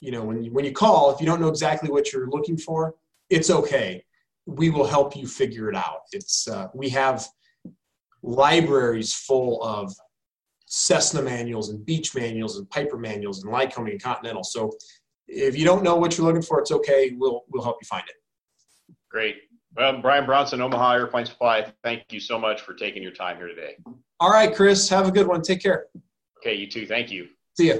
you 0.00 0.10
know 0.10 0.22
when 0.22 0.42
you, 0.42 0.52
when 0.52 0.64
you 0.64 0.72
call 0.72 1.12
if 1.12 1.20
you 1.20 1.26
don't 1.26 1.40
know 1.40 1.48
exactly 1.48 1.90
what 1.90 2.12
you're 2.12 2.28
looking 2.28 2.56
for 2.56 2.94
it's 3.30 3.48
okay. 3.48 4.04
We 4.44 4.70
will 4.70 4.86
help 4.86 5.16
you 5.16 5.26
figure 5.26 5.70
it 5.70 5.76
out. 5.76 6.02
It's 6.12 6.48
uh, 6.48 6.66
we 6.74 6.88
have 6.90 7.26
libraries 8.22 9.14
full 9.14 9.62
of 9.62 9.94
cessna 10.66 11.22
manuals 11.22 11.70
and 11.70 11.84
beech 11.86 12.14
manuals 12.14 12.58
and 12.58 12.68
piper 12.68 12.98
manuals 12.98 13.42
and 13.42 13.52
lycoming 13.52 13.92
and 13.92 14.02
continental. 14.02 14.44
So 14.44 14.72
if 15.26 15.56
you 15.56 15.64
don't 15.64 15.82
know 15.82 15.96
what 15.96 16.18
you're 16.18 16.26
looking 16.26 16.42
for 16.42 16.60
it's 16.60 16.72
okay. 16.72 17.14
We'll 17.16 17.44
we'll 17.48 17.62
help 17.62 17.78
you 17.80 17.86
find 17.86 18.04
it. 18.08 18.16
Great. 19.08 19.36
Well 19.76 20.02
brian 20.02 20.26
bronson 20.26 20.60
omaha 20.60 20.94
airplane 20.94 21.26
supply 21.26 21.72
thank 21.84 22.12
you 22.12 22.20
so 22.20 22.38
much 22.38 22.60
for 22.60 22.74
taking 22.74 23.02
your 23.02 23.12
time 23.12 23.36
here 23.36 23.48
today. 23.48 23.76
All 24.18 24.30
right 24.30 24.54
chris 24.54 24.88
have 24.88 25.06
a 25.08 25.12
good 25.12 25.26
one. 25.26 25.42
Take 25.42 25.62
care. 25.62 25.86
Okay 26.38 26.54
you 26.54 26.68
too. 26.68 26.86
Thank 26.86 27.10
you. 27.10 27.28
See 27.56 27.68
ya 27.68 27.76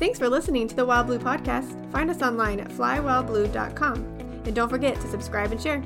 Thanks 0.00 0.18
for 0.18 0.30
listening 0.30 0.66
to 0.66 0.74
the 0.74 0.86
Wild 0.86 1.08
Blue 1.08 1.18
Podcast. 1.18 1.92
Find 1.92 2.08
us 2.08 2.22
online 2.22 2.58
at 2.58 2.70
flywildblue.com. 2.70 3.94
And 4.46 4.54
don't 4.54 4.70
forget 4.70 4.98
to 4.98 5.08
subscribe 5.08 5.52
and 5.52 5.60
share. 5.60 5.82